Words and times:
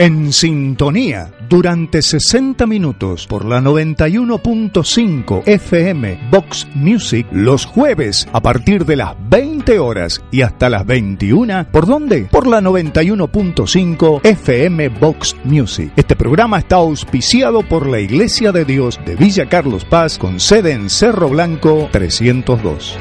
En 0.00 0.32
sintonía 0.32 1.30
durante 1.46 2.00
60 2.00 2.66
minutos 2.66 3.26
por 3.26 3.44
la 3.44 3.60
91.5 3.60 5.42
FM 5.44 6.28
Box 6.30 6.66
Music 6.74 7.26
los 7.30 7.66
jueves 7.66 8.26
a 8.32 8.40
partir 8.40 8.86
de 8.86 8.96
las 8.96 9.14
20 9.28 9.78
horas 9.78 10.22
y 10.30 10.40
hasta 10.40 10.70
las 10.70 10.86
21. 10.86 11.66
¿Por 11.70 11.84
dónde? 11.84 12.26
Por 12.30 12.46
la 12.46 12.62
91.5 12.62 14.24
FM 14.24 14.88
Box 14.88 15.36
Music. 15.44 15.92
Este 15.96 16.16
programa 16.16 16.60
está 16.60 16.76
auspiciado 16.76 17.62
por 17.62 17.86
la 17.86 18.00
Iglesia 18.00 18.52
de 18.52 18.64
Dios 18.64 18.98
de 19.04 19.16
Villa 19.16 19.50
Carlos 19.50 19.84
Paz 19.84 20.16
con 20.16 20.40
sede 20.40 20.72
en 20.72 20.88
Cerro 20.88 21.28
Blanco 21.28 21.90
302. 21.92 22.96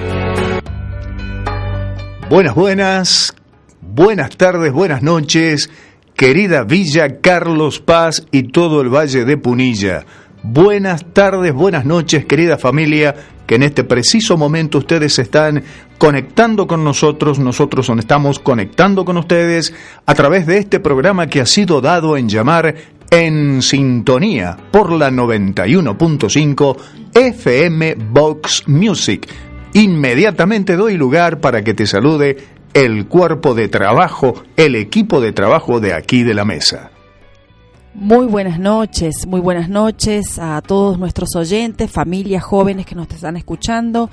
Buenas, 2.30 2.56
buenas. 2.56 3.34
Buenas 3.82 4.36
tardes, 4.36 4.74
buenas 4.74 5.02
noches 5.02 5.70
querida 6.20 6.66
Villa 6.66 7.22
Carlos 7.22 7.80
Paz 7.80 8.28
y 8.30 8.44
todo 8.52 8.82
el 8.82 8.94
Valle 8.94 9.24
de 9.24 9.38
Punilla. 9.38 10.04
Buenas 10.44 11.14
tardes, 11.14 11.54
buenas 11.54 11.86
noches, 11.86 12.26
querida 12.26 12.58
familia, 12.58 13.16
que 13.48 13.56
en 13.56 13.64
este 13.64 13.86
preciso 13.86 14.36
momento 14.36 14.80
ustedes 14.80 15.18
están 15.18 15.64
conectando 15.98 16.68
con 16.68 16.84
nosotros, 16.84 17.40
nosotros 17.40 17.90
estamos 17.98 18.40
conectando 18.40 19.06
con 19.06 19.16
ustedes 19.16 19.74
a 20.06 20.14
través 20.14 20.46
de 20.46 20.58
este 20.58 20.82
programa 20.82 21.28
que 21.28 21.40
ha 21.40 21.46
sido 21.46 21.80
dado 21.80 22.18
en 22.18 22.28
llamar 22.28 22.76
En 23.12 23.62
Sintonía 23.62 24.58
por 24.72 24.92
la 24.92 25.12
91.5 25.12 26.78
FM 27.14 27.96
Box 28.12 28.68
Music. 28.68 29.26
Inmediatamente 29.72 30.76
doy 30.76 30.98
lugar 30.98 31.40
para 31.40 31.64
que 31.64 31.74
te 31.74 31.88
salude 31.88 32.59
el 32.74 33.08
cuerpo 33.08 33.54
de 33.54 33.68
trabajo, 33.68 34.36
el 34.56 34.76
equipo 34.76 35.22
de 35.22 35.32
trabajo 35.32 35.80
de 35.80 35.94
aquí 35.94 36.24
de 36.24 36.34
la 36.34 36.46
mesa. 36.46 36.92
Muy 37.94 38.28
buenas 38.28 38.60
noches, 38.60 39.26
muy 39.28 39.42
buenas 39.42 39.68
noches 39.68 40.40
a 40.40 40.62
todos 40.62 41.00
nuestros 41.00 41.36
oyentes, 41.36 41.92
familias 41.92 42.44
jóvenes 42.44 42.86
que 42.86 42.96
nos 42.96 43.10
están 43.10 43.36
escuchando. 43.36 44.10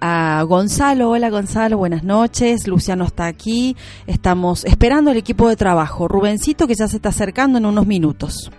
A 0.00 0.42
Gonzalo, 0.42 1.08
hola 1.10 1.30
Gonzalo, 1.30 1.78
buenas 1.78 2.04
noches. 2.04 2.66
Luciano 2.66 3.04
está 3.04 3.26
aquí. 3.26 3.76
Estamos 4.06 4.64
esperando 4.66 5.10
el 5.12 5.16
equipo 5.16 5.48
de 5.48 5.56
trabajo. 5.56 6.08
Rubencito 6.08 6.66
que 6.66 6.74
ya 6.74 6.88
se 6.88 6.96
está 6.96 7.08
acercando 7.08 7.56
en 7.56 7.64
unos 7.64 7.86
minutos. 7.86 8.50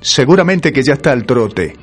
Seguramente 0.00 0.72
que 0.72 0.82
ya 0.84 0.92
está 0.92 1.10
al 1.10 1.24
trote 1.26 1.74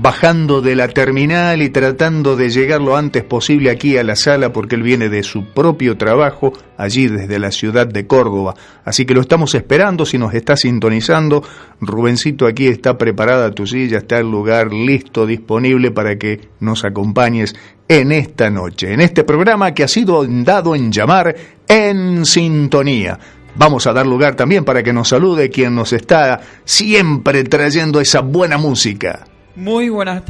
bajando 0.00 0.60
de 0.60 0.76
la 0.76 0.88
terminal 0.88 1.60
y 1.60 1.70
tratando 1.70 2.36
de 2.36 2.50
llegar 2.50 2.80
lo 2.80 2.96
antes 2.96 3.24
posible 3.24 3.70
aquí 3.70 3.96
a 3.96 4.04
la 4.04 4.14
sala 4.14 4.52
porque 4.52 4.76
él 4.76 4.82
viene 4.82 5.08
de 5.08 5.24
su 5.24 5.46
propio 5.46 5.96
trabajo 5.96 6.52
allí 6.76 7.08
desde 7.08 7.38
la 7.38 7.50
ciudad 7.50 7.86
de 7.86 8.06
Córdoba. 8.06 8.54
Así 8.84 9.04
que 9.04 9.14
lo 9.14 9.20
estamos 9.20 9.54
esperando 9.54 10.06
si 10.06 10.16
nos 10.16 10.34
está 10.34 10.56
sintonizando. 10.56 11.42
Rubencito, 11.80 12.46
aquí 12.46 12.68
está 12.68 12.96
preparada 12.96 13.50
tu 13.50 13.66
silla, 13.66 13.98
está 13.98 14.18
el 14.18 14.30
lugar 14.30 14.72
listo, 14.72 15.26
disponible 15.26 15.90
para 15.90 16.16
que 16.16 16.48
nos 16.60 16.84
acompañes 16.84 17.56
en 17.88 18.12
esta 18.12 18.50
noche, 18.50 18.92
en 18.92 19.00
este 19.00 19.24
programa 19.24 19.74
que 19.74 19.82
ha 19.82 19.88
sido 19.88 20.24
dado 20.24 20.76
en 20.76 20.92
llamar 20.92 21.34
En 21.66 22.24
Sintonía. 22.24 23.18
Vamos 23.56 23.88
a 23.88 23.92
dar 23.92 24.06
lugar 24.06 24.36
también 24.36 24.64
para 24.64 24.84
que 24.84 24.92
nos 24.92 25.08
salude 25.08 25.50
quien 25.50 25.74
nos 25.74 25.92
está 25.92 26.40
siempre 26.64 27.42
trayendo 27.42 28.00
esa 28.00 28.20
buena 28.20 28.58
música. 28.58 29.26
Muy 29.58 29.88
buenas, 29.88 30.22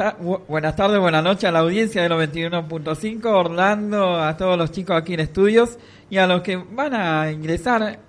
buenas 0.48 0.75
tardes, 0.75 0.98
buenas 0.98 1.22
noches 1.22 1.44
a 1.44 1.52
la 1.52 1.58
audiencia 1.58 2.00
de 2.00 2.08
91.5, 2.08 3.26
Orlando, 3.26 4.19
a 4.19 4.34
todos 4.38 4.56
los 4.56 4.72
chicos 4.72 4.96
aquí 4.96 5.12
en 5.12 5.20
estudios 5.20 5.78
y 6.08 6.16
a 6.16 6.26
los 6.26 6.40
que 6.40 6.56
van 6.56 6.94
a 6.94 7.30
ingresar 7.30 8.00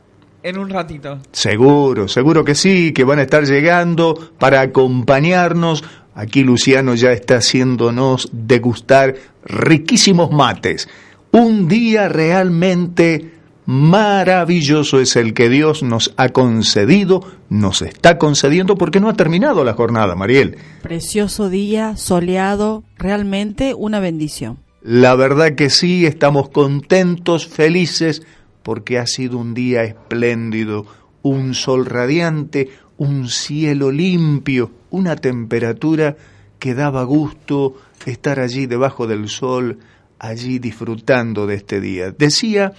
en 0.42 0.58
un 0.58 0.70
ratito. 0.70 1.20
Seguro, 1.34 2.08
seguro 2.08 2.46
que 2.46 2.56
sí, 2.56 2.94
que 2.94 3.04
van 3.04 3.20
a 3.20 3.24
estar 3.24 3.44
llegando 3.44 4.18
para 4.40 4.62
acompañarnos. 4.62 5.84
Aquí 6.16 6.42
Luciano 6.42 6.96
ya 6.96 7.12
está 7.12 7.40
haciéndonos 7.40 8.30
degustar 8.32 9.16
riquísimos 9.44 10.32
mates. 10.32 10.88
Un 11.32 11.68
día 11.68 12.08
realmente 12.08 13.39
maravilloso 13.70 15.00
es 15.00 15.16
el 15.16 15.36
que 15.36 15.48
Dios 15.48 15.84
nos 15.84 16.12
ha 16.18 16.30
concedido, 16.30 17.22
nos 17.50 17.84
está 17.84 18.18
concediendo 18.18 18.78
porque 18.78 19.00
no 19.00 19.10
ha 19.10 19.14
terminado 19.14 19.64
la 19.64 19.76
jornada, 19.76 20.16
Mariel. 20.16 20.58
Precioso 20.82 21.50
día, 21.50 21.96
soleado, 21.96 22.84
realmente 22.98 23.76
una 23.76 24.00
bendición. 24.00 24.58
La 24.82 25.14
verdad 25.14 25.54
que 25.54 25.70
sí, 25.70 26.08
estamos 26.08 26.50
contentos, 26.50 27.48
felices, 27.48 28.24
porque 28.64 28.98
ha 28.98 29.06
sido 29.06 29.38
un 29.38 29.54
día 29.54 29.84
espléndido, 29.84 30.88
un 31.22 31.54
sol 31.54 31.86
radiante, 31.86 32.72
un 32.98 33.30
cielo 33.30 33.92
limpio, 33.92 34.72
una 34.90 35.16
temperatura 35.16 36.18
que 36.58 36.74
daba 36.74 37.04
gusto 37.04 37.76
estar 38.08 38.40
allí 38.40 38.66
debajo 38.66 39.06
del 39.06 39.30
sol, 39.30 39.78
allí 40.18 40.58
disfrutando 40.58 41.46
de 41.46 41.54
este 41.54 41.80
día. 41.80 42.10
Decía 42.10 42.74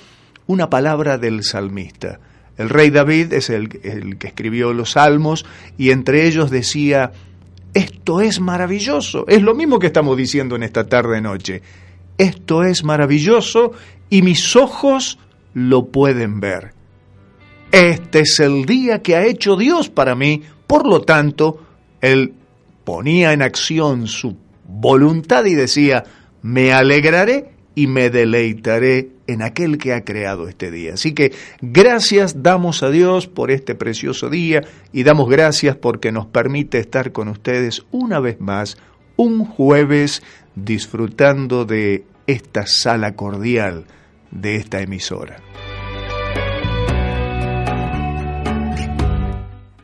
una 0.50 0.68
palabra 0.68 1.16
del 1.16 1.44
salmista. 1.44 2.18
El 2.56 2.70
rey 2.70 2.90
David 2.90 3.32
es 3.32 3.50
el, 3.50 3.68
que 4.18 4.26
escribió 4.26 4.72
los 4.72 4.92
salmos 4.92 5.46
y 5.78 5.92
entre 5.92 6.26
ellos 6.26 6.50
decía, 6.50 7.12
esto 7.72 8.20
es 8.20 8.40
maravilloso, 8.40 9.24
es 9.28 9.42
lo 9.42 9.54
mismo 9.54 9.78
que 9.78 9.86
estamos 9.86 10.16
diciendo 10.16 10.56
en 10.56 10.64
esta 10.64 10.88
tarde-noche, 10.88 11.62
esto 12.18 12.64
es 12.64 12.82
maravilloso 12.82 13.72
y 14.10 14.22
mis 14.22 14.56
ojos 14.56 15.20
lo 15.54 15.86
pueden 15.86 16.40
ver. 16.40 16.74
Este 17.70 18.20
es 18.20 18.40
el 18.40 18.66
día 18.66 19.00
que 19.02 19.14
ha 19.14 19.24
hecho 19.24 19.56
Dios 19.56 19.88
para 19.88 20.16
mí, 20.16 20.42
por 20.66 20.84
lo 20.84 21.02
tanto, 21.02 21.64
él 22.00 22.34
ponía 22.82 23.32
en 23.32 23.42
acción 23.42 24.08
su 24.08 24.36
voluntad 24.66 25.44
y 25.44 25.54
decía, 25.54 26.02
me 26.42 26.72
alegraré 26.72 27.59
y 27.80 27.86
me 27.86 28.10
deleitaré 28.10 29.08
en 29.26 29.40
aquel 29.40 29.78
que 29.78 29.94
ha 29.94 30.04
creado 30.04 30.48
este 30.48 30.70
día. 30.70 30.92
Así 30.94 31.14
que 31.14 31.32
gracias 31.62 32.42
damos 32.42 32.82
a 32.82 32.90
Dios 32.90 33.26
por 33.26 33.50
este 33.50 33.74
precioso 33.74 34.28
día 34.28 34.60
y 34.92 35.02
damos 35.02 35.30
gracias 35.30 35.76
porque 35.76 36.12
nos 36.12 36.26
permite 36.26 36.78
estar 36.78 37.12
con 37.12 37.28
ustedes 37.28 37.86
una 37.90 38.20
vez 38.20 38.38
más, 38.38 38.76
un 39.16 39.46
jueves, 39.46 40.22
disfrutando 40.54 41.64
de 41.64 42.04
esta 42.26 42.66
sala 42.66 43.16
cordial 43.16 43.86
de 44.30 44.56
esta 44.56 44.82
emisora. 44.82 45.38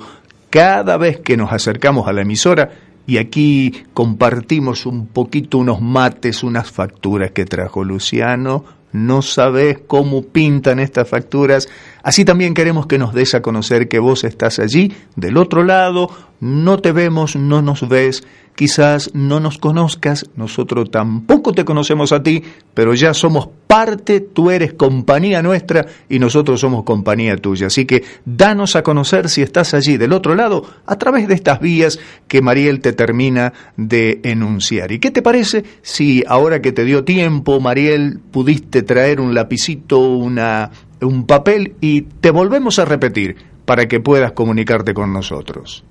cada 0.50 0.96
vez 0.96 1.20
que 1.20 1.36
nos 1.36 1.52
acercamos 1.52 2.06
a 2.06 2.12
la 2.12 2.22
emisora, 2.22 2.70
y 3.06 3.18
aquí 3.18 3.84
compartimos 3.94 4.86
un 4.86 5.06
poquito 5.06 5.58
unos 5.58 5.80
mates, 5.80 6.44
unas 6.44 6.70
facturas 6.70 7.32
que 7.32 7.44
trajo 7.44 7.82
Luciano, 7.82 8.64
no 8.92 9.22
sabes 9.22 9.78
cómo 9.86 10.22
pintan 10.22 10.78
estas 10.78 11.08
facturas. 11.08 11.68
Así 12.02 12.24
también 12.24 12.54
queremos 12.54 12.86
que 12.86 12.98
nos 12.98 13.14
des 13.14 13.34
a 13.34 13.42
conocer 13.42 13.88
que 13.88 13.98
vos 13.98 14.22
estás 14.22 14.58
allí, 14.58 14.92
del 15.16 15.38
otro 15.38 15.64
lado, 15.64 16.10
no 16.42 16.78
te 16.80 16.90
vemos, 16.90 17.36
no 17.36 17.62
nos 17.62 17.88
ves, 17.88 18.24
quizás 18.56 19.14
no 19.14 19.38
nos 19.38 19.58
conozcas, 19.58 20.28
nosotros 20.34 20.90
tampoco 20.90 21.52
te 21.52 21.64
conocemos 21.64 22.10
a 22.10 22.24
ti, 22.24 22.42
pero 22.74 22.94
ya 22.94 23.14
somos 23.14 23.48
parte, 23.68 24.18
tú 24.18 24.50
eres 24.50 24.72
compañía 24.72 25.40
nuestra 25.40 25.86
y 26.08 26.18
nosotros 26.18 26.58
somos 26.58 26.82
compañía 26.82 27.36
tuya. 27.36 27.68
Así 27.68 27.84
que 27.84 28.02
danos 28.24 28.74
a 28.74 28.82
conocer 28.82 29.28
si 29.28 29.40
estás 29.40 29.72
allí 29.72 29.98
del 29.98 30.12
otro 30.12 30.34
lado 30.34 30.66
a 30.84 30.98
través 30.98 31.28
de 31.28 31.34
estas 31.34 31.60
vías 31.60 32.00
que 32.26 32.42
Mariel 32.42 32.80
te 32.80 32.92
termina 32.92 33.52
de 33.76 34.18
enunciar. 34.24 34.90
¿Y 34.90 34.98
qué 34.98 35.12
te 35.12 35.22
parece 35.22 35.62
si 35.82 36.24
ahora 36.26 36.60
que 36.60 36.72
te 36.72 36.84
dio 36.84 37.04
tiempo, 37.04 37.60
Mariel, 37.60 38.18
pudiste 38.32 38.82
traer 38.82 39.20
un 39.20 39.32
lapicito, 39.32 40.00
una, 40.00 40.72
un 41.02 41.24
papel 41.24 41.76
y 41.80 42.00
te 42.02 42.32
volvemos 42.32 42.80
a 42.80 42.84
repetir 42.84 43.36
para 43.64 43.86
que 43.86 44.00
puedas 44.00 44.32
comunicarte 44.32 44.92
con 44.92 45.12
nosotros? 45.12 45.84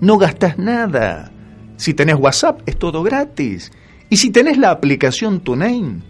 no 0.00 0.18
gastas 0.18 0.58
nada. 0.58 1.32
Si 1.76 1.94
tenés 1.94 2.16
WhatsApp 2.16 2.60
es 2.66 2.78
todo 2.78 3.02
gratis. 3.02 3.72
Y 4.10 4.16
si 4.16 4.30
tenés 4.30 4.58
la 4.58 4.70
aplicación 4.70 5.40
TuneIn, 5.40 6.02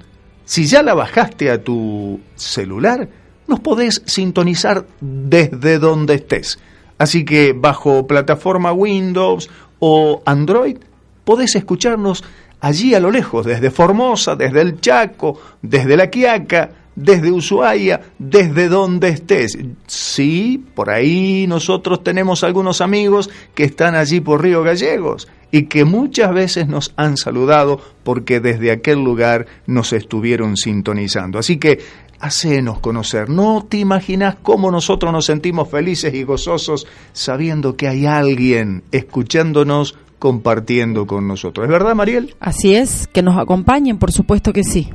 si 0.47 0.65
ya 0.65 0.83
la 0.83 0.95
bajaste 0.95 1.51
a 1.51 1.63
tu 1.63 2.19
celular, 2.35 3.07
nos 3.47 3.61
podés 3.61 4.03
sintonizar 4.07 4.87
desde 5.01 5.79
donde 5.79 6.15
estés. 6.15 6.59
Así 6.97 7.27
que 7.27 7.53
bajo 7.53 8.07
plataforma 8.07 8.73
Windows 8.73 9.51
o 9.81 10.23
Android, 10.25 10.79
podés 11.25 11.55
escucharnos 11.57 12.25
allí 12.61 12.95
a 12.95 13.01
lo 13.01 13.11
lejos, 13.11 13.45
desde 13.45 13.71
Formosa, 13.71 14.35
desde 14.35 14.63
el 14.63 14.81
Chaco, 14.81 15.39
desde 15.61 15.97
La 15.97 16.09
Quiaca, 16.09 16.71
desde 16.97 17.31
Ushuaia, 17.31 18.01
desde 18.19 18.69
donde 18.69 19.11
estés. 19.11 19.59
Sí, 19.87 20.65
por 20.75 20.91
ahí 20.91 21.47
nosotros 21.47 22.03
tenemos 22.03 22.45
algunos 22.45 22.81
amigos 22.81 23.29
que 23.55 23.65
están 23.65 23.95
allí 23.95 24.21
por 24.21 24.43
Río 24.43 24.63
Gallegos 24.63 25.29
y 25.51 25.65
que 25.65 25.85
muchas 25.85 26.33
veces 26.33 26.69
nos 26.69 26.93
han 26.97 27.17
saludado 27.17 27.81
porque 28.05 28.41
desde 28.41 28.71
aquel 28.71 29.03
lugar 29.03 29.47
nos 29.67 29.93
estuvieron 29.93 30.57
sintonizando. 30.57 31.39
Así 31.39 31.59
que 31.59 31.81
hacenos 32.21 32.81
conocer. 32.81 33.29
No 33.29 33.67
te 33.69 33.79
imaginas 33.79 34.37
cómo 34.43 34.71
nosotros 34.71 35.13
nos 35.13 35.27
sentimos 35.27 35.69
felices 35.69 36.15
y 36.15 36.23
gozosos 36.23 36.87
sabiendo 37.13 37.77
que 37.77 37.89
hay 37.89 38.07
alguien 38.07 38.85
escuchándonos, 38.93 39.97
compartiendo 40.19 41.07
con 41.07 41.27
nosotros. 41.27 41.65
¿Es 41.65 41.73
verdad, 41.73 41.95
Mariel? 41.95 42.35
Así 42.41 42.75
es, 42.75 43.09
que 43.09 43.23
nos 43.23 43.39
acompañen, 43.39 43.99
por 43.99 44.13
supuesto 44.13 44.53
que 44.53 44.63
sí. 44.63 44.91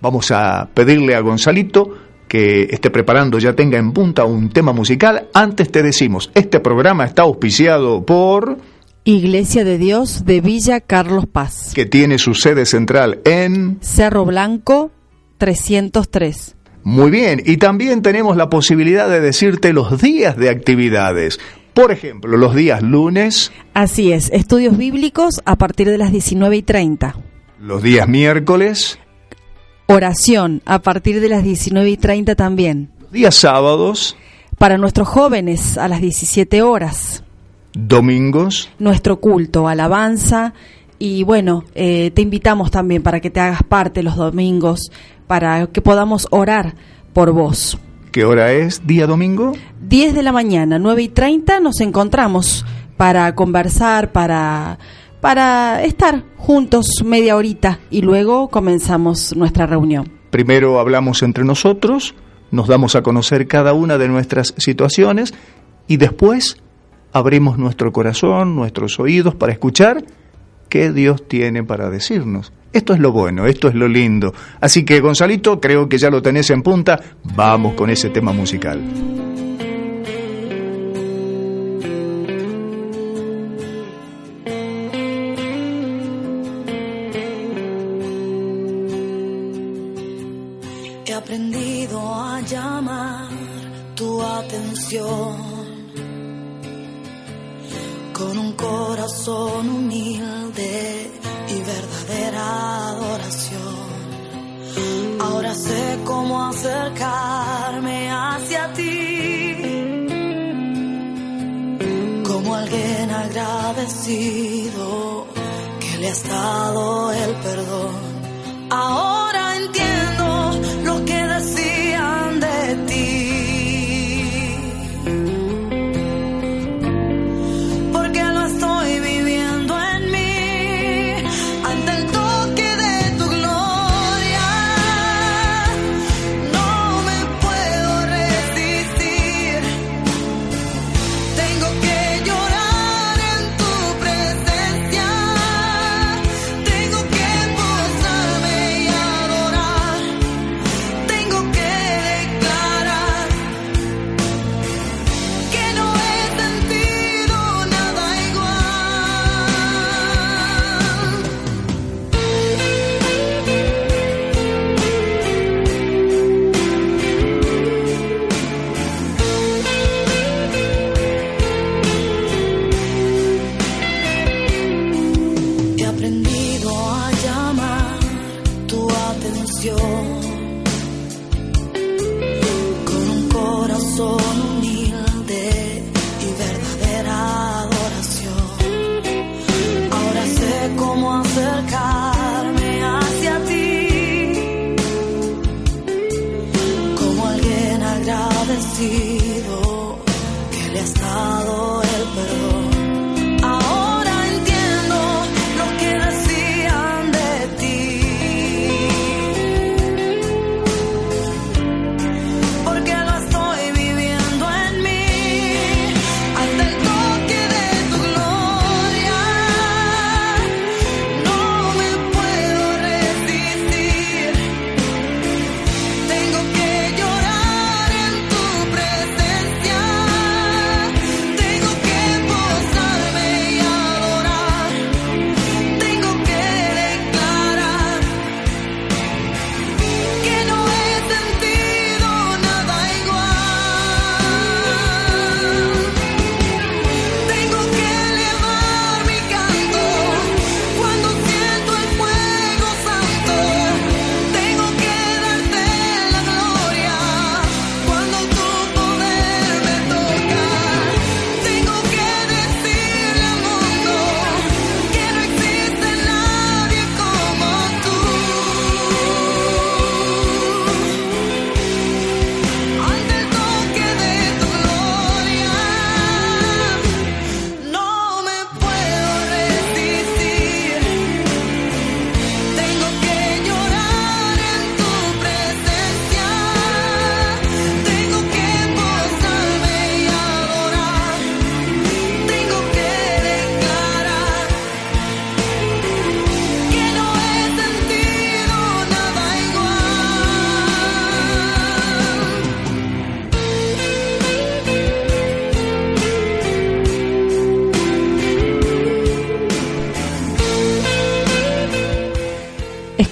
Vamos 0.00 0.32
a 0.32 0.68
pedirle 0.74 1.14
a 1.14 1.20
Gonzalito 1.20 1.96
que 2.26 2.62
esté 2.70 2.90
preparando, 2.90 3.38
ya 3.38 3.52
tenga 3.52 3.78
en 3.78 3.92
punta 3.92 4.24
un 4.24 4.48
tema 4.48 4.72
musical. 4.72 5.28
Antes 5.32 5.70
te 5.70 5.82
decimos, 5.82 6.30
este 6.34 6.60
programa 6.60 7.04
está 7.04 7.22
auspiciado 7.22 8.04
por... 8.04 8.58
Iglesia 9.04 9.64
de 9.64 9.78
Dios 9.78 10.24
de 10.24 10.40
Villa 10.40 10.80
Carlos 10.80 11.26
Paz. 11.26 11.72
Que 11.74 11.86
tiene 11.86 12.18
su 12.18 12.34
sede 12.34 12.66
central 12.66 13.20
en... 13.24 13.78
Cerro 13.80 14.24
Blanco 14.24 14.92
303. 15.38 16.54
Muy 16.84 17.10
bien, 17.10 17.42
y 17.44 17.56
también 17.56 18.02
tenemos 18.02 18.36
la 18.36 18.48
posibilidad 18.48 19.08
de 19.08 19.20
decirte 19.20 19.72
los 19.72 20.00
días 20.00 20.36
de 20.36 20.50
actividades. 20.50 21.40
Por 21.74 21.90
ejemplo, 21.90 22.36
los 22.36 22.54
días 22.54 22.80
lunes. 22.80 23.50
Así 23.74 24.12
es, 24.12 24.30
estudios 24.32 24.76
bíblicos 24.76 25.40
a 25.46 25.56
partir 25.56 25.88
de 25.88 25.98
las 25.98 26.12
19 26.12 26.56
y 26.58 26.62
30. 26.62 27.16
Los 27.58 27.82
días 27.82 28.06
miércoles. 28.06 29.00
Oración 29.86 30.62
a 30.64 30.80
partir 30.80 31.20
de 31.20 31.28
las 31.28 31.42
19 31.42 31.90
y 31.90 31.96
30 31.96 32.36
también. 32.36 32.92
Días 33.10 33.34
sábados. 33.34 34.16
Para 34.58 34.78
nuestros 34.78 35.08
jóvenes 35.08 35.76
a 35.76 35.88
las 35.88 36.00
17 36.00 36.62
horas. 36.62 37.24
Domingos. 37.74 38.70
Nuestro 38.78 39.20
culto, 39.20 39.68
alabanza. 39.68 40.54
Y 40.98 41.24
bueno, 41.24 41.64
eh, 41.74 42.10
te 42.14 42.22
invitamos 42.22 42.70
también 42.70 43.02
para 43.02 43.20
que 43.20 43.30
te 43.30 43.40
hagas 43.40 43.62
parte 43.62 44.02
los 44.02 44.16
domingos, 44.16 44.92
para 45.26 45.66
que 45.66 45.80
podamos 45.80 46.28
orar 46.30 46.74
por 47.12 47.32
vos. 47.32 47.78
¿Qué 48.12 48.24
hora 48.24 48.52
es 48.52 48.86
día 48.86 49.06
domingo? 49.06 49.52
10 49.80 50.14
de 50.14 50.22
la 50.22 50.32
mañana, 50.32 50.78
9 50.78 51.02
y 51.02 51.08
30 51.08 51.60
nos 51.60 51.80
encontramos 51.80 52.64
para 52.96 53.34
conversar, 53.34 54.12
para 54.12 54.78
para 55.22 55.84
estar 55.84 56.24
juntos 56.36 56.86
media 57.04 57.36
horita 57.36 57.78
y 57.90 58.02
luego 58.02 58.48
comenzamos 58.48 59.34
nuestra 59.36 59.66
reunión. 59.66 60.10
Primero 60.30 60.80
hablamos 60.80 61.22
entre 61.22 61.44
nosotros, 61.44 62.16
nos 62.50 62.66
damos 62.66 62.96
a 62.96 63.02
conocer 63.02 63.46
cada 63.46 63.72
una 63.72 63.98
de 63.98 64.08
nuestras 64.08 64.52
situaciones 64.58 65.32
y 65.86 65.96
después 65.96 66.56
abrimos 67.12 67.58
nuestro 67.58 67.92
corazón, 67.92 68.56
nuestros 68.56 68.98
oídos 68.98 69.34
para 69.34 69.52
escuchar 69.52 70.04
qué 70.68 70.90
Dios 70.90 71.28
tiene 71.28 71.62
para 71.62 71.90
decirnos. 71.90 72.52
Esto 72.72 72.94
es 72.94 73.00
lo 73.00 73.12
bueno, 73.12 73.46
esto 73.46 73.68
es 73.68 73.74
lo 73.74 73.86
lindo. 73.86 74.32
Así 74.60 74.84
que 74.84 75.00
Gonzalito, 75.00 75.60
creo 75.60 75.88
que 75.88 75.98
ya 75.98 76.08
lo 76.10 76.22
tenés 76.22 76.48
en 76.50 76.62
punta, 76.62 76.98
vamos 77.36 77.74
con 77.74 77.90
ese 77.90 78.08
tema 78.08 78.32
musical. 78.32 78.80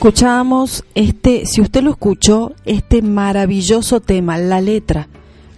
Escuchamos 0.00 0.83
este, 0.95 1.45
si 1.45 1.61
usted 1.61 1.83
lo 1.83 1.90
escuchó, 1.90 2.54
este 2.64 3.02
maravilloso 3.02 4.00
tema, 4.00 4.38
la 4.38 4.62
letra, 4.62 5.09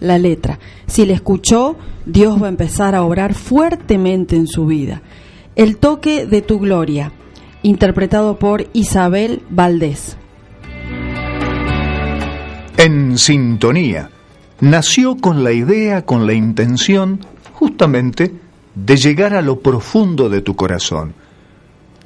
la 0.01 0.17
letra. 0.17 0.59
Si 0.85 1.05
le 1.05 1.13
escuchó, 1.13 1.77
Dios 2.05 2.43
va 2.43 2.47
a 2.47 2.49
empezar 2.49 2.93
a 2.93 3.03
obrar 3.03 3.35
fuertemente 3.35 4.35
en 4.35 4.47
su 4.47 4.65
vida. 4.65 5.01
El 5.55 5.77
toque 5.77 6.25
de 6.25 6.41
tu 6.41 6.59
gloria, 6.59 7.13
interpretado 7.61 8.37
por 8.37 8.67
Isabel 8.73 9.43
Valdés. 9.49 10.17
En 12.75 13.17
sintonía, 13.17 14.09
nació 14.59 15.15
con 15.15 15.45
la 15.45 15.53
idea, 15.53 16.01
con 16.01 16.27
la 16.27 16.33
intención, 16.33 17.25
justamente, 17.53 18.33
de 18.75 18.97
llegar 18.97 19.35
a 19.35 19.41
lo 19.41 19.61
profundo 19.61 20.27
de 20.27 20.41
tu 20.41 20.57
corazón. 20.57 21.13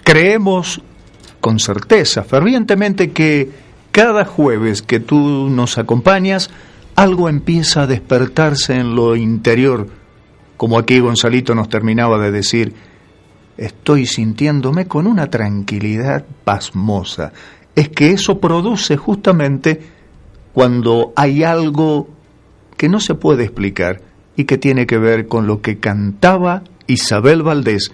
Creemos 0.04 0.84
con 1.42 1.60
certeza, 1.60 2.24
fervientemente, 2.24 3.12
que 3.12 3.50
cada 3.92 4.26
jueves 4.26 4.82
que 4.82 5.00
tú 5.00 5.50
nos 5.50 5.78
acompañas, 5.78 6.50
algo 6.96 7.30
empieza 7.30 7.84
a 7.84 7.88
despertarse 7.88 8.76
en 8.76 8.96
lo 8.96 9.16
interior, 9.16 9.88
como 10.58 10.80
aquí 10.80 11.00
Gonzalito 11.00 11.54
nos 11.54 11.70
terminaba 11.70 12.18
de 12.20 12.32
decir, 12.32 12.74
estoy 13.58 14.06
sintiéndome 14.06 14.88
con 14.88 15.08
una 15.08 15.30
tranquilidad 15.30 16.26
pasmosa. 16.44 17.34
Es 17.76 17.90
que 17.90 18.12
eso 18.12 18.40
produce 18.40 18.98
justamente 18.98 19.82
cuando 20.54 21.14
hay 21.16 21.44
algo 21.44 22.08
que 22.76 22.90
no 22.90 23.00
se 23.00 23.16
puede 23.16 23.44
explicar 23.44 24.02
y 24.36 24.46
que 24.46 24.58
tiene 24.58 24.86
que 24.88 24.98
ver 24.98 25.28
con 25.28 25.48
lo 25.48 25.62
que 25.62 25.80
cantaba 25.80 26.64
Isabel 26.88 27.44
Valdés, 27.44 27.92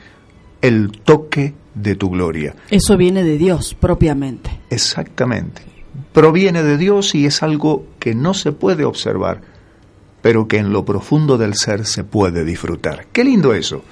el 0.64 0.92
toque 0.92 1.54
de 1.76 1.96
tu 1.96 2.10
gloria. 2.10 2.56
Eso 2.70 2.96
viene 2.96 3.22
de 3.24 3.38
Dios 3.38 3.76
propiamente. 3.78 4.62
Exactamente. 4.70 5.62
Proviene 6.14 6.64
de 6.64 6.78
Dios 6.78 7.14
y 7.16 7.26
es 7.26 7.44
algo 7.44 7.86
que 8.00 8.16
no 8.16 8.34
se 8.34 8.54
puede 8.54 8.86
observar, 8.86 9.42
pero 10.22 10.48
que 10.48 10.58
en 10.58 10.72
lo 10.72 10.86
profundo 10.86 11.38
del 11.38 11.56
ser 11.56 11.86
se 11.86 12.06
puede 12.06 12.46
disfrutar. 12.46 13.08
Qué 13.12 13.26
lindo 13.26 13.54
eso. 13.54 13.84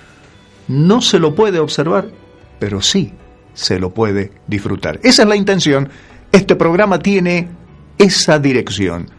No 0.70 1.02
se 1.02 1.20
lo 1.20 1.36
puede 1.36 1.60
observar, 1.60 2.10
pero 2.58 2.82
sí 2.82 3.12
se 3.54 3.78
lo 3.78 3.94
puede 3.94 4.32
disfrutar. 4.48 5.02
Esa 5.04 5.24
es 5.24 5.28
la 5.28 5.36
intención. 5.36 5.90
Este 6.32 6.56
programa 6.56 7.00
tiene 7.00 7.50
esa 7.98 8.40
dirección. 8.40 9.10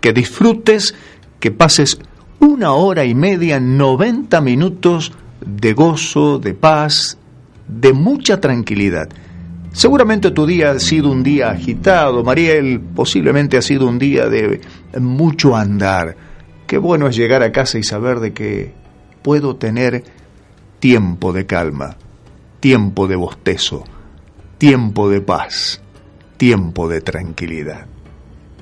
Que 0.00 0.12
disfrutes, 0.12 0.94
que 1.40 1.50
pases 1.50 1.98
una 2.38 2.72
hora 2.72 3.04
y 3.04 3.16
media, 3.16 3.58
90 3.58 4.40
minutos 4.42 5.12
de 5.44 5.72
gozo, 5.72 6.38
de 6.38 6.54
paz, 6.54 7.18
de 7.68 7.92
mucha 7.92 8.40
tranquilidad. 8.40 9.08
Seguramente 9.72 10.32
tu 10.32 10.46
día 10.46 10.72
ha 10.72 10.80
sido 10.80 11.10
un 11.10 11.22
día 11.22 11.50
agitado, 11.50 12.24
Mariel, 12.24 12.80
posiblemente 12.80 13.56
ha 13.56 13.62
sido 13.62 13.86
un 13.86 13.98
día 13.98 14.28
de 14.28 14.60
mucho 14.98 15.56
andar. 15.56 16.16
Qué 16.66 16.78
bueno 16.78 17.06
es 17.06 17.16
llegar 17.16 17.42
a 17.42 17.52
casa 17.52 17.78
y 17.78 17.84
saber 17.84 18.20
de 18.20 18.32
que 18.32 18.74
puedo 19.22 19.56
tener 19.56 20.04
tiempo 20.80 21.32
de 21.32 21.46
calma, 21.46 21.96
tiempo 22.58 23.06
de 23.06 23.16
bostezo, 23.16 23.84
tiempo 24.58 25.08
de 25.08 25.20
paz, 25.20 25.80
tiempo 26.36 26.88
de 26.88 27.00
tranquilidad. 27.00 27.86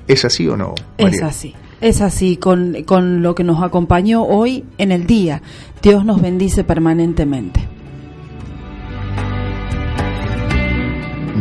¿Es 0.07 0.25
así 0.25 0.47
o 0.47 0.57
no? 0.57 0.75
Es 0.97 1.21
así. 1.21 1.55
Es 1.81 2.01
así, 2.01 2.35
con, 2.35 2.83
con 2.83 3.21
lo 3.21 3.35
que 3.35 3.43
nos 3.43 3.63
acompañó 3.63 4.23
hoy 4.23 4.65
en 4.77 4.91
el 4.91 5.07
día. 5.07 5.41
Dios 5.81 6.03
nos 6.03 6.21
bendice 6.21 6.63
permanentemente. 6.65 7.67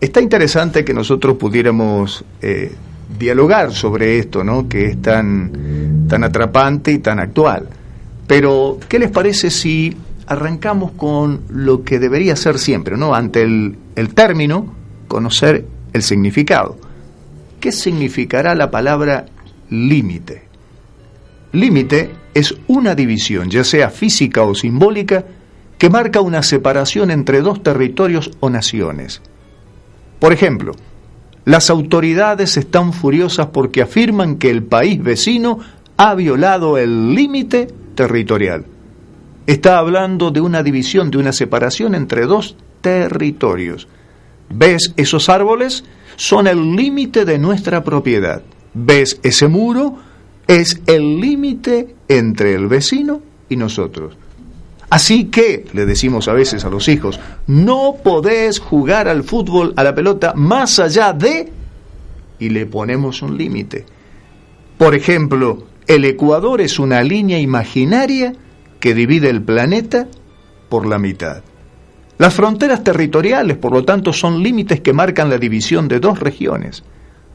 Está 0.00 0.22
interesante 0.22 0.84
que 0.84 0.94
nosotros 0.94 1.36
pudiéramos 1.36 2.24
eh, 2.40 2.72
dialogar 3.18 3.72
sobre 3.72 4.18
esto, 4.18 4.42
¿no? 4.42 4.66
que 4.68 4.86
es 4.86 5.02
tan, 5.02 6.06
tan 6.08 6.24
atrapante 6.24 6.92
y 6.92 6.98
tan 7.00 7.18
actual. 7.18 7.68
Pero, 8.26 8.78
¿qué 8.88 8.98
les 8.98 9.10
parece 9.10 9.50
si 9.50 9.94
arrancamos 10.26 10.92
con 10.92 11.42
lo 11.50 11.82
que 11.84 11.98
debería 11.98 12.36
ser 12.36 12.58
siempre, 12.58 12.96
¿no? 12.96 13.14
Ante 13.14 13.42
el, 13.42 13.76
el 13.96 14.14
término, 14.14 14.72
conocer 15.08 15.66
el 15.92 16.02
significado. 16.02 16.78
¿Qué 17.58 17.72
significará 17.72 18.54
la 18.54 18.70
palabra 18.70 19.26
límite? 19.68 20.44
Límite 21.52 22.10
es 22.32 22.54
una 22.68 22.94
división, 22.94 23.50
ya 23.50 23.64
sea 23.64 23.90
física 23.90 24.44
o 24.44 24.54
simbólica, 24.54 25.24
que 25.76 25.90
marca 25.90 26.20
una 26.20 26.42
separación 26.42 27.10
entre 27.10 27.40
dos 27.40 27.62
territorios 27.62 28.30
o 28.38 28.48
naciones. 28.48 29.20
Por 30.20 30.32
ejemplo, 30.32 30.72
las 31.44 31.70
autoridades 31.70 32.56
están 32.56 32.92
furiosas 32.92 33.48
porque 33.48 33.82
afirman 33.82 34.36
que 34.36 34.50
el 34.50 34.62
país 34.62 35.02
vecino 35.02 35.58
ha 35.96 36.14
violado 36.14 36.78
el 36.78 37.14
límite 37.14 37.66
territorial 37.96 38.64
está 39.52 39.78
hablando 39.78 40.30
de 40.30 40.40
una 40.40 40.62
división, 40.62 41.10
de 41.10 41.18
una 41.18 41.32
separación 41.32 41.96
entre 41.96 42.26
dos 42.26 42.56
territorios. 42.80 43.88
¿Ves 44.48 44.92
esos 44.96 45.28
árboles? 45.28 45.84
Son 46.16 46.46
el 46.46 46.76
límite 46.76 47.24
de 47.24 47.38
nuestra 47.38 47.82
propiedad. 47.82 48.42
¿Ves 48.74 49.18
ese 49.24 49.48
muro? 49.48 49.96
Es 50.46 50.80
el 50.86 51.20
límite 51.20 51.96
entre 52.08 52.54
el 52.54 52.68
vecino 52.68 53.22
y 53.48 53.56
nosotros. 53.56 54.16
Así 54.90 55.26
que, 55.26 55.64
le 55.72 55.86
decimos 55.86 56.26
a 56.26 56.32
veces 56.32 56.64
a 56.64 56.68
los 56.68 56.88
hijos, 56.88 57.20
no 57.46 57.94
podés 58.02 58.58
jugar 58.58 59.06
al 59.06 59.22
fútbol, 59.22 59.72
a 59.76 59.84
la 59.84 59.94
pelota, 59.94 60.32
más 60.34 60.80
allá 60.80 61.12
de... 61.12 61.52
y 62.40 62.48
le 62.48 62.66
ponemos 62.66 63.22
un 63.22 63.38
límite. 63.38 63.86
Por 64.76 64.96
ejemplo, 64.96 65.64
el 65.86 66.04
Ecuador 66.04 66.60
es 66.60 66.80
una 66.80 67.02
línea 67.04 67.38
imaginaria 67.38 68.32
que 68.80 68.94
divide 68.94 69.30
el 69.30 69.42
planeta 69.42 70.08
por 70.68 70.86
la 70.86 70.98
mitad. 70.98 71.42
Las 72.18 72.34
fronteras 72.34 72.82
territoriales, 72.82 73.56
por 73.58 73.72
lo 73.72 73.84
tanto, 73.84 74.12
son 74.12 74.42
límites 74.42 74.80
que 74.80 74.92
marcan 74.92 75.30
la 75.30 75.38
división 75.38 75.86
de 75.86 76.00
dos 76.00 76.18
regiones. 76.18 76.82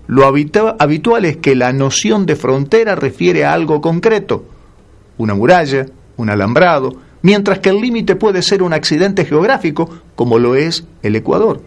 Lo 0.07 0.25
habitual 0.25 1.25
es 1.25 1.37
que 1.37 1.55
la 1.55 1.71
noción 1.71 2.25
de 2.25 2.35
frontera 2.35 2.95
refiere 2.95 3.45
a 3.45 3.53
algo 3.53 3.79
concreto, 3.79 4.45
una 5.17 5.33
muralla, 5.33 5.85
un 6.17 6.29
alambrado, 6.29 7.04
mientras 7.25 7.57
que 7.57 7.69
el 7.69 7.81
límite 7.81 8.15
puede 8.15 8.43
ser 8.43 8.61
un 8.61 8.71
accidente 8.71 9.25
geográfico, 9.25 9.89
como 10.13 10.37
lo 10.37 10.53
es 10.53 10.85
el 11.01 11.15
Ecuador, 11.15 11.59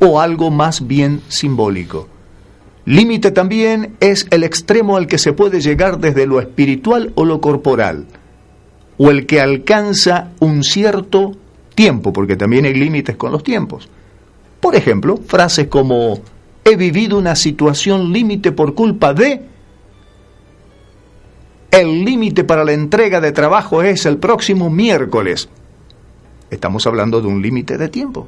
o 0.00 0.20
algo 0.20 0.50
más 0.50 0.86
bien 0.86 1.22
simbólico. 1.28 2.08
Límite 2.84 3.30
también 3.30 3.96
es 4.00 4.26
el 4.28 4.44
extremo 4.44 4.98
al 4.98 5.06
que 5.06 5.16
se 5.16 5.32
puede 5.32 5.62
llegar 5.62 5.98
desde 5.98 6.26
lo 6.26 6.40
espiritual 6.40 7.12
o 7.14 7.24
lo 7.24 7.40
corporal, 7.40 8.04
o 8.98 9.10
el 9.10 9.24
que 9.24 9.40
alcanza 9.40 10.32
un 10.40 10.62
cierto 10.62 11.32
tiempo, 11.74 12.12
porque 12.12 12.36
también 12.36 12.66
hay 12.66 12.74
límites 12.74 13.16
con 13.16 13.32
los 13.32 13.42
tiempos. 13.42 13.88
Por 14.60 14.76
ejemplo, 14.76 15.16
frases 15.26 15.68
como 15.68 16.20
he 16.64 16.76
vivido 16.76 17.16
una 17.16 17.34
situación 17.34 18.12
límite 18.12 18.52
por 18.52 18.74
culpa 18.74 19.14
de 19.14 19.40
el 21.70 22.04
límite 22.04 22.44
para 22.44 22.64
la 22.64 22.72
entrega 22.72 23.20
de 23.20 23.32
trabajo 23.32 23.82
es 23.82 24.06
el 24.06 24.18
próximo 24.18 24.70
miércoles. 24.70 25.48
Estamos 26.50 26.86
hablando 26.86 27.20
de 27.20 27.28
un 27.28 27.42
límite 27.42 27.76
de 27.76 27.88
tiempo. 27.88 28.26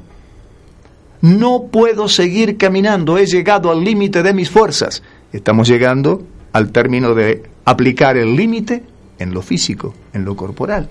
No 1.21 1.63
puedo 1.71 2.07
seguir 2.07 2.57
caminando, 2.57 3.17
he 3.17 3.25
llegado 3.25 3.71
al 3.71 3.83
límite 3.83 4.23
de 4.23 4.33
mis 4.33 4.49
fuerzas. 4.49 5.03
Estamos 5.31 5.67
llegando 5.67 6.23
al 6.53 6.71
término 6.71 7.13
de 7.13 7.43
aplicar 7.65 8.17
el 8.17 8.35
límite 8.35 8.83
en 9.19 9.33
lo 9.33 9.41
físico, 9.41 9.93
en 10.13 10.25
lo 10.25 10.35
corporal. 10.35 10.89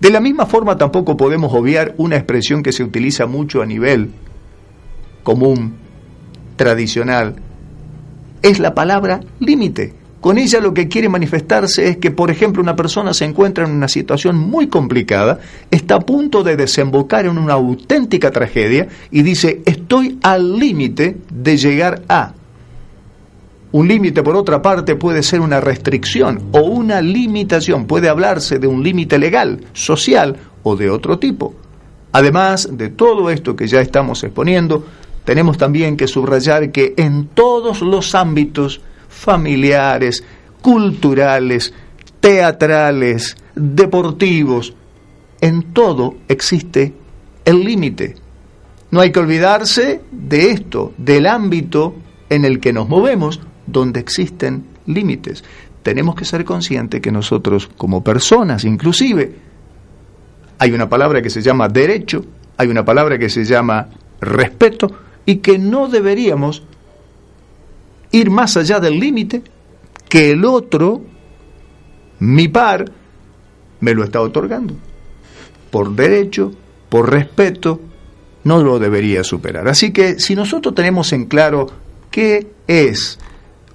De 0.00 0.10
la 0.10 0.20
misma 0.20 0.46
forma 0.46 0.76
tampoco 0.76 1.16
podemos 1.16 1.52
obviar 1.52 1.94
una 1.98 2.16
expresión 2.16 2.62
que 2.62 2.72
se 2.72 2.84
utiliza 2.84 3.26
mucho 3.26 3.62
a 3.62 3.66
nivel 3.66 4.10
común, 5.22 5.74
tradicional, 6.56 7.36
es 8.42 8.58
la 8.58 8.74
palabra 8.74 9.20
límite. 9.40 9.94
Con 10.24 10.38
ella 10.38 10.58
lo 10.58 10.72
que 10.72 10.88
quiere 10.88 11.10
manifestarse 11.10 11.86
es 11.86 11.98
que, 11.98 12.10
por 12.10 12.30
ejemplo, 12.30 12.62
una 12.62 12.74
persona 12.74 13.12
se 13.12 13.26
encuentra 13.26 13.66
en 13.66 13.72
una 13.72 13.88
situación 13.88 14.38
muy 14.38 14.68
complicada, 14.68 15.38
está 15.70 15.96
a 15.96 16.00
punto 16.00 16.42
de 16.42 16.56
desembocar 16.56 17.26
en 17.26 17.36
una 17.36 17.52
auténtica 17.52 18.30
tragedia 18.30 18.88
y 19.10 19.20
dice, 19.20 19.60
estoy 19.66 20.18
al 20.22 20.58
límite 20.58 21.18
de 21.30 21.58
llegar 21.58 22.04
a. 22.08 22.32
Un 23.72 23.86
límite, 23.86 24.22
por 24.22 24.34
otra 24.34 24.62
parte, 24.62 24.96
puede 24.96 25.22
ser 25.22 25.40
una 25.42 25.60
restricción 25.60 26.40
o 26.52 26.60
una 26.60 27.02
limitación, 27.02 27.84
puede 27.84 28.08
hablarse 28.08 28.58
de 28.58 28.66
un 28.66 28.82
límite 28.82 29.18
legal, 29.18 29.60
social 29.74 30.38
o 30.62 30.74
de 30.74 30.88
otro 30.88 31.18
tipo. 31.18 31.54
Además 32.12 32.70
de 32.72 32.88
todo 32.88 33.28
esto 33.28 33.56
que 33.56 33.66
ya 33.66 33.82
estamos 33.82 34.24
exponiendo, 34.24 34.86
tenemos 35.26 35.58
también 35.58 35.98
que 35.98 36.08
subrayar 36.08 36.72
que 36.72 36.94
en 36.96 37.26
todos 37.26 37.82
los 37.82 38.14
ámbitos 38.14 38.80
familiares, 39.14 40.24
culturales, 40.60 41.72
teatrales, 42.20 43.36
deportivos, 43.54 44.74
en 45.40 45.72
todo 45.72 46.16
existe 46.28 46.94
el 47.44 47.64
límite. 47.64 48.16
No 48.90 49.00
hay 49.00 49.12
que 49.12 49.20
olvidarse 49.20 50.00
de 50.10 50.50
esto, 50.50 50.92
del 50.96 51.26
ámbito 51.26 51.96
en 52.28 52.44
el 52.44 52.60
que 52.60 52.72
nos 52.72 52.88
movemos, 52.88 53.40
donde 53.66 54.00
existen 54.00 54.64
límites. 54.86 55.44
Tenemos 55.82 56.14
que 56.14 56.24
ser 56.24 56.44
conscientes 56.44 57.00
que 57.00 57.12
nosotros, 57.12 57.68
como 57.76 58.02
personas 58.02 58.64
inclusive, 58.64 59.34
hay 60.58 60.72
una 60.72 60.88
palabra 60.88 61.20
que 61.22 61.30
se 61.30 61.42
llama 61.42 61.68
derecho, 61.68 62.24
hay 62.56 62.68
una 62.68 62.84
palabra 62.84 63.18
que 63.18 63.28
se 63.28 63.44
llama 63.44 63.88
respeto, 64.20 64.90
y 65.26 65.36
que 65.36 65.58
no 65.58 65.88
deberíamos 65.88 66.62
ir 68.14 68.30
más 68.30 68.56
allá 68.56 68.78
del 68.78 68.98
límite 69.00 69.42
que 70.08 70.30
el 70.30 70.44
otro, 70.44 71.02
mi 72.20 72.48
par, 72.48 72.84
me 73.80 73.92
lo 73.92 74.04
está 74.04 74.20
otorgando. 74.20 74.74
Por 75.70 75.94
derecho, 75.96 76.52
por 76.88 77.10
respeto, 77.10 77.80
no 78.44 78.62
lo 78.62 78.78
debería 78.78 79.24
superar. 79.24 79.66
Así 79.66 79.92
que 79.92 80.20
si 80.20 80.36
nosotros 80.36 80.74
tenemos 80.74 81.12
en 81.12 81.24
claro 81.24 81.66
qué 82.12 82.46
es 82.68 83.18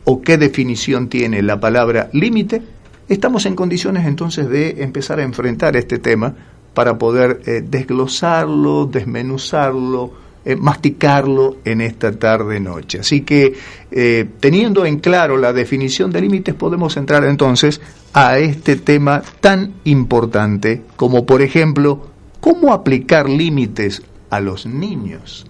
o 0.06 0.22
qué 0.22 0.38
definición 0.38 1.10
tiene 1.10 1.42
la 1.42 1.60
palabra 1.60 2.10
límite, 2.14 2.62
estamos 3.10 3.46
en 3.46 3.56
condiciones 3.56 4.08
entonces 4.08 4.50
de 4.50 4.82
empezar 4.84 5.20
a 5.20 5.24
enfrentar 5.24 5.76
este 5.76 6.00
tema 6.00 6.34
para 6.74 6.98
poder 6.98 7.42
eh, 7.46 7.62
desglosarlo, 7.68 8.86
desmenuzarlo, 8.86 10.14
eh, 10.50 10.56
masticarlo 10.56 11.58
en 11.64 11.80
esta 11.80 12.12
tarde-noche. 12.12 13.02
Así 13.02 13.22
que, 13.22 13.54
eh, 13.92 14.26
teniendo 14.40 14.84
en 14.84 14.98
claro 14.98 15.38
la 15.38 15.54
definición 15.54 16.10
de 16.10 16.22
límites, 16.22 16.56
podemos 16.56 16.98
entrar 16.98 17.24
entonces 17.24 17.80
a 18.14 18.40
este 18.40 18.76
tema 18.76 19.22
tan 19.42 19.76
importante 19.84 20.82
como, 20.96 21.28
por 21.28 21.44
ejemplo, 21.44 22.08
cómo 22.40 22.74
aplicar 22.74 23.30
límites 23.30 24.02
a 24.32 24.40
los 24.40 24.66
niños. 24.66 25.46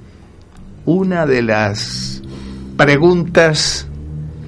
Una 0.83 1.25
de 1.25 1.43
las 1.43 2.21
preguntas 2.75 3.87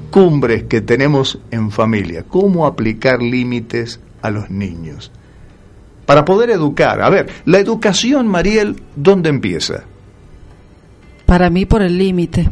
cumbres 0.09 0.63
que 0.63 0.81
tenemos 0.81 1.39
en 1.49 1.71
familia, 1.71 2.25
cómo 2.27 2.67
aplicar 2.67 3.21
límites 3.21 4.01
a 4.21 4.29
los 4.31 4.49
niños. 4.49 5.13
Para 6.05 6.25
poder 6.25 6.49
educar, 6.49 7.01
a 7.01 7.09
ver, 7.09 7.29
la 7.45 7.59
educación, 7.59 8.27
Mariel, 8.27 8.83
¿dónde 8.97 9.29
empieza? 9.29 9.85
Para 11.31 11.49
mí 11.49 11.65
por 11.65 11.81
el 11.81 11.97
límite. 11.97 12.49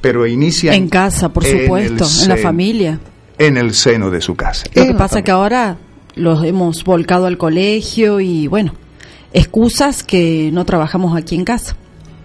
Pero 0.00 0.26
inicia 0.26 0.74
en 0.74 0.88
casa, 0.88 1.28
por 1.28 1.44
supuesto, 1.44 2.06
en 2.22 2.28
la 2.30 2.38
familia. 2.38 2.98
En 3.36 3.58
el 3.58 3.74
seno 3.74 4.10
de 4.10 4.22
su 4.22 4.34
casa. 4.34 4.64
Lo 4.74 4.86
que 4.86 4.94
pasa 4.94 5.18
es 5.18 5.24
que 5.26 5.32
ahora 5.32 5.76
los 6.14 6.42
hemos 6.42 6.82
volcado 6.82 7.26
al 7.26 7.36
colegio 7.36 8.20
y 8.20 8.46
bueno, 8.46 8.72
excusas 9.34 10.02
que 10.02 10.48
no 10.50 10.64
trabajamos 10.64 11.14
aquí 11.14 11.34
en 11.34 11.44
casa. 11.44 11.76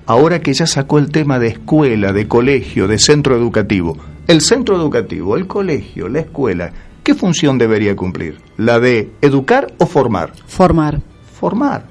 Ahora 0.05 0.39
que 0.39 0.53
ya 0.53 0.65
sacó 0.65 0.97
el 0.97 1.11
tema 1.11 1.39
de 1.39 1.49
escuela, 1.49 2.13
de 2.13 2.25
colegio, 2.25 2.87
de 2.87 2.97
centro 2.97 3.35
educativo, 3.35 3.97
el 4.27 4.39
centro 4.39 4.77
educativo, 4.77 5.35
el 5.35 5.45
colegio, 5.45 6.07
la 6.07 6.21
escuela, 6.21 6.71
¿qué 7.03 7.15
función 7.15 7.57
debería 7.57 7.97
cumplir? 7.97 8.37
¿La 8.55 8.79
de 8.79 9.11
educar 9.19 9.73
o 9.77 9.85
formar? 9.87 10.31
Formar. 10.47 11.01
Formar. 11.33 11.83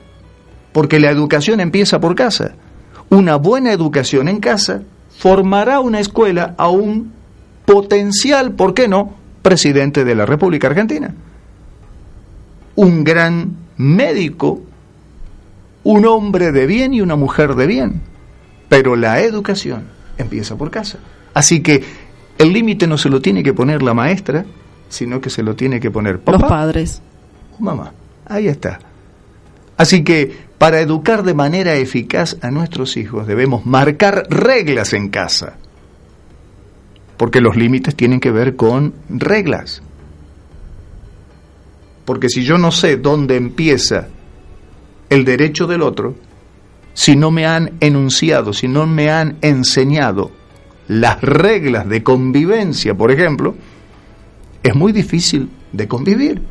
Porque 0.73 1.01
la 1.01 1.11
educación 1.11 1.61
empieza 1.61 2.01
por 2.01 2.15
casa 2.15 2.55
una 3.11 3.37
buena 3.37 3.73
educación 3.73 4.29
en 4.29 4.41
casa 4.41 4.83
formará 5.19 5.81
una 5.81 6.01
escuela 6.01 6.55
a 6.57 6.69
un 6.69 7.13
potencial, 7.67 8.53
¿por 8.53 8.73
qué 8.73 8.89
no?, 8.89 9.15
presidente 9.43 10.05
de 10.05 10.15
la 10.15 10.27
República 10.27 10.69
Argentina. 10.69 11.15
Un 12.77 13.05
gran 13.05 13.57
médico, 13.77 14.61
un 15.85 16.07
hombre 16.07 16.53
de 16.53 16.67
bien 16.67 16.95
y 16.95 17.01
una 17.01 17.17
mujer 17.17 17.55
de 17.55 17.67
bien. 17.67 18.01
Pero 18.69 18.97
la 18.97 19.21
educación 19.21 19.85
empieza 20.17 20.57
por 20.57 20.71
casa. 20.71 20.99
Así 21.35 21.61
que 21.63 21.83
el 22.39 22.53
límite 22.53 22.87
no 22.87 22.97
se 22.97 23.09
lo 23.09 23.21
tiene 23.21 23.43
que 23.43 23.53
poner 23.53 23.83
la 23.83 23.93
maestra, 23.93 24.45
sino 24.89 25.21
que 25.21 25.31
se 25.31 25.43
lo 25.43 25.57
tiene 25.57 25.81
que 25.81 25.91
poner 25.91 26.21
papá. 26.21 26.39
Los 26.39 26.49
padres. 26.49 27.03
mamá. 27.59 27.93
Ahí 28.27 28.49
está. 28.49 28.79
Así 29.77 30.05
que 30.05 30.50
para 30.61 30.83
educar 30.83 31.23
de 31.23 31.33
manera 31.33 31.77
eficaz 31.77 32.37
a 32.43 32.51
nuestros 32.51 32.99
hijos 32.99 33.27
debemos 33.27 33.65
marcar 33.65 34.27
reglas 34.29 34.93
en 34.93 35.09
casa, 35.09 35.57
porque 37.17 37.41
los 37.41 37.57
límites 37.57 37.97
tienen 37.97 38.21
que 38.21 38.31
ver 38.31 38.57
con 38.57 38.93
reglas. 39.09 39.83
Porque 42.05 42.29
si 42.29 42.45
yo 42.45 42.59
no 42.59 42.73
sé 42.73 42.99
dónde 42.99 43.37
empieza 43.37 44.09
el 45.09 45.25
derecho 45.25 45.67
del 45.67 45.81
otro, 45.81 46.15
si 46.93 47.17
no 47.17 47.31
me 47.31 47.47
han 47.47 47.79
enunciado, 47.81 48.53
si 48.53 48.69
no 48.69 48.87
me 48.87 49.11
han 49.11 49.39
enseñado 49.41 50.31
las 50.89 51.23
reglas 51.23 51.89
de 51.89 52.03
convivencia, 52.03 52.95
por 52.95 53.11
ejemplo, 53.11 53.55
es 54.63 54.75
muy 54.75 54.93
difícil 54.93 55.49
de 55.73 55.89
convivir. 55.89 56.43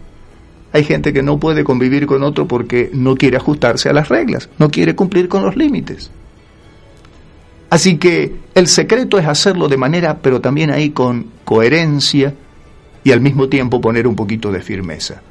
Hay 0.71 0.83
gente 0.83 1.13
que 1.13 1.23
no 1.23 1.39
puede 1.39 1.63
convivir 1.63 2.05
con 2.05 2.23
otro 2.23 2.47
porque 2.47 2.89
no 2.93 3.15
quiere 3.15 3.37
ajustarse 3.37 3.89
a 3.89 3.93
las 3.93 4.09
reglas, 4.09 4.49
no 4.59 4.69
quiere 4.69 4.95
cumplir 4.95 5.27
con 5.27 5.43
los 5.43 5.55
límites. 5.55 6.11
Así 7.69 7.97
que 7.97 8.35
el 8.55 8.67
secreto 8.67 9.17
es 9.19 9.27
hacerlo 9.27 9.67
de 9.67 9.77
manera, 9.77 10.19
pero 10.21 10.41
también 10.41 10.71
ahí 10.71 10.89
con 10.89 11.27
coherencia 11.45 12.33
y 13.03 13.11
al 13.11 13.21
mismo 13.21 13.47
tiempo 13.47 13.81
poner 13.81 14.07
un 14.07 14.15
poquito 14.15 14.51
de 14.51 14.61
firmeza. 14.61 15.21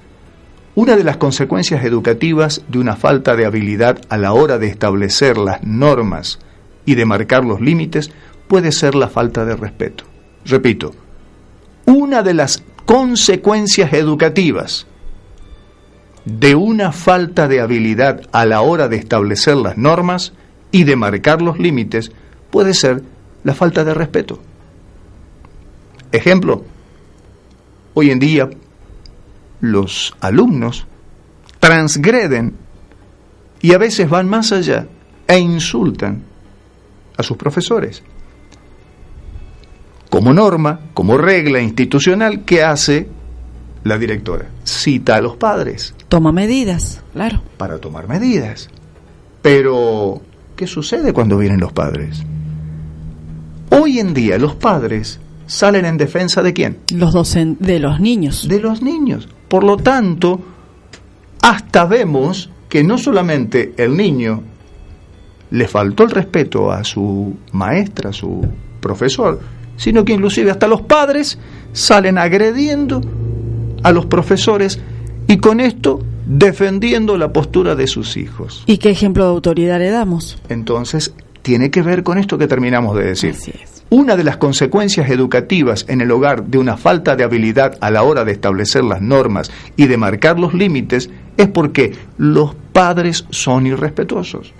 Una 0.74 0.96
de 0.96 1.02
las 1.02 1.16
consecuencias 1.16 1.84
educativas 1.84 2.62
de 2.68 2.78
una 2.78 2.94
falta 2.94 3.34
de 3.34 3.46
habilidad 3.46 4.00
a 4.08 4.16
la 4.16 4.32
hora 4.32 4.58
de 4.58 4.68
establecer 4.68 5.36
las 5.36 5.64
normas 5.64 6.38
y 6.84 6.94
de 6.94 7.04
marcar 7.04 7.44
los 7.44 7.60
límites 7.60 8.10
puede 8.46 8.70
ser 8.70 8.94
la 8.94 9.08
falta 9.08 9.44
de 9.44 9.56
respeto. 9.56 10.04
Repito, 10.44 10.94
una 11.84 12.22
de 12.22 12.34
las 12.34 12.62
consecuencias 12.84 13.92
educativas 13.92 14.86
de 16.28 16.54
una 16.54 16.92
falta 16.92 17.48
de 17.48 17.60
habilidad 17.60 18.20
a 18.32 18.44
la 18.44 18.60
hora 18.60 18.88
de 18.88 18.96
establecer 18.96 19.56
las 19.56 19.78
normas 19.78 20.34
y 20.70 20.84
de 20.84 20.94
marcar 20.94 21.40
los 21.40 21.58
límites 21.58 22.12
puede 22.50 22.74
ser 22.74 23.02
la 23.44 23.54
falta 23.54 23.82
de 23.82 23.94
respeto. 23.94 24.38
Ejemplo, 26.12 26.64
hoy 27.94 28.10
en 28.10 28.18
día 28.18 28.50
los 29.60 30.14
alumnos 30.20 30.86
transgreden 31.60 32.54
y 33.62 33.72
a 33.72 33.78
veces 33.78 34.10
van 34.10 34.28
más 34.28 34.52
allá 34.52 34.86
e 35.26 35.38
insultan 35.38 36.22
a 37.16 37.22
sus 37.22 37.38
profesores. 37.38 38.02
Como 40.10 40.34
norma, 40.34 40.80
como 40.92 41.16
regla 41.16 41.60
institucional, 41.60 42.44
¿qué 42.44 42.62
hace 42.62 43.08
la 43.84 43.98
directora? 43.98 44.46
Cita 44.64 45.16
a 45.16 45.20
los 45.22 45.36
padres. 45.36 45.94
Toma 46.08 46.32
medidas, 46.32 47.02
claro. 47.12 47.42
Para 47.58 47.78
tomar 47.78 48.08
medidas. 48.08 48.70
Pero, 49.42 50.22
¿qué 50.56 50.66
sucede 50.66 51.12
cuando 51.12 51.36
vienen 51.36 51.60
los 51.60 51.72
padres? 51.72 52.22
Hoy 53.70 53.98
en 53.98 54.14
día 54.14 54.38
los 54.38 54.54
padres 54.54 55.20
salen 55.46 55.84
en 55.84 55.98
defensa 55.98 56.42
de 56.42 56.54
quién? 56.54 56.78
Los 56.94 57.34
de 57.34 57.78
los 57.78 58.00
niños. 58.00 58.48
De 58.48 58.60
los 58.60 58.80
niños. 58.80 59.28
Por 59.48 59.64
lo 59.64 59.76
tanto, 59.76 60.40
hasta 61.42 61.84
vemos 61.84 62.50
que 62.68 62.82
no 62.82 62.96
solamente 62.96 63.74
el 63.76 63.96
niño 63.96 64.42
le 65.50 65.68
faltó 65.68 66.04
el 66.04 66.10
respeto 66.10 66.70
a 66.70 66.84
su 66.84 67.36
maestra, 67.52 68.10
a 68.10 68.12
su 68.12 68.46
profesor, 68.80 69.40
sino 69.76 70.04
que 70.04 70.12
inclusive 70.12 70.50
hasta 70.50 70.68
los 70.68 70.82
padres 70.82 71.38
salen 71.72 72.18
agrediendo 72.18 73.00
a 73.82 73.92
los 73.92 74.06
profesores 74.06 74.80
y 75.28 75.36
con 75.38 75.60
esto 75.60 76.00
defendiendo 76.26 77.16
la 77.16 77.32
postura 77.32 77.76
de 77.76 77.86
sus 77.86 78.16
hijos. 78.16 78.64
¿Y 78.66 78.78
qué 78.78 78.90
ejemplo 78.90 79.24
de 79.24 79.30
autoridad 79.30 79.78
le 79.78 79.90
damos? 79.90 80.38
Entonces, 80.48 81.12
tiene 81.42 81.70
que 81.70 81.82
ver 81.82 82.02
con 82.02 82.18
esto 82.18 82.38
que 82.38 82.48
terminamos 82.48 82.96
de 82.96 83.04
decir. 83.04 83.36
Una 83.90 84.16
de 84.16 84.24
las 84.24 84.38
consecuencias 84.38 85.08
educativas 85.10 85.84
en 85.88 86.00
el 86.00 86.10
hogar 86.10 86.44
de 86.44 86.58
una 86.58 86.76
falta 86.76 87.14
de 87.14 87.24
habilidad 87.24 87.78
a 87.80 87.90
la 87.90 88.02
hora 88.02 88.24
de 88.24 88.32
establecer 88.32 88.84
las 88.84 89.00
normas 89.00 89.50
y 89.76 89.86
de 89.86 89.96
marcar 89.96 90.38
los 90.38 90.54
límites 90.54 91.08
es 91.36 91.48
porque 91.48 91.96
los 92.16 92.54
padres 92.72 93.24
son 93.30 93.66
irrespetuosos. 93.66 94.52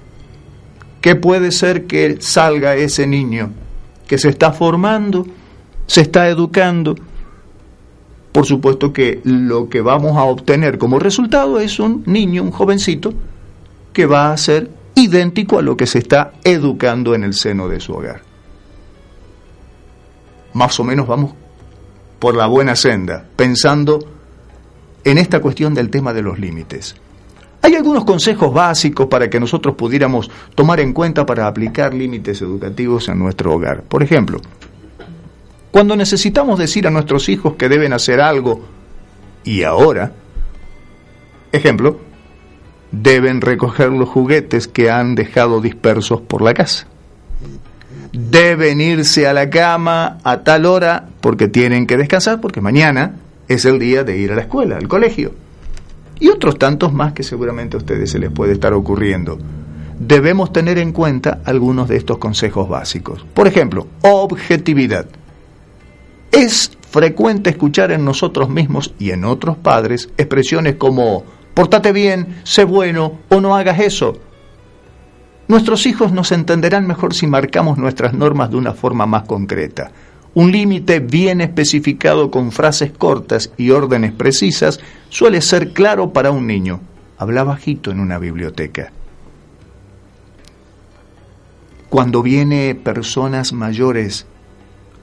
¿Qué 1.00 1.14
puede 1.14 1.50
ser 1.50 1.86
que 1.86 2.18
salga 2.20 2.76
ese 2.76 3.06
niño 3.06 3.50
que 4.06 4.18
se 4.18 4.28
está 4.28 4.52
formando, 4.52 5.26
se 5.86 6.02
está 6.02 6.28
educando? 6.28 6.94
Por 8.32 8.46
supuesto 8.46 8.92
que 8.92 9.20
lo 9.24 9.68
que 9.68 9.80
vamos 9.80 10.16
a 10.16 10.24
obtener 10.24 10.78
como 10.78 10.98
resultado 10.98 11.60
es 11.60 11.80
un 11.80 12.02
niño, 12.06 12.42
un 12.42 12.50
jovencito, 12.50 13.12
que 13.92 14.06
va 14.06 14.32
a 14.32 14.36
ser 14.36 14.70
idéntico 14.94 15.58
a 15.58 15.62
lo 15.62 15.76
que 15.76 15.86
se 15.86 15.98
está 15.98 16.32
educando 16.44 17.14
en 17.14 17.24
el 17.24 17.34
seno 17.34 17.68
de 17.68 17.80
su 17.80 17.94
hogar. 17.94 18.22
Más 20.52 20.78
o 20.78 20.84
menos 20.84 21.06
vamos 21.06 21.32
por 22.18 22.34
la 22.34 22.46
buena 22.46 22.74
senda, 22.74 23.24
pensando 23.36 24.00
en 25.04 25.18
esta 25.18 25.40
cuestión 25.40 25.74
del 25.74 25.90
tema 25.90 26.12
de 26.12 26.22
los 26.22 26.38
límites. 26.38 26.96
Hay 27.62 27.74
algunos 27.74 28.04
consejos 28.04 28.52
básicos 28.52 29.06
para 29.08 29.28
que 29.28 29.40
nosotros 29.40 29.74
pudiéramos 29.74 30.30
tomar 30.54 30.80
en 30.80 30.92
cuenta 30.92 31.26
para 31.26 31.46
aplicar 31.46 31.92
límites 31.92 32.40
educativos 32.40 33.08
en 33.08 33.18
nuestro 33.18 33.52
hogar. 33.52 33.82
Por 33.82 34.02
ejemplo, 34.02 34.40
cuando 35.70 35.96
necesitamos 35.96 36.58
decir 36.58 36.86
a 36.86 36.90
nuestros 36.90 37.28
hijos 37.28 37.54
que 37.54 37.68
deben 37.68 37.92
hacer 37.92 38.20
algo 38.20 38.64
y 39.44 39.62
ahora, 39.62 40.12
ejemplo, 41.52 42.00
deben 42.90 43.40
recoger 43.40 43.90
los 43.90 44.08
juguetes 44.08 44.66
que 44.68 44.90
han 44.90 45.14
dejado 45.14 45.60
dispersos 45.60 46.20
por 46.20 46.42
la 46.42 46.54
casa. 46.54 46.86
Deben 48.12 48.80
irse 48.80 49.26
a 49.26 49.34
la 49.34 49.50
cama 49.50 50.18
a 50.24 50.42
tal 50.42 50.64
hora 50.64 51.08
porque 51.20 51.48
tienen 51.48 51.86
que 51.86 51.96
descansar 51.96 52.40
porque 52.40 52.60
mañana 52.60 53.16
es 53.48 53.64
el 53.64 53.78
día 53.78 54.04
de 54.04 54.16
ir 54.16 54.32
a 54.32 54.36
la 54.36 54.42
escuela, 54.42 54.76
al 54.76 54.88
colegio. 54.88 55.32
Y 56.20 56.28
otros 56.28 56.58
tantos 56.58 56.92
más 56.92 57.12
que 57.12 57.22
seguramente 57.22 57.76
a 57.76 57.78
ustedes 57.78 58.10
se 58.10 58.18
les 58.18 58.30
puede 58.30 58.52
estar 58.52 58.72
ocurriendo. 58.72 59.38
Debemos 59.98 60.52
tener 60.52 60.78
en 60.78 60.92
cuenta 60.92 61.40
algunos 61.44 61.88
de 61.88 61.96
estos 61.96 62.18
consejos 62.18 62.68
básicos. 62.68 63.24
Por 63.34 63.46
ejemplo, 63.46 63.86
objetividad. 64.02 65.06
Es 66.32 66.70
frecuente 66.90 67.50
escuchar 67.50 67.92
en 67.92 68.04
nosotros 68.04 68.48
mismos 68.48 68.94
y 68.98 69.10
en 69.10 69.24
otros 69.24 69.56
padres 69.56 70.08
expresiones 70.16 70.76
como 70.76 71.24
Pórtate 71.58 71.90
bien, 71.90 72.36
sé 72.44 72.62
bueno 72.62 73.18
o 73.30 73.40
no 73.40 73.56
hagas 73.56 73.80
eso. 73.80 74.16
Nuestros 75.48 75.86
hijos 75.86 76.12
nos 76.12 76.30
entenderán 76.30 76.86
mejor 76.86 77.14
si 77.14 77.26
marcamos 77.26 77.78
nuestras 77.78 78.14
normas 78.14 78.50
de 78.50 78.58
una 78.58 78.74
forma 78.74 79.06
más 79.06 79.24
concreta. 79.24 79.90
Un 80.34 80.52
límite 80.52 81.00
bien 81.00 81.40
especificado 81.40 82.30
con 82.30 82.52
frases 82.52 82.92
cortas 82.92 83.50
y 83.56 83.70
órdenes 83.70 84.12
precisas 84.12 84.78
suele 85.08 85.40
ser 85.40 85.72
claro 85.72 86.12
para 86.12 86.30
un 86.30 86.46
niño. 86.46 86.78
Habla 87.16 87.42
bajito 87.42 87.90
en 87.90 87.98
una 87.98 88.20
biblioteca. 88.20 88.92
Cuando 91.88 92.22
viene 92.22 92.76
personas 92.76 93.52
mayores 93.52 94.28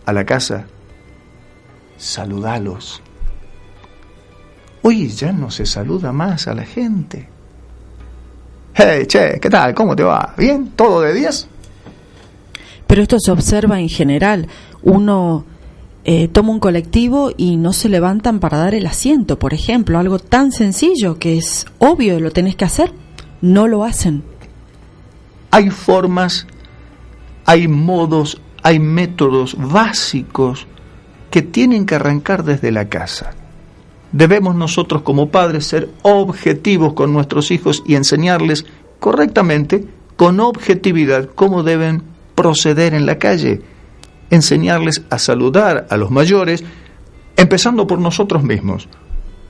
a 0.05 0.13
la 0.13 0.25
casa, 0.25 0.67
saludalos 1.97 3.01
Hoy 4.87 5.07
ya 5.07 5.31
no 5.31 5.49
se 5.49 5.65
saluda 5.65 6.11
más 6.11 6.47
a 6.47 6.53
la 6.53 6.63
gente. 6.63 7.27
Hey, 8.75 9.07
che, 9.07 9.39
¿qué 9.41 9.49
tal? 9.49 9.73
¿Cómo 9.73 9.95
te 9.95 10.03
va? 10.03 10.35
¿Bien? 10.37 10.73
¿Todo 10.75 11.01
de 11.01 11.11
10? 11.11 11.47
Pero 12.85 13.01
esto 13.01 13.17
se 13.19 13.31
observa 13.31 13.79
en 13.79 13.89
general. 13.89 14.47
Uno 14.83 15.43
eh, 16.03 16.27
toma 16.27 16.51
un 16.51 16.59
colectivo 16.59 17.31
y 17.35 17.57
no 17.57 17.73
se 17.73 17.89
levantan 17.89 18.39
para 18.39 18.59
dar 18.59 18.75
el 18.75 18.85
asiento, 18.85 19.39
por 19.39 19.55
ejemplo. 19.55 19.97
Algo 19.97 20.19
tan 20.19 20.51
sencillo 20.51 21.17
que 21.17 21.35
es 21.35 21.65
obvio, 21.79 22.19
lo 22.19 22.29
tenés 22.29 22.55
que 22.55 22.65
hacer. 22.65 22.93
No 23.41 23.67
lo 23.67 23.85
hacen. 23.85 24.23
Hay 25.49 25.71
formas, 25.71 26.45
hay 27.43 27.67
modos, 27.67 28.39
hay 28.61 28.77
métodos 28.77 29.55
básicos 29.57 30.67
que 31.35 31.41
tienen 31.41 31.85
que 31.85 31.95
arrancar 31.95 32.45
desde 32.45 32.71
la 32.71 32.87
casa 32.87 33.35
debemos 34.15 34.55
nosotros 34.55 35.01
como 35.01 35.29
padres 35.29 35.67
ser 35.67 35.89
objetivos 36.01 36.93
con 36.93 37.11
nuestros 37.11 37.51
hijos 37.51 37.83
y 37.85 37.95
enseñarles 37.95 38.65
correctamente, 39.01 39.85
con 40.15 40.39
objetividad, 40.39 41.29
cómo 41.35 41.63
deben 41.63 42.01
proceder 42.35 42.93
en 42.93 43.05
la 43.05 43.17
calle, 43.17 43.61
enseñarles 44.29 45.03
a 45.09 45.19
saludar 45.19 45.87
a 45.89 45.97
los 45.97 46.11
mayores, 46.11 46.63
empezando 47.35 47.85
por 47.85 47.99
nosotros 47.99 48.41
mismos, 48.41 48.87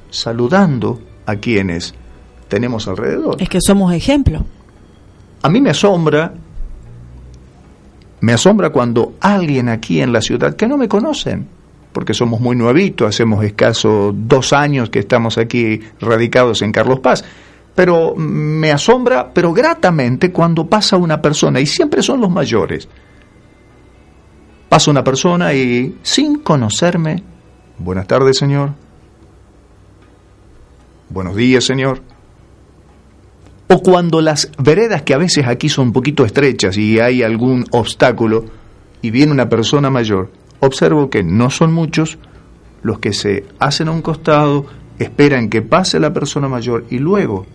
saludando 0.09 0.99
a 1.27 1.35
quienes 1.35 1.93
tenemos 2.47 2.87
alrededor. 2.87 3.39
Es 3.39 3.49
que 3.49 3.61
somos 3.61 3.93
ejemplo. 3.93 4.43
A 5.43 5.49
mí 5.49 5.61
me 5.61 5.69
asombra, 5.69 6.33
me 8.21 8.33
asombra 8.33 8.71
cuando 8.71 9.13
alguien 9.21 9.69
aquí 9.69 10.01
en 10.01 10.11
la 10.11 10.21
ciudad 10.21 10.55
que 10.55 10.67
no 10.67 10.75
me 10.75 10.87
conocen, 10.87 11.53
porque 11.95 12.13
somos 12.13 12.41
muy 12.41 12.57
nuevitos, 12.57 13.07
hacemos 13.07 13.41
escaso 13.45 14.13
dos 14.13 14.51
años 14.51 14.89
que 14.89 14.99
estamos 14.99 15.37
aquí 15.37 15.79
radicados 16.01 16.61
en 16.61 16.73
Carlos 16.73 16.99
Paz. 16.99 17.23
Pero 17.73 18.13
me 18.17 18.73
asombra, 18.73 19.31
pero 19.33 19.53
gratamente, 19.53 20.29
cuando 20.33 20.67
pasa 20.67 20.97
una 20.97 21.21
persona, 21.21 21.61
y 21.61 21.65
siempre 21.65 22.03
son 22.03 22.19
los 22.19 22.29
mayores. 22.29 22.89
Pasa 24.67 24.91
una 24.91 25.05
persona 25.05 25.53
y, 25.53 25.97
sin 26.03 26.39
conocerme, 26.39 27.23
buenas 27.77 28.07
tardes, 28.07 28.37
señor. 28.37 28.71
Buenos 31.07 31.37
días, 31.37 31.63
señor. 31.63 32.01
O 33.69 33.81
cuando 33.81 34.19
las 34.19 34.51
veredas 34.57 35.03
que 35.03 35.13
a 35.13 35.17
veces 35.17 35.47
aquí 35.47 35.69
son 35.69 35.87
un 35.87 35.93
poquito 35.93 36.25
estrechas 36.25 36.77
y 36.77 36.99
hay 36.99 37.23
algún 37.23 37.65
obstáculo 37.71 38.43
y 39.01 39.11
viene 39.11 39.31
una 39.31 39.47
persona 39.47 39.89
mayor, 39.89 40.29
observo 40.59 41.09
que 41.09 41.23
no 41.23 41.49
son 41.49 41.73
muchos 41.73 42.17
los 42.83 42.99
que 42.99 43.13
se 43.13 43.45
hacen 43.59 43.87
a 43.87 43.91
un 43.91 44.01
costado, 44.01 44.65
esperan 44.99 45.49
que 45.49 45.61
pase 45.61 45.99
la 45.99 46.13
persona 46.13 46.47
mayor 46.47 46.85
y 46.89 46.99
luego. 46.99 47.45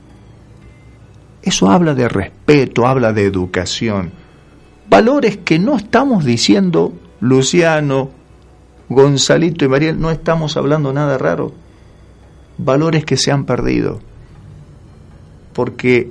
Eso 1.43 1.71
habla 1.71 1.95
de 1.95 2.09
respeto, 2.09 2.87
habla 2.87 3.13
de 3.13 3.25
educación. 3.25 4.13
Valores 4.89 5.39
que 5.39 5.59
no 5.59 5.77
estamos 5.77 6.25
diciendo, 6.25 6.93
Luciano, 7.21 8.11
Gonzalito 8.89 9.65
y 9.65 9.69
Mariel, 9.69 10.01
no 10.01 10.11
estamos 10.11 10.57
hablando 10.57 10.93
nada 10.93 11.17
raro. 11.17 11.53
Valores 12.59 13.05
que 13.05 13.17
se 13.17 13.31
han 13.31 13.45
perdido. 13.45 14.01
Porque 15.53 16.11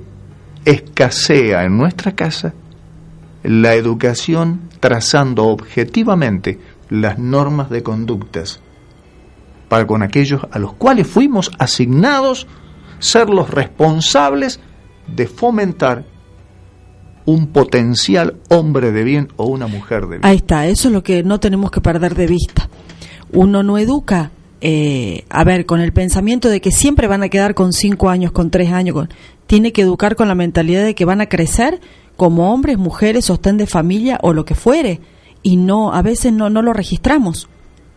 escasea 0.64 1.64
en 1.64 1.76
nuestra 1.76 2.12
casa 2.12 2.54
la 3.42 3.74
educación 3.74 4.62
trazando 4.80 5.46
objetivamente 5.46 6.58
las 6.90 7.18
normas 7.18 7.70
de 7.70 7.82
conductas 7.82 8.60
para 9.68 9.86
con 9.86 10.02
aquellos 10.02 10.42
a 10.50 10.58
los 10.58 10.74
cuales 10.74 11.06
fuimos 11.06 11.50
asignados 11.58 12.46
ser 12.98 13.30
los 13.30 13.48
responsables 13.48 14.60
de 15.06 15.26
fomentar 15.26 16.04
un 17.24 17.46
potencial 17.46 18.36
hombre 18.48 18.90
de 18.90 19.04
bien 19.04 19.28
o 19.36 19.46
una 19.46 19.68
mujer 19.68 20.02
de 20.02 20.18
bien. 20.18 20.20
Ahí 20.24 20.36
está, 20.36 20.66
eso 20.66 20.88
es 20.88 20.94
lo 20.94 21.02
que 21.02 21.22
no 21.22 21.38
tenemos 21.38 21.70
que 21.70 21.80
perder 21.80 22.14
de 22.14 22.26
vista. 22.26 22.68
Uno 23.32 23.62
no 23.62 23.78
educa, 23.78 24.32
eh, 24.60 25.24
a 25.30 25.44
ver, 25.44 25.66
con 25.66 25.80
el 25.80 25.92
pensamiento 25.92 26.48
de 26.48 26.60
que 26.60 26.72
siempre 26.72 27.06
van 27.06 27.22
a 27.22 27.28
quedar 27.28 27.54
con 27.54 27.72
cinco 27.72 28.10
años, 28.10 28.32
con 28.32 28.50
tres 28.50 28.72
años, 28.72 28.94
con, 28.94 29.08
tiene 29.46 29.72
que 29.72 29.82
educar 29.82 30.16
con 30.16 30.26
la 30.26 30.34
mentalidad 30.34 30.84
de 30.84 30.96
que 30.96 31.04
van 31.04 31.20
a 31.20 31.28
crecer 31.28 31.80
como 32.16 32.52
hombres, 32.52 32.76
mujeres, 32.76 33.26
sostén 33.26 33.56
de 33.56 33.66
familia 33.66 34.18
o 34.22 34.32
lo 34.32 34.44
que 34.44 34.56
fuere. 34.56 35.00
Y 35.42 35.56
no, 35.56 35.92
a 35.92 36.02
veces 36.02 36.32
no, 36.32 36.50
no 36.50 36.62
lo 36.62 36.72
registramos. 36.72 37.48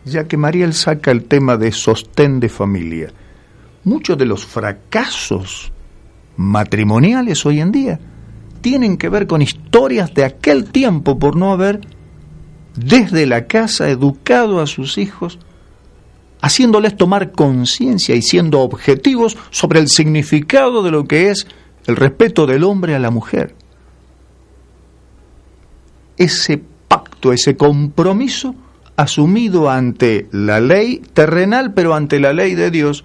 Ya 0.04 0.24
que 0.24 0.36
Mariel 0.36 0.74
saca 0.74 1.10
el 1.10 1.24
tema 1.24 1.56
de 1.56 1.72
sostén 1.72 2.40
de 2.40 2.48
familia, 2.48 3.12
muchos 3.84 4.18
de 4.18 4.26
los 4.26 4.44
fracasos 4.44 5.72
matrimoniales 6.36 7.44
hoy 7.46 7.60
en 7.60 7.72
día 7.72 8.00
tienen 8.60 8.96
que 8.96 9.08
ver 9.08 9.26
con 9.26 9.42
historias 9.42 10.14
de 10.14 10.24
aquel 10.24 10.70
tiempo 10.70 11.18
por 11.18 11.36
no 11.36 11.52
haber 11.52 11.80
desde 12.76 13.26
la 13.26 13.46
casa 13.46 13.90
educado 13.90 14.60
a 14.60 14.66
sus 14.66 14.98
hijos, 14.98 15.38
haciéndoles 16.40 16.96
tomar 16.96 17.32
conciencia 17.32 18.14
y 18.14 18.22
siendo 18.22 18.60
objetivos 18.60 19.36
sobre 19.50 19.80
el 19.80 19.88
significado 19.88 20.82
de 20.82 20.90
lo 20.90 21.04
que 21.04 21.30
es 21.30 21.46
el 21.86 21.96
respeto 21.96 22.46
del 22.46 22.64
hombre 22.64 22.94
a 22.94 22.98
la 22.98 23.10
mujer. 23.10 23.54
Ese 26.16 26.62
pacto, 26.88 27.32
ese 27.32 27.56
compromiso 27.56 28.54
asumido 28.96 29.70
ante 29.70 30.28
la 30.30 30.60
ley 30.60 31.02
terrenal, 31.12 31.74
pero 31.74 31.94
ante 31.94 32.20
la 32.20 32.32
ley 32.32 32.54
de 32.54 32.70
Dios, 32.70 33.04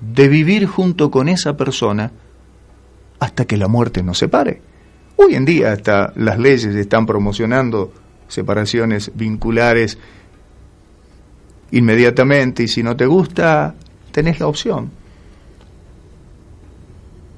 de 0.00 0.28
vivir 0.28 0.66
junto 0.66 1.10
con 1.10 1.28
esa 1.28 1.56
persona 1.56 2.12
hasta 3.20 3.44
que 3.44 3.56
la 3.56 3.68
muerte 3.68 4.02
nos 4.02 4.18
separe. 4.18 4.60
Hoy 5.16 5.34
en 5.34 5.44
día 5.44 5.72
hasta 5.72 6.12
las 6.16 6.38
leyes 6.38 6.74
están 6.74 7.06
promocionando 7.06 7.92
separaciones 8.26 9.12
vinculares 9.14 9.98
inmediatamente 11.70 12.64
y 12.64 12.68
si 12.68 12.82
no 12.82 12.96
te 12.96 13.06
gusta, 13.06 13.74
tenés 14.10 14.40
la 14.40 14.46
opción. 14.46 14.90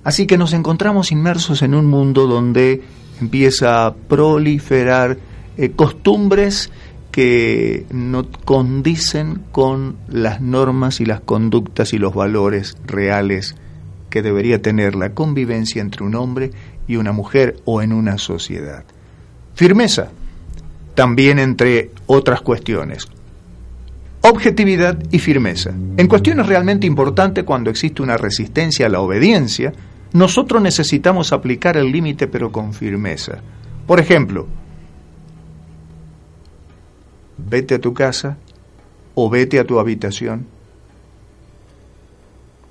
Así 0.04 0.26
que 0.26 0.38
nos 0.38 0.52
encontramos 0.52 1.12
inmersos 1.12 1.62
en 1.62 1.74
un 1.74 1.86
mundo 1.86 2.26
donde 2.26 2.82
empieza 3.20 3.86
a 3.86 3.94
proliferar 3.94 5.16
eh, 5.56 5.70
costumbres 5.70 6.70
que 7.10 7.86
no 7.92 8.26
condicen 8.44 9.42
con 9.52 9.96
las 10.08 10.40
normas 10.40 11.00
y 11.00 11.06
las 11.06 11.20
conductas 11.20 11.92
y 11.92 11.98
los 11.98 12.12
valores 12.12 12.76
reales 12.86 13.54
que 14.10 14.20
debería 14.20 14.60
tener 14.60 14.96
la 14.96 15.10
convivencia 15.10 15.80
entre 15.80 16.04
un 16.04 16.16
hombre 16.16 16.50
y 16.88 16.96
una 16.96 17.12
mujer 17.12 17.56
o 17.64 17.82
en 17.82 17.92
una 17.92 18.18
sociedad. 18.18 18.84
Firmeza, 19.54 20.10
también 20.94 21.38
entre 21.38 21.90
otras 22.06 22.40
cuestiones. 22.40 23.06
Objetividad 24.22 24.98
y 25.10 25.18
firmeza. 25.18 25.70
En 25.96 26.08
cuestiones 26.08 26.46
realmente 26.46 26.86
importantes, 26.86 27.44
cuando 27.44 27.70
existe 27.70 28.02
una 28.02 28.16
resistencia 28.16 28.86
a 28.86 28.88
la 28.88 29.00
obediencia, 29.00 29.72
nosotros 30.14 30.62
necesitamos 30.62 31.32
aplicar 31.32 31.76
el 31.76 31.92
límite 31.92 32.26
pero 32.26 32.50
con 32.50 32.72
firmeza. 32.72 33.38
Por 33.86 34.00
ejemplo, 34.00 34.48
vete 37.36 37.76
a 37.76 37.80
tu 37.80 37.94
casa 37.94 38.36
o 39.14 39.30
vete 39.30 39.58
a 39.58 39.64
tu 39.64 39.78
habitación. 39.78 40.46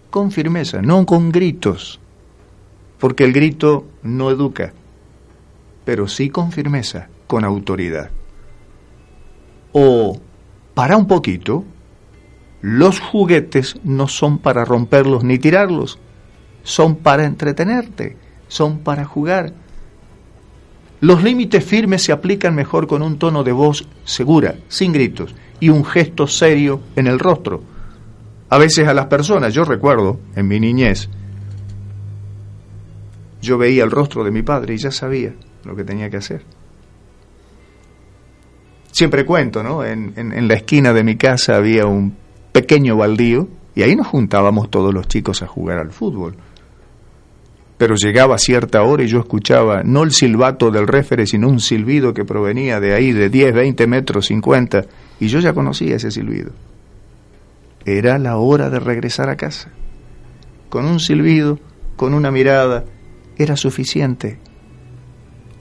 Con 0.09 0.31
firmeza, 0.31 0.81
no 0.81 1.05
con 1.05 1.31
gritos, 1.31 1.99
porque 2.99 3.23
el 3.23 3.33
grito 3.33 3.85
no 4.03 4.29
educa, 4.29 4.73
pero 5.85 6.07
sí 6.07 6.29
con 6.29 6.51
firmeza, 6.51 7.09
con 7.27 7.43
autoridad. 7.43 8.11
O, 9.71 10.19
para 10.75 10.97
un 10.97 11.07
poquito, 11.07 11.65
los 12.61 12.99
juguetes 12.99 13.75
no 13.83 14.07
son 14.07 14.37
para 14.37 14.65
romperlos 14.65 15.23
ni 15.23 15.39
tirarlos, 15.39 15.99
son 16.61 16.95
para 16.95 17.25
entretenerte, 17.25 18.17
son 18.47 18.79
para 18.79 19.03
jugar 19.03 19.53
los 21.03 21.21
límites 21.21 21.65
firmes 21.65 22.01
se 22.01 22.13
aplican 22.13 22.55
mejor 22.55 22.87
con 22.87 23.01
un 23.01 23.19
tono 23.19 23.43
de 23.43 23.51
voz 23.51 23.85
segura, 24.05 24.55
sin 24.69 24.93
gritos, 24.93 25.35
y 25.59 25.67
un 25.67 25.83
gesto 25.83 26.27
serio 26.27 26.79
en 26.95 27.07
el 27.07 27.19
rostro. 27.19 27.61
A 28.47 28.57
veces 28.57 28.87
a 28.87 28.93
las 28.93 29.07
personas, 29.07 29.53
yo 29.53 29.65
recuerdo, 29.65 30.21
en 30.37 30.47
mi 30.47 30.61
niñez, 30.61 31.09
yo 33.41 33.57
veía 33.57 33.83
el 33.83 33.91
rostro 33.91 34.23
de 34.23 34.31
mi 34.31 34.43
padre 34.43 34.75
y 34.75 34.77
ya 34.77 34.91
sabía 34.91 35.33
lo 35.65 35.75
que 35.75 35.83
tenía 35.83 36.09
que 36.09 36.15
hacer. 36.15 36.45
Siempre 38.93 39.25
cuento, 39.25 39.61
¿no? 39.61 39.83
En, 39.83 40.13
en 40.15 40.47
la 40.47 40.53
esquina 40.53 40.93
de 40.93 41.03
mi 41.03 41.17
casa 41.17 41.57
había 41.57 41.85
un 41.85 42.15
pequeño 42.53 42.95
baldío 42.95 43.49
y 43.75 43.81
ahí 43.81 43.97
nos 43.97 44.07
juntábamos 44.07 44.71
todos 44.71 44.93
los 44.93 45.09
chicos 45.09 45.43
a 45.43 45.47
jugar 45.47 45.79
al 45.79 45.91
fútbol 45.91 46.37
pero 47.83 47.95
llegaba 47.97 48.37
cierta 48.37 48.81
hora 48.83 49.03
y 49.03 49.07
yo 49.07 49.19
escuchaba 49.19 49.83
no 49.83 50.03
el 50.03 50.13
silbato 50.13 50.71
del 50.71 50.87
réfere, 50.87 51.27
sino 51.27 51.49
un 51.49 51.59
silbido 51.59 52.13
que 52.13 52.23
provenía 52.23 52.79
de 52.79 52.93
ahí, 52.93 53.11
de 53.11 53.29
10, 53.29 53.53
20 53.53 53.87
metros, 53.87 54.27
50, 54.27 54.85
y 55.19 55.27
yo 55.27 55.41
ya 55.41 55.51
conocía 55.51 55.97
ese 55.97 56.09
silbido. 56.09 56.53
Era 57.83 58.17
la 58.19 58.37
hora 58.37 58.69
de 58.69 58.79
regresar 58.79 59.29
a 59.29 59.35
casa. 59.35 59.69
Con 60.69 60.85
un 60.85 61.01
silbido, 61.01 61.59
con 61.97 62.13
una 62.13 62.31
mirada, 62.31 62.85
era 63.37 63.57
suficiente. 63.57 64.39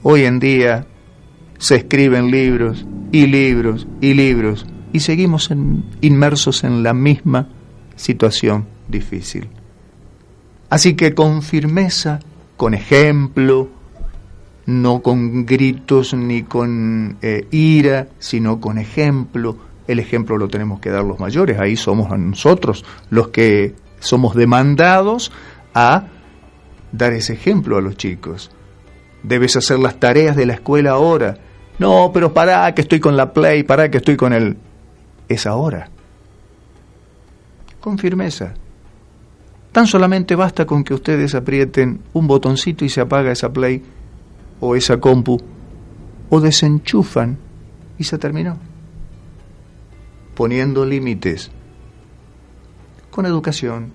Hoy 0.01 0.23
en 0.23 0.39
día 0.39 0.87
se 1.57 1.75
escriben 1.75 2.31
libros 2.31 2.85
y 3.11 3.27
libros 3.27 3.85
y 3.99 4.13
libros 4.13 4.65
y 4.93 5.01
seguimos 5.01 5.49
inmersos 5.99 6.63
en 6.63 6.83
la 6.83 6.93
misma 6.93 7.49
situación 7.97 8.65
difícil. 8.87 9.49
Así 10.73 10.95
que 10.95 11.13
con 11.13 11.43
firmeza, 11.43 12.19
con 12.57 12.73
ejemplo, 12.73 13.69
no 14.65 15.03
con 15.03 15.45
gritos 15.45 16.15
ni 16.15 16.41
con 16.41 17.19
eh, 17.21 17.45
ira, 17.51 18.07
sino 18.17 18.59
con 18.59 18.79
ejemplo. 18.79 19.55
El 19.87 19.99
ejemplo 19.99 20.35
lo 20.35 20.47
tenemos 20.47 20.79
que 20.79 20.89
dar 20.89 21.03
los 21.03 21.19
mayores, 21.19 21.59
ahí 21.59 21.75
somos 21.75 22.17
nosotros 22.17 22.83
los 23.11 23.27
que 23.27 23.75
somos 23.99 24.33
demandados 24.33 25.31
a 25.75 26.07
dar 26.91 27.13
ese 27.13 27.33
ejemplo 27.33 27.77
a 27.77 27.81
los 27.81 27.95
chicos. 27.95 28.49
Debes 29.21 29.55
hacer 29.55 29.77
las 29.77 29.99
tareas 29.99 30.35
de 30.35 30.47
la 30.47 30.53
escuela 30.53 30.93
ahora. 30.93 31.37
No, 31.77 32.09
pero 32.11 32.33
para 32.33 32.73
que 32.73 32.81
estoy 32.81 32.99
con 32.99 33.15
la 33.15 33.31
play, 33.31 33.61
para 33.61 33.91
que 33.91 33.97
estoy 33.97 34.17
con 34.17 34.33
el... 34.33 34.57
Es 35.29 35.45
ahora. 35.45 35.91
Con 37.79 37.99
firmeza. 37.99 38.55
Tan 39.73 39.87
solamente 39.87 40.35
basta 40.35 40.67
con 40.67 40.83
que 40.83 40.93
ustedes 40.93 41.33
aprieten 41.33 41.99
un 42.13 42.27
botoncito 42.27 42.85
y 42.85 42.89
se 42.89 43.01
apaga 43.01 43.31
esa 43.31 43.51
play 43.51 43.81
o 44.59 44.75
esa 44.75 44.99
compu 44.99 45.41
o 46.29 46.39
desenchufan 46.39 47.39
y 47.97 48.03
se 48.03 48.19
terminó. 48.19 48.59
Poniendo 50.35 50.85
límites 50.85 51.49
con 53.09 53.25
educación, 53.25 53.93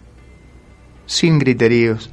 sin 1.07 1.39
griteríos, 1.39 2.11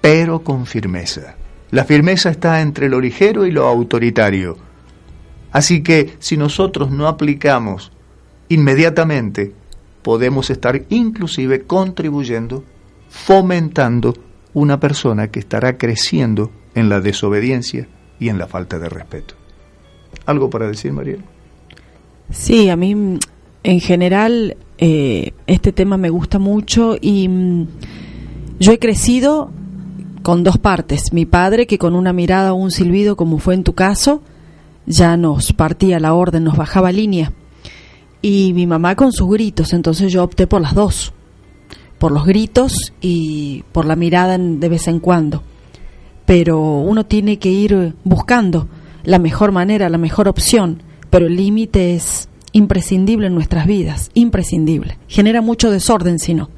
pero 0.00 0.44
con 0.44 0.66
firmeza. 0.66 1.34
La 1.72 1.84
firmeza 1.84 2.30
está 2.30 2.60
entre 2.60 2.88
lo 2.88 3.00
ligero 3.00 3.46
y 3.46 3.50
lo 3.50 3.66
autoritario. 3.66 4.56
Así 5.50 5.82
que 5.82 6.14
si 6.20 6.36
nosotros 6.36 6.92
no 6.92 7.08
aplicamos 7.08 7.90
inmediatamente 8.48 9.54
podemos 10.06 10.50
estar 10.50 10.82
inclusive 10.88 11.62
contribuyendo, 11.62 12.62
fomentando 13.08 14.14
una 14.54 14.78
persona 14.78 15.32
que 15.32 15.40
estará 15.40 15.78
creciendo 15.78 16.52
en 16.76 16.88
la 16.88 17.00
desobediencia 17.00 17.88
y 18.20 18.28
en 18.28 18.38
la 18.38 18.46
falta 18.46 18.78
de 18.78 18.88
respeto. 18.88 19.34
¿Algo 20.24 20.48
para 20.48 20.68
decir, 20.68 20.92
Mariel? 20.92 21.24
Sí, 22.30 22.68
a 22.68 22.76
mí 22.76 23.18
en 23.64 23.80
general 23.80 24.56
eh, 24.78 25.32
este 25.48 25.72
tema 25.72 25.96
me 25.96 26.10
gusta 26.10 26.38
mucho 26.38 26.94
y 27.00 27.26
mm, 27.26 27.66
yo 28.60 28.70
he 28.70 28.78
crecido 28.78 29.50
con 30.22 30.44
dos 30.44 30.56
partes. 30.56 31.12
Mi 31.12 31.26
padre, 31.26 31.66
que 31.66 31.78
con 31.78 31.96
una 31.96 32.12
mirada 32.12 32.52
o 32.52 32.56
un 32.56 32.70
silbido, 32.70 33.16
como 33.16 33.38
fue 33.38 33.54
en 33.54 33.64
tu 33.64 33.74
caso, 33.74 34.22
ya 34.86 35.16
nos 35.16 35.52
partía 35.52 35.98
la 35.98 36.14
orden, 36.14 36.44
nos 36.44 36.56
bajaba 36.56 36.92
línea. 36.92 37.32
Y 38.28 38.52
mi 38.54 38.66
mamá 38.66 38.96
con 38.96 39.12
sus 39.12 39.30
gritos, 39.30 39.72
entonces 39.72 40.12
yo 40.12 40.24
opté 40.24 40.48
por 40.48 40.60
las 40.60 40.74
dos, 40.74 41.12
por 41.96 42.10
los 42.10 42.26
gritos 42.26 42.92
y 43.00 43.62
por 43.70 43.84
la 43.84 43.94
mirada 43.94 44.36
de 44.36 44.68
vez 44.68 44.88
en 44.88 44.98
cuando. 44.98 45.44
Pero 46.24 46.60
uno 46.60 47.06
tiene 47.06 47.38
que 47.38 47.50
ir 47.50 47.94
buscando 48.02 48.66
la 49.04 49.20
mejor 49.20 49.52
manera, 49.52 49.88
la 49.88 49.96
mejor 49.96 50.26
opción, 50.26 50.82
pero 51.08 51.26
el 51.26 51.36
límite 51.36 51.94
es 51.94 52.28
imprescindible 52.50 53.28
en 53.28 53.34
nuestras 53.36 53.64
vidas, 53.64 54.10
imprescindible. 54.14 54.98
Genera 55.06 55.40
mucho 55.40 55.70
desorden 55.70 56.18
si 56.18 56.34
no. 56.34 56.50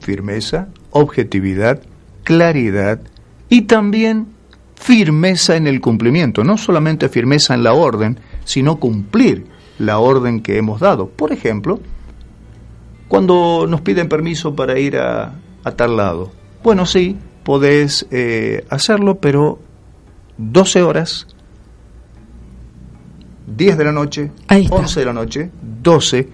Firmeza, 0.00 0.66
objetividad, 0.90 1.80
claridad 2.24 3.00
y 3.48 3.62
también 3.62 4.26
firmeza 4.74 5.54
en 5.54 5.68
el 5.68 5.80
cumplimiento, 5.80 6.42
no 6.42 6.58
solamente 6.58 7.08
firmeza 7.08 7.54
en 7.54 7.62
la 7.62 7.72
orden, 7.72 8.18
sino 8.44 8.80
cumplir 8.80 9.53
la 9.78 9.98
orden 9.98 10.40
que 10.40 10.58
hemos 10.58 10.80
dado. 10.80 11.08
Por 11.08 11.32
ejemplo, 11.32 11.80
cuando 13.08 13.66
nos 13.68 13.80
piden 13.80 14.08
permiso 14.08 14.54
para 14.54 14.78
ir 14.78 14.96
a, 14.96 15.34
tal 15.76 15.96
lado, 15.96 16.32
bueno, 16.62 16.86
sí, 16.86 17.16
podés 17.42 18.06
eh, 18.10 18.64
hacerlo, 18.70 19.16
pero 19.16 19.58
12 20.38 20.82
horas, 20.82 21.26
10 23.46 23.78
de 23.78 23.84
la 23.84 23.92
noche, 23.92 24.30
11 24.48 25.00
de 25.00 25.06
la 25.06 25.12
noche, 25.12 25.50
12. 25.82 26.28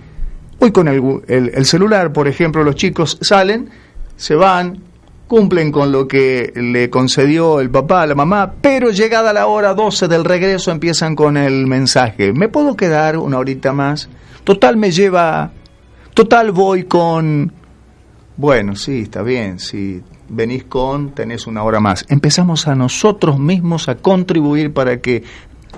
Hoy 0.61 0.72
con 0.72 0.88
el, 0.88 1.22
el 1.28 1.64
celular, 1.64 2.12
por 2.12 2.28
ejemplo, 2.28 2.62
los 2.62 2.74
chicos 2.74 3.18
salen, 3.20 3.70
se 4.16 4.34
van, 4.34 4.89
cumplen 5.30 5.70
con 5.70 5.92
lo 5.92 6.08
que 6.08 6.52
le 6.56 6.90
concedió 6.90 7.60
el 7.60 7.70
papá 7.70 8.02
a 8.02 8.06
la 8.08 8.16
mamá, 8.16 8.54
pero 8.60 8.90
llegada 8.90 9.32
la 9.32 9.46
hora 9.46 9.74
12 9.74 10.08
del 10.08 10.24
regreso 10.24 10.72
empiezan 10.72 11.14
con 11.14 11.36
el 11.36 11.68
mensaje, 11.68 12.32
¿me 12.32 12.48
puedo 12.48 12.74
quedar 12.74 13.16
una 13.16 13.38
horita 13.38 13.72
más? 13.72 14.08
Total 14.42 14.76
me 14.76 14.90
lleva, 14.90 15.52
total 16.14 16.50
voy 16.50 16.82
con... 16.82 17.52
Bueno, 18.36 18.74
sí, 18.74 19.02
está 19.02 19.22
bien, 19.22 19.60
si 19.60 20.02
venís 20.28 20.64
con, 20.64 21.12
tenés 21.12 21.46
una 21.46 21.62
hora 21.62 21.78
más. 21.78 22.04
Empezamos 22.08 22.66
a 22.66 22.74
nosotros 22.74 23.38
mismos 23.38 23.88
a 23.88 23.98
contribuir 23.98 24.72
para 24.72 25.00
que 25.00 25.22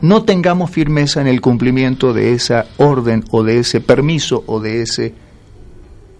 no 0.01 0.23
tengamos 0.23 0.71
firmeza 0.71 1.21
en 1.21 1.27
el 1.27 1.43
cumplimiento 1.43 2.15
de 2.15 2.33
esa 2.33 2.65
orden 2.79 3.23
o 3.31 3.43
de 3.43 3.59
ese 3.59 3.83
permiso 3.83 4.45
o 4.47 4.61
de 4.61 4.81
ese 4.81 5.13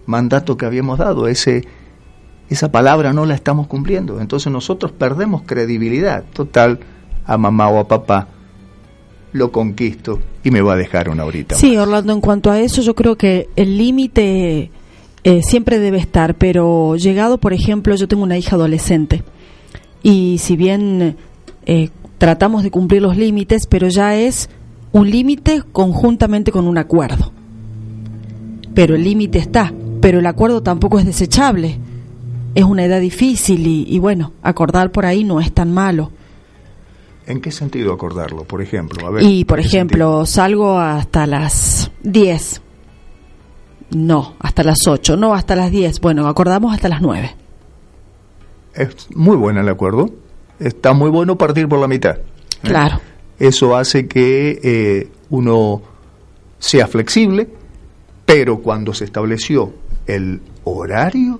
mandato 0.05 0.55
que 0.55 0.67
habíamos 0.67 0.99
dado, 0.99 1.27
ese 1.27 1.63
esa 2.49 2.71
palabra 2.71 3.13
no 3.13 3.25
la 3.25 3.35
estamos 3.35 3.67
cumpliendo. 3.67 4.19
Entonces 4.19 4.51
nosotros 4.51 4.91
perdemos 4.91 5.43
credibilidad. 5.43 6.23
Total, 6.33 6.79
a 7.25 7.37
mamá 7.37 7.69
o 7.69 7.79
a 7.79 7.87
papá 7.87 8.27
lo 9.31 9.51
conquisto 9.51 10.19
y 10.43 10.51
me 10.51 10.61
va 10.61 10.73
a 10.73 10.77
dejar 10.77 11.09
una 11.09 11.25
horita. 11.25 11.55
Sí, 11.55 11.75
Orlando, 11.75 12.13
en 12.13 12.21
cuanto 12.21 12.51
a 12.51 12.59
eso, 12.59 12.81
yo 12.81 12.93
creo 12.93 13.17
que 13.17 13.49
el 13.55 13.77
límite 13.77 14.71
eh, 15.23 15.41
siempre 15.41 15.79
debe 15.79 15.97
estar, 15.97 16.35
pero 16.35 16.95
llegado, 16.95 17.39
por 17.39 17.53
ejemplo, 17.53 17.95
yo 17.95 18.07
tengo 18.07 18.23
una 18.23 18.37
hija 18.37 18.55
adolescente 18.55 19.23
y 20.03 20.37
si 20.37 20.55
bien 20.55 21.17
eh, 21.65 21.89
tratamos 22.19 22.61
de 22.63 22.71
cumplir 22.71 23.01
los 23.01 23.17
límites, 23.17 23.65
pero 23.67 23.87
ya 23.87 24.15
es 24.15 24.49
un 24.91 25.09
límite 25.09 25.63
conjuntamente 25.71 26.51
con 26.51 26.67
un 26.67 26.77
acuerdo. 26.77 27.31
Pero 28.75 28.95
el 28.95 29.03
límite 29.03 29.39
está, 29.39 29.73
pero 30.01 30.19
el 30.19 30.25
acuerdo 30.27 30.61
tampoco 30.61 30.99
es 30.99 31.05
desechable 31.05 31.79
es 32.55 32.63
una 32.63 32.85
edad 32.85 32.99
difícil 32.99 33.65
y, 33.67 33.99
bueno, 33.99 34.33
acordar 34.41 34.91
por 34.91 35.05
ahí 35.05 35.23
no 35.23 35.39
es 35.39 35.51
tan 35.51 35.73
malo. 35.73 36.11
¿En 37.25 37.41
qué 37.41 37.51
sentido 37.51 37.93
acordarlo, 37.93 38.43
por 38.43 38.61
ejemplo? 38.61 39.19
y, 39.21 39.45
por 39.45 39.59
ejemplo, 39.59 40.25
salgo 40.25 40.77
hasta 40.77 41.25
las 41.25 41.89
10. 42.03 42.61
No, 43.91 44.35
hasta 44.39 44.63
las 44.63 44.79
8. 44.87 45.15
No, 45.15 45.33
hasta 45.33 45.55
las 45.55 45.71
10. 45.71 46.01
Bueno, 46.01 46.27
acordamos 46.27 46.73
hasta 46.73 46.89
las 46.89 47.01
9. 47.01 47.35
Es 48.75 49.07
muy 49.15 49.37
bueno 49.37 49.61
el 49.61 49.69
acuerdo. 49.69 50.09
Está 50.59 50.93
muy 50.93 51.09
bueno 51.09 51.37
partir 51.37 51.67
por 51.67 51.79
la 51.79 51.87
mitad. 51.87 52.17
¿eh? 52.17 52.23
Claro. 52.61 52.99
Eso 53.39 53.75
hace 53.75 54.07
que 54.07 54.59
eh, 54.63 55.09
uno 55.29 55.81
sea 56.59 56.87
flexible, 56.87 57.47
pero 58.25 58.59
cuando 58.59 58.93
se 58.93 59.05
estableció 59.05 59.73
el 60.07 60.41
horario, 60.63 61.39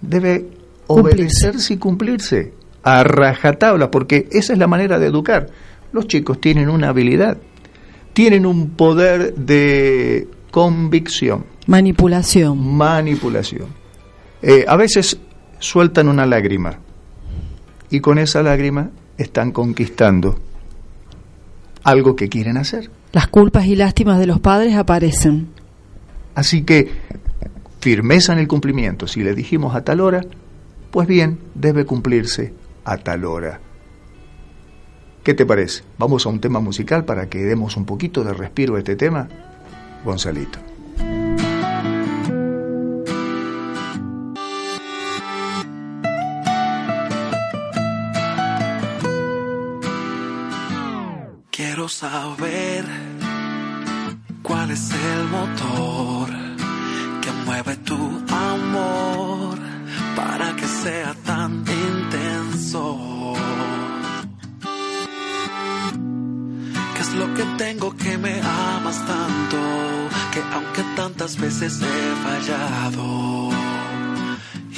debe 0.00 0.48
obedecerse 0.86 1.74
y 1.74 1.76
cumplirse 1.76 2.52
a 2.82 3.04
rajatabla, 3.04 3.90
porque 3.90 4.28
esa 4.32 4.52
es 4.52 4.58
la 4.58 4.66
manera 4.66 4.98
de 4.98 5.06
educar. 5.06 5.48
Los 5.92 6.06
chicos 6.06 6.40
tienen 6.40 6.68
una 6.68 6.88
habilidad, 6.88 7.38
tienen 8.12 8.46
un 8.46 8.70
poder 8.70 9.34
de 9.34 10.28
convicción. 10.50 11.44
Manipulación. 11.66 12.58
Manipulación. 12.76 13.66
Eh, 14.42 14.64
a 14.66 14.76
veces 14.76 15.18
sueltan 15.58 16.08
una 16.08 16.26
lágrima 16.26 16.78
y 17.90 18.00
con 18.00 18.18
esa 18.18 18.42
lágrima 18.42 18.90
están 19.16 19.52
conquistando 19.52 20.38
algo 21.82 22.16
que 22.16 22.28
quieren 22.28 22.56
hacer. 22.56 22.90
Las 23.12 23.28
culpas 23.28 23.66
y 23.66 23.74
lástimas 23.74 24.18
de 24.18 24.26
los 24.26 24.40
padres 24.40 24.76
aparecen. 24.76 25.48
Así 26.34 26.62
que 26.62 26.88
firmeza 27.88 28.34
en 28.34 28.38
el 28.38 28.48
cumplimiento. 28.48 29.06
Si 29.06 29.22
le 29.22 29.34
dijimos 29.34 29.74
a 29.74 29.82
tal 29.82 30.02
hora, 30.02 30.22
pues 30.90 31.08
bien, 31.08 31.38
debe 31.54 31.86
cumplirse 31.86 32.52
a 32.84 32.98
tal 32.98 33.24
hora. 33.24 33.60
¿Qué 35.24 35.32
te 35.32 35.46
parece? 35.46 35.84
Vamos 35.96 36.26
a 36.26 36.28
un 36.28 36.38
tema 36.38 36.60
musical 36.60 37.06
para 37.06 37.30
que 37.30 37.38
demos 37.38 37.78
un 37.78 37.86
poquito 37.86 38.24
de 38.24 38.34
respiro 38.34 38.76
a 38.76 38.80
este 38.80 38.94
tema. 38.94 39.26
Gonzalito. 40.04 40.58
Quiero 51.50 51.88
saber 51.88 52.84
cuál 54.42 54.72
es 54.72 54.90
el 54.90 55.24
motor 55.28 56.37
mueve 57.62 57.76
tu 57.78 57.96
amor 58.30 59.58
para 60.14 60.54
que 60.54 60.66
sea 60.66 61.14
tan 61.24 61.64
intenso. 61.66 63.34
¿Qué 66.94 67.00
es 67.00 67.14
lo 67.14 67.34
que 67.34 67.44
tengo 67.56 67.96
que 67.96 68.16
me 68.18 68.40
amas 68.40 68.98
tanto? 69.06 69.58
Que 70.32 70.40
aunque 70.54 70.82
tantas 70.94 71.38
veces 71.38 71.80
he 71.82 72.14
fallado 72.26 73.50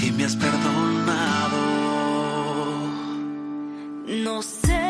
y 0.02 0.10
me 0.12 0.24
has 0.24 0.36
perdonado. 0.36 1.60
No 4.24 4.42
sé 4.42 4.89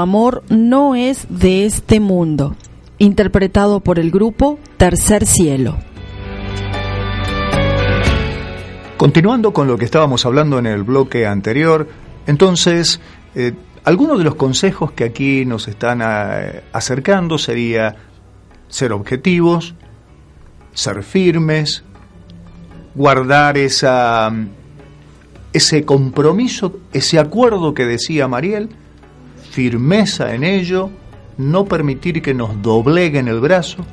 amor 0.00 0.42
no 0.48 0.94
es 0.94 1.26
de 1.28 1.66
este 1.66 2.00
mundo. 2.00 2.56
Interpretado 2.98 3.80
por 3.80 3.98
el 3.98 4.10
grupo 4.10 4.58
Tercer 4.76 5.26
Cielo. 5.26 5.78
Continuando 8.96 9.52
con 9.52 9.66
lo 9.66 9.78
que 9.78 9.86
estábamos 9.86 10.26
hablando 10.26 10.58
en 10.58 10.66
el 10.66 10.82
bloque 10.82 11.26
anterior, 11.26 11.88
entonces, 12.26 13.00
eh, 13.34 13.52
algunos 13.84 14.18
de 14.18 14.24
los 14.24 14.34
consejos 14.34 14.92
que 14.92 15.04
aquí 15.04 15.46
nos 15.46 15.68
están 15.68 16.02
eh, 16.02 16.62
acercando 16.72 17.38
sería 17.38 17.96
ser 18.68 18.92
objetivos, 18.92 19.74
ser 20.72 21.02
firmes, 21.02 21.82
guardar 22.94 23.56
esa, 23.56 24.32
ese 25.52 25.84
compromiso, 25.84 26.78
ese 26.92 27.18
acuerdo 27.18 27.74
que 27.74 27.86
decía 27.86 28.28
Mariel, 28.28 28.68
firmeza 29.50 30.34
en 30.34 30.44
ello, 30.44 30.90
no 31.36 31.64
permitir 31.64 32.22
que 32.22 32.34
nos 32.34 32.62
dobleguen 32.62 33.28
el 33.28 33.40
brazo. 33.40 33.84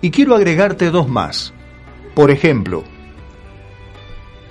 Y 0.00 0.10
quiero 0.10 0.34
agregarte 0.34 0.90
dos 0.90 1.08
más. 1.08 1.52
Por 2.14 2.30
ejemplo, 2.30 2.84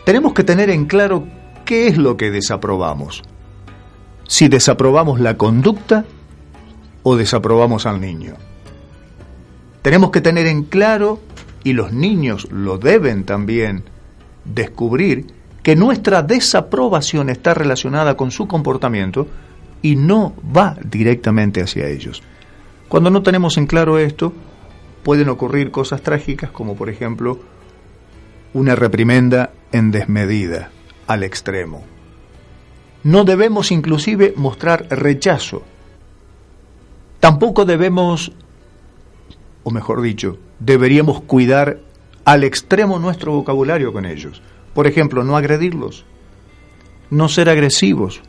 tenemos 0.05 0.33
que 0.33 0.43
tener 0.43 0.69
en 0.69 0.85
claro 0.85 1.25
qué 1.65 1.87
es 1.87 1.97
lo 1.97 2.17
que 2.17 2.31
desaprobamos. 2.31 3.23
Si 4.27 4.47
desaprobamos 4.47 5.19
la 5.19 5.37
conducta 5.37 6.05
o 7.03 7.15
desaprobamos 7.15 7.85
al 7.85 8.01
niño. 8.01 8.35
Tenemos 9.81 10.11
que 10.11 10.21
tener 10.21 10.45
en 10.47 10.63
claro, 10.63 11.19
y 11.63 11.73
los 11.73 11.93
niños 11.93 12.47
lo 12.51 12.77
deben 12.77 13.23
también 13.23 13.83
descubrir, 14.45 15.27
que 15.63 15.75
nuestra 15.75 16.21
desaprobación 16.23 17.29
está 17.29 17.53
relacionada 17.53 18.15
con 18.17 18.31
su 18.31 18.47
comportamiento 18.47 19.27
y 19.81 19.95
no 19.95 20.33
va 20.55 20.77
directamente 20.83 21.61
hacia 21.61 21.87
ellos. 21.87 22.21
Cuando 22.87 23.09
no 23.09 23.23
tenemos 23.23 23.57
en 23.57 23.67
claro 23.67 23.97
esto, 23.99 24.33
pueden 25.03 25.29
ocurrir 25.29 25.71
cosas 25.71 26.01
trágicas 26.01 26.51
como 26.51 26.75
por 26.75 26.89
ejemplo 26.89 27.39
una 28.53 28.75
reprimenda 28.75 29.51
en 29.71 29.91
desmedida, 29.91 30.71
al 31.07 31.23
extremo. 31.23 31.83
No 33.03 33.23
debemos 33.23 33.71
inclusive 33.71 34.33
mostrar 34.35 34.87
rechazo. 34.89 35.63
Tampoco 37.19 37.65
debemos, 37.65 38.31
o 39.63 39.71
mejor 39.71 40.01
dicho, 40.01 40.37
deberíamos 40.59 41.21
cuidar 41.21 41.79
al 42.25 42.43
extremo 42.43 42.99
nuestro 42.99 43.31
vocabulario 43.33 43.93
con 43.93 44.05
ellos. 44.05 44.41
Por 44.73 44.87
ejemplo, 44.87 45.23
no 45.23 45.37
agredirlos, 45.37 46.05
no 47.09 47.29
ser 47.29 47.49
agresivos, 47.49 48.21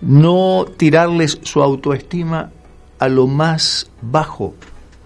no 0.00 0.66
tirarles 0.76 1.38
su 1.42 1.62
autoestima 1.62 2.50
a 2.98 3.08
lo 3.08 3.26
más 3.26 3.90
bajo, 4.02 4.54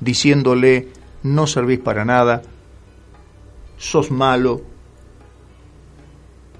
diciéndole, 0.01 0.89
no 1.23 1.47
servís 1.47 1.81
para 1.81 2.05
nada, 2.05 2.43
sos 3.77 4.11
malo, 4.11 4.63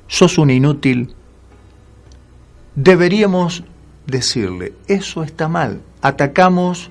sos 0.07 0.39
un 0.39 0.51
inútil. 0.51 1.15
Deberíamos 2.75 3.65
decirle, 4.07 4.75
eso 4.87 5.23
está 5.23 5.49
mal, 5.49 5.83
atacamos 6.03 6.91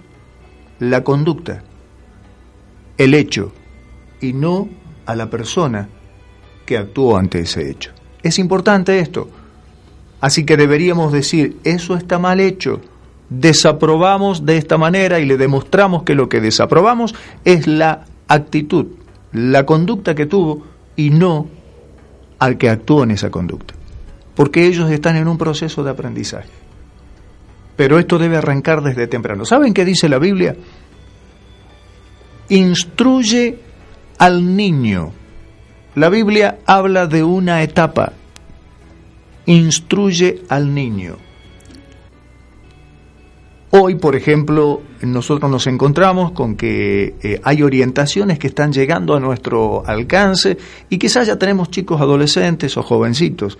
la 0.80 1.04
conducta, 1.04 1.64
el 2.98 3.14
hecho, 3.14 3.52
y 4.22 4.34
no 4.34 4.70
a 5.06 5.16
la 5.16 5.30
persona 5.30 5.90
que 6.66 6.78
actuó 6.78 7.18
ante 7.18 7.40
ese 7.40 7.70
hecho. 7.70 7.92
Es 8.22 8.38
importante 8.40 9.00
esto. 9.00 9.30
Así 10.22 10.46
que 10.46 10.58
deberíamos 10.58 11.12
decir, 11.12 11.58
eso 11.64 11.96
está 11.96 12.20
mal 12.20 12.40
hecho, 12.40 12.82
desaprobamos 13.30 14.46
de 14.46 14.58
esta 14.58 14.78
manera 14.78 15.20
y 15.20 15.26
le 15.26 15.38
demostramos 15.38 16.04
que 16.04 16.16
lo 16.16 16.28
que 16.28 16.42
desaprobamos 16.42 17.16
es 17.46 17.68
la 17.68 18.06
actitud, 18.28 18.88
la 19.32 19.66
conducta 19.66 20.16
que 20.16 20.26
tuvo 20.26 20.66
y 20.96 21.12
no 21.12 21.48
al 22.40 22.58
que 22.58 22.70
actuó 22.70 23.04
en 23.04 23.12
esa 23.12 23.30
conducta. 23.30 23.74
Porque 24.36 24.66
ellos 24.66 24.90
están 24.90 25.16
en 25.16 25.28
un 25.28 25.38
proceso 25.38 25.84
de 25.84 25.92
aprendizaje. 25.92 26.50
Pero 27.76 28.00
esto 28.00 28.18
debe 28.18 28.38
arrancar 28.38 28.82
desde 28.82 29.08
temprano. 29.08 29.46
¿Saben 29.46 29.74
qué 29.74 29.86
dice 29.86 30.10
la 30.10 30.20
Biblia? 30.20 30.56
Instruye 32.50 33.58
al 34.18 34.56
niño. 34.56 35.12
La 35.96 36.10
Biblia 36.10 36.60
habla 36.66 37.08
de 37.08 37.24
una 37.24 37.64
etapa. 37.64 38.14
Instruye 39.50 40.44
al 40.48 40.76
niño. 40.76 41.16
Hoy, 43.72 43.96
por 43.96 44.16
ejemplo, 44.16 44.84
nosotros 45.02 45.50
nos 45.50 45.66
encontramos 45.66 46.34
con 46.34 46.56
que 46.56 47.16
eh, 47.24 47.42
hay 47.44 47.64
orientaciones 47.64 48.38
que 48.38 48.46
están 48.46 48.72
llegando 48.72 49.16
a 49.16 49.20
nuestro 49.20 49.84
alcance 49.88 50.56
y 50.88 51.00
quizás 51.00 51.26
ya 51.26 51.40
tenemos 51.40 51.72
chicos 51.72 52.00
adolescentes 52.00 52.78
o 52.78 52.84
jovencitos 52.84 53.58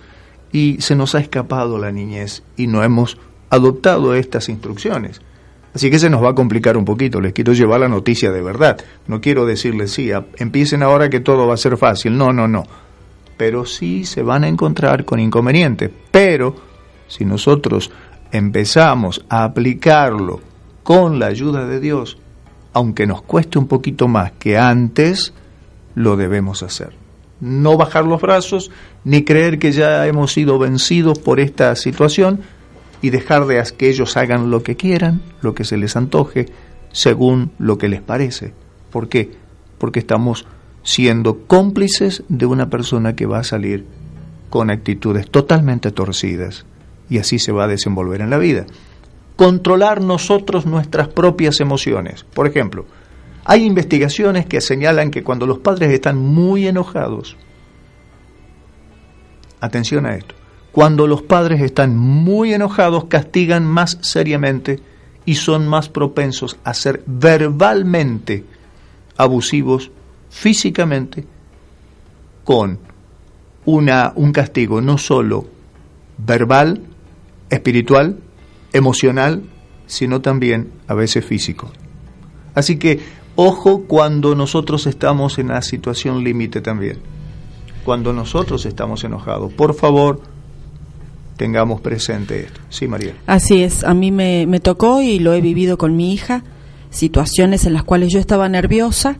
y 0.52 0.80
se 0.80 0.94
nos 0.94 1.16
ha 1.16 1.18
escapado 1.18 1.76
la 1.76 1.90
niñez 1.90 2.44
y 2.56 2.68
no 2.68 2.84
hemos 2.84 3.18
adoptado 3.50 4.14
estas 4.14 4.48
instrucciones. 4.48 5.20
Así 5.74 5.90
que 5.90 5.98
se 5.98 6.08
nos 6.08 6.22
va 6.22 6.30
a 6.30 6.34
complicar 6.36 6.76
un 6.76 6.84
poquito, 6.84 7.20
les 7.20 7.32
quiero 7.32 7.52
llevar 7.52 7.80
la 7.80 7.88
noticia 7.88 8.30
de 8.30 8.42
verdad. 8.42 8.78
No 9.08 9.20
quiero 9.20 9.44
decirles, 9.44 9.90
sí, 9.90 10.12
empiecen 10.36 10.84
ahora 10.84 11.10
que 11.10 11.18
todo 11.18 11.48
va 11.48 11.54
a 11.54 11.56
ser 11.56 11.76
fácil. 11.76 12.16
No, 12.16 12.32
no, 12.32 12.46
no. 12.46 12.62
Pero 13.40 13.64
sí 13.64 14.04
se 14.04 14.22
van 14.22 14.44
a 14.44 14.48
encontrar 14.48 15.06
con 15.06 15.18
inconvenientes. 15.18 15.90
Pero 16.10 16.54
si 17.08 17.24
nosotros 17.24 17.90
empezamos 18.30 19.24
a 19.30 19.44
aplicarlo 19.44 20.40
con 20.82 21.18
la 21.18 21.28
ayuda 21.28 21.66
de 21.66 21.80
Dios, 21.80 22.18
aunque 22.74 23.06
nos 23.06 23.22
cueste 23.22 23.58
un 23.58 23.66
poquito 23.66 24.08
más 24.08 24.32
que 24.32 24.58
antes, 24.58 25.32
lo 25.94 26.18
debemos 26.18 26.62
hacer. 26.62 26.92
No 27.40 27.78
bajar 27.78 28.04
los 28.04 28.20
brazos, 28.20 28.70
ni 29.04 29.24
creer 29.24 29.58
que 29.58 29.72
ya 29.72 30.06
hemos 30.06 30.34
sido 30.34 30.58
vencidos 30.58 31.18
por 31.18 31.40
esta 31.40 31.74
situación 31.76 32.40
y 33.00 33.08
dejar 33.08 33.46
de 33.46 33.64
que 33.74 33.88
ellos 33.88 34.18
hagan 34.18 34.50
lo 34.50 34.62
que 34.62 34.76
quieran, 34.76 35.22
lo 35.40 35.54
que 35.54 35.64
se 35.64 35.78
les 35.78 35.96
antoje, 35.96 36.44
según 36.92 37.52
lo 37.58 37.78
que 37.78 37.88
les 37.88 38.02
parece. 38.02 38.52
¿Por 38.90 39.08
qué? 39.08 39.30
Porque 39.78 40.00
estamos 40.00 40.44
siendo 40.82 41.46
cómplices 41.46 42.22
de 42.28 42.46
una 42.46 42.70
persona 42.70 43.14
que 43.14 43.26
va 43.26 43.38
a 43.38 43.44
salir 43.44 43.84
con 44.48 44.70
actitudes 44.70 45.30
totalmente 45.30 45.90
torcidas 45.92 46.64
y 47.08 47.18
así 47.18 47.38
se 47.38 47.52
va 47.52 47.64
a 47.64 47.68
desenvolver 47.68 48.20
en 48.20 48.30
la 48.30 48.38
vida. 48.38 48.66
Controlar 49.36 50.00
nosotros 50.00 50.66
nuestras 50.66 51.08
propias 51.08 51.60
emociones. 51.60 52.24
Por 52.34 52.46
ejemplo, 52.46 52.84
hay 53.44 53.64
investigaciones 53.64 54.46
que 54.46 54.60
señalan 54.60 55.10
que 55.10 55.22
cuando 55.22 55.46
los 55.46 55.58
padres 55.58 55.90
están 55.92 56.18
muy 56.18 56.66
enojados, 56.66 57.36
atención 59.60 60.06
a 60.06 60.14
esto, 60.14 60.34
cuando 60.72 61.06
los 61.06 61.22
padres 61.22 61.60
están 61.62 61.96
muy 61.96 62.54
enojados 62.54 63.06
castigan 63.06 63.66
más 63.66 63.98
seriamente 64.02 64.80
y 65.24 65.34
son 65.34 65.66
más 65.66 65.88
propensos 65.88 66.58
a 66.64 66.74
ser 66.74 67.02
verbalmente 67.06 68.44
abusivos 69.16 69.90
físicamente 70.30 71.26
con 72.44 72.78
una, 73.66 74.12
un 74.16 74.32
castigo 74.32 74.80
no 74.80 74.96
solo 74.96 75.46
verbal, 76.16 76.82
espiritual, 77.50 78.18
emocional, 78.72 79.42
sino 79.86 80.20
también 80.20 80.70
a 80.86 80.94
veces 80.94 81.24
físico. 81.24 81.70
Así 82.54 82.78
que 82.78 83.00
ojo 83.36 83.84
cuando 83.86 84.34
nosotros 84.34 84.86
estamos 84.86 85.38
en 85.38 85.48
la 85.48 85.62
situación 85.62 86.24
límite 86.24 86.60
también. 86.60 86.98
Cuando 87.84 88.12
nosotros 88.12 88.66
estamos 88.66 89.04
enojados, 89.04 89.52
por 89.52 89.74
favor, 89.74 90.20
tengamos 91.36 91.80
presente 91.80 92.40
esto. 92.40 92.60
Sí, 92.68 92.86
María. 92.86 93.14
Así 93.26 93.62
es, 93.62 93.84
a 93.84 93.94
mí 93.94 94.10
me, 94.10 94.46
me 94.46 94.60
tocó 94.60 95.00
y 95.00 95.18
lo 95.18 95.32
he 95.32 95.40
vivido 95.40 95.78
con 95.78 95.96
mi 95.96 96.12
hija, 96.12 96.44
situaciones 96.90 97.64
en 97.64 97.72
las 97.72 97.84
cuales 97.84 98.12
yo 98.12 98.18
estaba 98.18 98.48
nerviosa, 98.48 99.16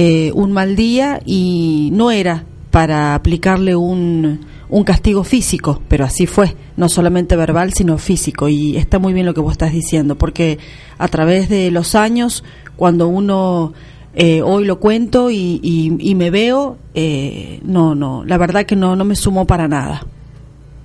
eh, 0.00 0.30
un 0.32 0.52
mal 0.52 0.76
día 0.76 1.20
y 1.26 1.90
no 1.92 2.12
era 2.12 2.44
para 2.70 3.16
aplicarle 3.16 3.74
un, 3.74 4.46
un 4.68 4.84
castigo 4.84 5.24
físico, 5.24 5.82
pero 5.88 6.04
así 6.04 6.28
fue, 6.28 6.54
no 6.76 6.88
solamente 6.88 7.34
verbal, 7.34 7.72
sino 7.72 7.98
físico. 7.98 8.48
Y 8.48 8.76
está 8.76 9.00
muy 9.00 9.12
bien 9.12 9.26
lo 9.26 9.34
que 9.34 9.40
vos 9.40 9.50
estás 9.50 9.72
diciendo, 9.72 10.16
porque 10.16 10.60
a 10.98 11.08
través 11.08 11.48
de 11.48 11.72
los 11.72 11.96
años, 11.96 12.44
cuando 12.76 13.08
uno 13.08 13.72
eh, 14.14 14.40
hoy 14.40 14.66
lo 14.66 14.78
cuento 14.78 15.32
y, 15.32 15.58
y, 15.64 16.14
me 16.14 16.30
veo, 16.30 16.78
eh, 16.94 17.58
no, 17.64 17.96
no, 17.96 18.24
la 18.24 18.38
verdad 18.38 18.66
que 18.66 18.76
no, 18.76 18.94
no 18.94 19.04
me 19.04 19.16
sumó 19.16 19.48
para 19.48 19.66
nada. 19.66 20.06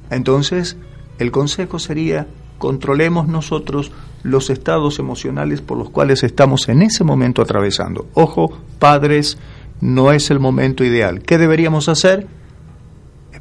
Entonces, 0.09 0.75
el 1.19 1.31
consejo 1.31 1.77
sería, 1.77 2.25
controlemos 2.57 3.27
nosotros 3.27 3.91
los 4.23 4.49
estados 4.49 4.99
emocionales 4.99 5.61
por 5.61 5.77
los 5.77 5.89
cuales 5.89 6.23
estamos 6.23 6.69
en 6.69 6.81
ese 6.81 7.03
momento 7.03 7.41
atravesando. 7.41 8.07
Ojo, 8.13 8.53
padres, 8.79 9.37
no 9.81 10.11
es 10.11 10.31
el 10.31 10.39
momento 10.39 10.83
ideal. 10.83 11.21
¿Qué 11.21 11.37
deberíamos 11.37 11.89
hacer? 11.89 12.27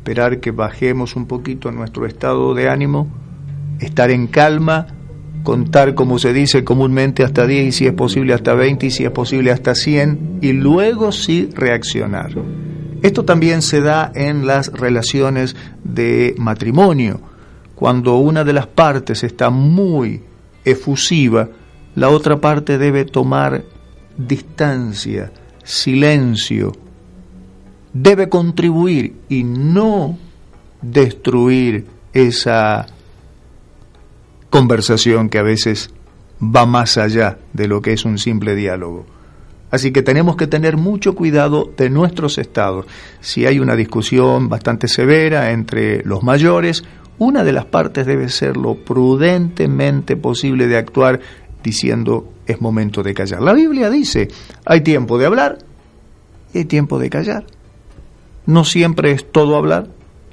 esperar 0.03 0.41
que 0.41 0.51
bajemos 0.51 1.15
un 1.15 1.27
poquito 1.27 1.71
nuestro 1.71 2.07
estado 2.07 2.55
de 2.55 2.69
ánimo, 2.69 3.07
estar 3.79 4.11
en 4.11 4.27
calma, 4.27 4.89
contar 5.45 5.95
como 5.95 6.19
se 6.19 6.33
dice 6.33 6.65
comúnmente 6.65 7.23
hasta 7.23 7.47
10 7.47 7.67
y 7.67 7.71
si 7.71 7.87
es 7.87 7.93
posible 7.93 8.35
hasta 8.35 8.53
20 8.53 8.87
y 8.87 8.91
si 8.91 9.05
es 9.05 9.13
posible 9.13 9.53
hasta 9.53 9.77
100 9.77 10.41
y 10.43 10.55
luego 10.55 11.13
sí 11.13 11.49
reaccionar. 11.55 12.33
Esto 13.01 13.25
también 13.25 13.63
se 13.63 13.81
da 13.81 14.11
en 14.13 14.45
las 14.45 14.73
relaciones 14.73 15.55
de 15.85 16.35
matrimonio. 16.37 17.21
Cuando 17.83 18.15
una 18.19 18.45
de 18.45 18.53
las 18.53 18.69
partes 18.69 19.25
está 19.25 19.51
muy 19.51 20.23
efusiva, 20.65 21.49
la 21.97 22.11
otra 22.11 22.41
parte 22.41 22.79
debe 22.79 23.05
tomar 23.05 23.65
distancia, 24.17 25.33
silencio, 25.65 26.71
debe 27.93 28.29
contribuir 28.29 29.17
y 29.29 29.43
no 29.43 30.17
destruir 30.81 31.87
esa 32.13 32.87
conversación 34.49 35.29
que 35.29 35.39
a 35.39 35.43
veces 35.43 35.91
va 36.41 36.67
más 36.67 36.97
allá 36.97 37.39
de 37.53 37.67
lo 37.67 37.83
que 37.83 37.95
es 37.95 38.05
un 38.05 38.19
simple 38.19 38.55
diálogo. 38.55 39.07
Así 39.73 39.91
que 39.91 40.03
tenemos 40.03 40.37
que 40.37 40.47
tener 40.47 40.77
mucho 40.77 41.17
cuidado 41.17 41.73
de 41.77 41.91
nuestros 41.91 42.39
estados. 42.39 42.87
Si 43.21 43.45
hay 43.47 43.59
una 43.59 43.75
discusión 43.75 44.49
bastante 44.49 44.87
severa 44.87 45.51
entre 45.51 46.05
los 46.05 46.23
mayores, 46.23 46.85
una 47.23 47.45
de 47.45 47.53
las 47.53 47.67
partes 47.67 48.05
debe 48.05 48.29
ser 48.29 48.57
lo 48.57 48.75
prudentemente 48.75 50.17
posible 50.17 50.67
de 50.67 50.77
actuar 50.77 51.21
diciendo 51.63 52.33
es 52.47 52.61
momento 52.61 53.05
de 53.05 53.15
callar. 53.15 53.41
La 53.41 53.53
Biblia 53.53 53.91
dice, 53.91 54.29
hay 54.65 54.81
tiempo 54.81 55.19
de 55.19 55.27
hablar 55.27 55.59
y 56.53 56.59
hay 56.59 56.65
tiempo 56.65 56.99
de 56.99 57.11
callar. 57.11 57.45
No 58.47 58.65
siempre 58.65 59.13
es 59.13 59.31
todo 59.31 59.57
hablar, 59.57 59.87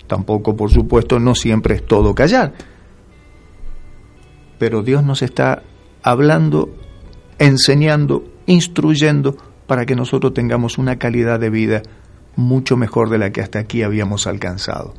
tampoco 0.07 0.55
por 0.55 0.71
supuesto 0.71 1.19
no 1.19 1.35
siempre 1.35 1.75
es 1.75 1.85
todo 1.85 2.15
callar. 2.15 2.53
Pero 4.57 4.81
Dios 4.81 5.03
nos 5.03 5.21
está 5.21 5.61
hablando, 6.01 6.73
enseñando, 7.37 8.23
instruyendo 8.47 9.37
para 9.67 9.85
que 9.85 9.95
nosotros 9.95 10.33
tengamos 10.33 10.79
una 10.79 10.97
calidad 10.97 11.39
de 11.39 11.51
vida 11.51 11.83
mucho 12.35 12.77
mejor 12.77 13.11
de 13.11 13.19
la 13.19 13.31
que 13.31 13.41
hasta 13.41 13.59
aquí 13.59 13.83
habíamos 13.83 14.25
alcanzado. 14.25 14.95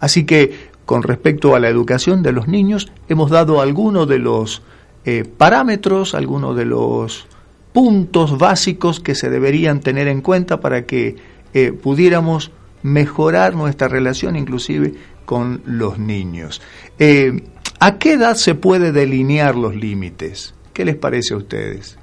Así 0.00 0.24
que 0.24 0.67
con 0.88 1.02
respecto 1.02 1.54
a 1.54 1.60
la 1.60 1.68
educación 1.68 2.22
de 2.22 2.32
los 2.32 2.48
niños, 2.48 2.90
hemos 3.10 3.30
dado 3.30 3.60
algunos 3.60 4.08
de 4.08 4.18
los 4.18 4.62
eh, 5.04 5.22
parámetros, 5.22 6.14
algunos 6.14 6.56
de 6.56 6.64
los 6.64 7.26
puntos 7.74 8.38
básicos 8.38 8.98
que 8.98 9.14
se 9.14 9.28
deberían 9.28 9.80
tener 9.80 10.08
en 10.08 10.22
cuenta 10.22 10.60
para 10.60 10.86
que 10.86 11.16
eh, 11.52 11.72
pudiéramos 11.72 12.52
mejorar 12.82 13.54
nuestra 13.54 13.88
relación 13.88 14.34
inclusive 14.34 14.94
con 15.26 15.60
los 15.66 15.98
niños. 15.98 16.62
Eh, 16.98 17.42
¿A 17.80 17.98
qué 17.98 18.14
edad 18.14 18.36
se 18.36 18.54
puede 18.54 18.90
delinear 18.90 19.56
los 19.56 19.76
límites? 19.76 20.54
¿Qué 20.72 20.86
les 20.86 20.96
parece 20.96 21.34
a 21.34 21.36
ustedes? 21.36 21.98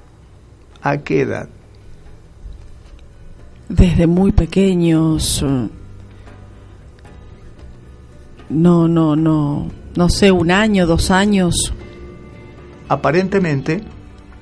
¿A 0.80 0.98
qué 0.98 1.22
edad? 1.22 1.48
Desde 3.68 4.06
muy 4.06 4.30
pequeños. 4.30 5.44
No, 8.48 8.88
no, 8.88 9.16
no. 9.16 9.70
No 9.96 10.08
sé, 10.08 10.30
un 10.30 10.50
año, 10.50 10.86
dos 10.86 11.10
años. 11.10 11.72
Aparentemente, 12.88 13.82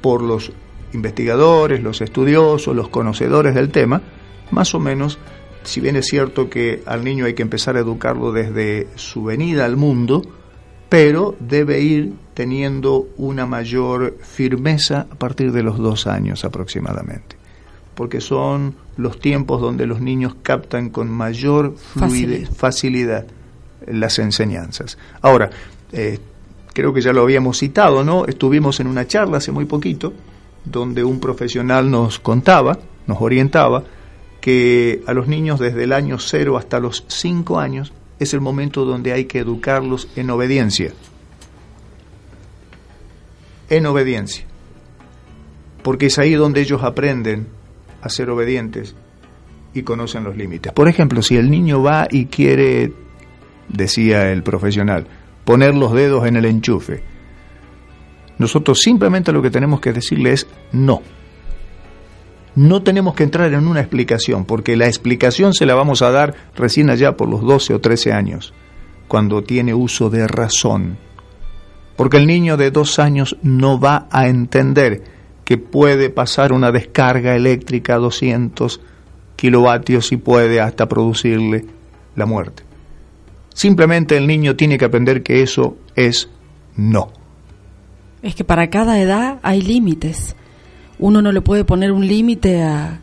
por 0.01 0.23
los 0.23 0.53
investigadores, 0.93 1.83
los 1.83 2.01
estudiosos, 2.01 2.75
los 2.75 2.89
conocedores 2.89 3.55
del 3.55 3.71
tema, 3.71 4.03
más 4.51 4.75
o 4.75 4.81
menos, 4.81 5.19
si 5.63 5.81
bien 5.81 5.97
es 5.97 6.07
cierto 6.07 6.51
que 6.51 6.83
al 6.87 7.05
niño 7.05 7.25
hay 7.25 7.35
que 7.35 7.43
empezar 7.43 7.77
a 7.77 7.81
educarlo 7.81 8.33
desde 8.33 8.89
su 8.97 9.25
venida 9.25 9.65
al 9.65 9.77
mundo, 9.77 10.23
pero 10.89 11.35
debe 11.41 11.81
ir 11.81 12.13
teniendo 12.35 13.09
una 13.17 13.47
mayor 13.47 14.19
firmeza 14.21 15.07
a 15.11 15.15
partir 15.15 15.53
de 15.53 15.63
los 15.63 15.79
dos 15.79 16.07
años 16.07 16.45
aproximadamente, 16.45 17.37
porque 17.95 18.21
son 18.21 18.75
los 18.97 19.19
tiempos 19.19 19.61
donde 19.61 19.87
los 19.87 20.01
niños 20.01 20.37
captan 20.43 20.91
con 20.91 21.11
mayor 21.11 21.75
fluidez, 21.77 22.51
facilidad 22.51 23.27
las 23.87 24.19
enseñanzas. 24.19 24.99
Ahora, 25.23 25.51
eh, 25.93 26.19
creo 26.73 26.93
que 26.93 27.01
ya 27.01 27.13
lo 27.13 27.23
habíamos 27.23 27.59
citado, 27.59 28.05
¿no? 28.05 28.27
Estuvimos 28.27 28.81
en 28.81 28.87
una 28.87 29.07
charla 29.07 29.39
hace 29.39 29.53
muy 29.53 29.65
poquito 29.65 30.13
donde 30.65 31.05
un 31.05 31.21
profesional 31.21 31.91
nos 31.91 32.19
contaba, 32.19 32.79
nos 33.07 33.21
orientaba 33.21 33.85
que 34.41 35.03
a 35.07 35.15
los 35.15 35.29
niños 35.29 35.59
desde 35.59 35.85
el 35.85 35.93
año 35.93 36.19
cero 36.19 36.57
hasta 36.57 36.81
los 36.81 37.05
cinco 37.09 37.59
años 37.59 37.93
es 38.19 38.35
el 38.35 38.41
momento 38.41 38.85
donde 38.85 39.13
hay 39.13 39.25
que 39.25 39.39
educarlos 39.39 40.09
en 40.17 40.31
obediencia. 40.31 40.93
En 43.71 43.87
obediencia. 43.87 44.45
Porque 45.83 46.07
es 46.07 46.19
ahí 46.19 46.35
donde 46.35 46.61
ellos 46.61 46.83
aprenden 46.83 47.47
a 48.01 48.09
ser 48.09 48.31
obedientes 48.31 48.95
y 49.73 49.83
conocen 49.83 50.25
los 50.25 50.37
límites. 50.37 50.73
Por 50.73 50.89
ejemplo, 50.89 51.23
si 51.23 51.37
el 51.37 51.51
niño 51.51 51.83
va 51.83 52.07
y 52.11 52.27
quiere, 52.27 52.93
decía 53.69 54.31
el 54.31 54.43
profesional, 54.43 55.07
poner 55.45 55.75
los 55.75 55.93
dedos 55.93 56.27
en 56.27 56.37
el 56.37 56.45
enchufe, 56.45 57.03
nosotros 58.39 58.81
simplemente 58.81 59.33
lo 59.33 59.43
que 59.43 59.51
tenemos 59.51 59.81
que 59.81 59.93
decirle 59.93 60.33
es 60.33 60.47
no 60.73 61.03
no 62.57 62.83
tenemos 62.83 63.15
que 63.15 63.25
entrar 63.25 63.53
en 63.53 63.67
una 63.67 63.81
explicación, 63.81 64.45
porque 64.45 64.77
la 64.77 64.87
explicación 64.87 65.55
se 65.55 65.67
la 65.67 65.75
vamos 65.75 66.03
a 66.03 66.11
dar 66.11 66.35
recién 66.55 66.91
allá 66.91 67.17
por 67.17 67.29
los 67.29 67.43
12 67.43 67.75
o 67.75 67.81
13 67.81 68.13
años, 68.13 68.55
cuando 69.09 69.43
tiene 69.43 69.75
uso 69.75 70.09
de 70.11 70.27
razón. 70.29 70.97
Porque 71.97 72.17
el 72.17 72.27
niño 72.27 72.57
de 72.57 72.71
dos 72.71 72.99
años 72.99 73.37
no 73.43 73.81
va 73.81 74.07
a 74.11 74.29
entender 74.29 75.03
que 75.45 75.59
puede 75.59 76.11
pasar 76.11 76.53
una 76.53 76.73
descarga 76.73 77.35
eléctrica 77.35 77.97
a 77.97 77.99
200 77.99 78.81
kilovatios 79.37 80.13
y 80.13 80.17
puede 80.17 80.61
hasta 80.61 80.89
producirle 80.89 81.67
la 82.17 82.27
muerte. 82.27 82.63
Simplemente 83.55 84.19
el 84.19 84.27
niño 84.27 84.55
tiene 84.55 84.77
que 84.77 84.85
aprender 84.85 85.23
que 85.23 85.43
eso 85.43 85.79
es 85.97 86.29
no. 86.77 87.11
Es 88.23 88.35
que 88.35 88.45
para 88.45 88.69
cada 88.69 89.01
edad 89.01 89.39
hay 89.43 89.63
límites 89.63 90.37
uno 90.99 91.23
no 91.23 91.33
le 91.33 91.41
puede 91.41 91.65
poner 91.65 91.93
un 91.93 92.07
límite 92.07 92.63
a, 92.63 93.01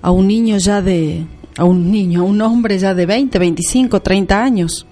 a 0.00 0.10
un 0.10 0.28
niño 0.28 0.58
ya 0.58 0.82
de, 0.82 1.26
a 1.56 1.64
un 1.64 1.90
niño, 1.90 2.20
a 2.20 2.24
un 2.24 2.40
hombre 2.40 2.78
ya 2.78 2.94
de 2.94 3.06
20, 3.06 3.38
25, 3.38 4.00
30 4.00 4.42
años. 4.42 4.86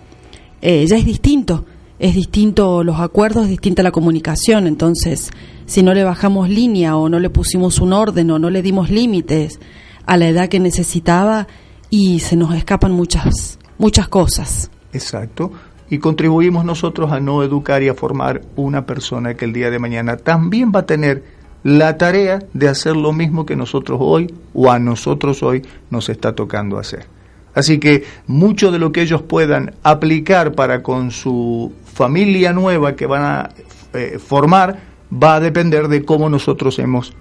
Eh, 0.63 0.87
ya 0.87 0.97
es 0.97 1.05
distinto, 1.05 1.65
es 1.99 2.15
distinto 2.15 2.83
los 2.83 2.99
acuerdos, 3.01 3.45
es 3.45 3.51
distinta 3.51 3.83
la 3.83 3.93
comunicación, 3.93 4.67
entonces 4.67 5.31
si 5.67 5.83
no 5.83 5.95
le 5.95 6.05
bajamos 6.05 6.49
línea 6.49 6.97
o 6.97 7.09
no 7.09 7.19
le 7.19 7.31
pusimos 7.31 7.79
un 7.79 7.93
orden 7.93 8.31
o 8.31 8.39
no 8.39 8.51
le 8.51 8.63
dimos 8.63 8.91
límites 8.91 9.61
a 10.05 10.17
la 10.17 10.29
edad 10.29 10.49
que 10.49 10.61
necesitaba 10.61 11.47
y 11.89 12.21
se 12.21 12.37
nos 12.37 12.55
escapan 12.55 12.93
muchas, 12.93 13.59
muchas 13.79 14.09
cosas. 14.09 14.71
Exacto. 14.93 15.53
Y 15.89 15.99
contribuimos 15.99 16.65
nosotros 16.65 17.11
a 17.11 17.21
no 17.21 17.43
educar 17.43 17.83
y 17.83 17.89
a 17.89 17.95
formar 17.95 18.43
una 18.57 18.87
persona 18.87 19.35
que 19.35 19.45
el 19.45 19.53
día 19.53 19.71
de 19.71 19.79
mañana 19.79 20.17
también 20.17 20.73
va 20.75 20.81
a 20.81 20.87
tener 20.87 21.25
la 21.63 21.99
tarea 21.99 22.39
de 22.55 22.69
hacer 22.69 22.97
lo 22.97 23.13
mismo 23.13 23.45
que 23.45 23.57
nosotros 23.57 23.99
hoy 24.01 24.33
o 24.55 24.71
a 24.71 24.79
nosotros 24.79 25.43
hoy 25.43 25.63
nos 25.91 26.09
está 26.09 26.35
tocando 26.35 26.79
hacer. 26.79 27.07
Así 27.55 27.79
que 27.79 28.05
mucho 28.27 28.71
de 28.71 28.79
lo 28.79 28.93
que 28.93 29.03
ellos 29.03 29.23
puedan 29.23 29.75
aplicar 29.83 30.53
para 30.55 30.83
con 30.83 31.11
su 31.11 31.73
familia 31.85 32.53
nueva 32.53 32.95
que 32.95 33.07
van 33.07 33.23
a 33.23 33.51
eh, 33.93 34.19
formar 34.25 34.79
va 35.13 35.37
a 35.37 35.41
depender 35.41 35.89
de 35.89 36.05
cómo 36.05 36.29
nosotros 36.29 36.79
hemos 36.79 37.13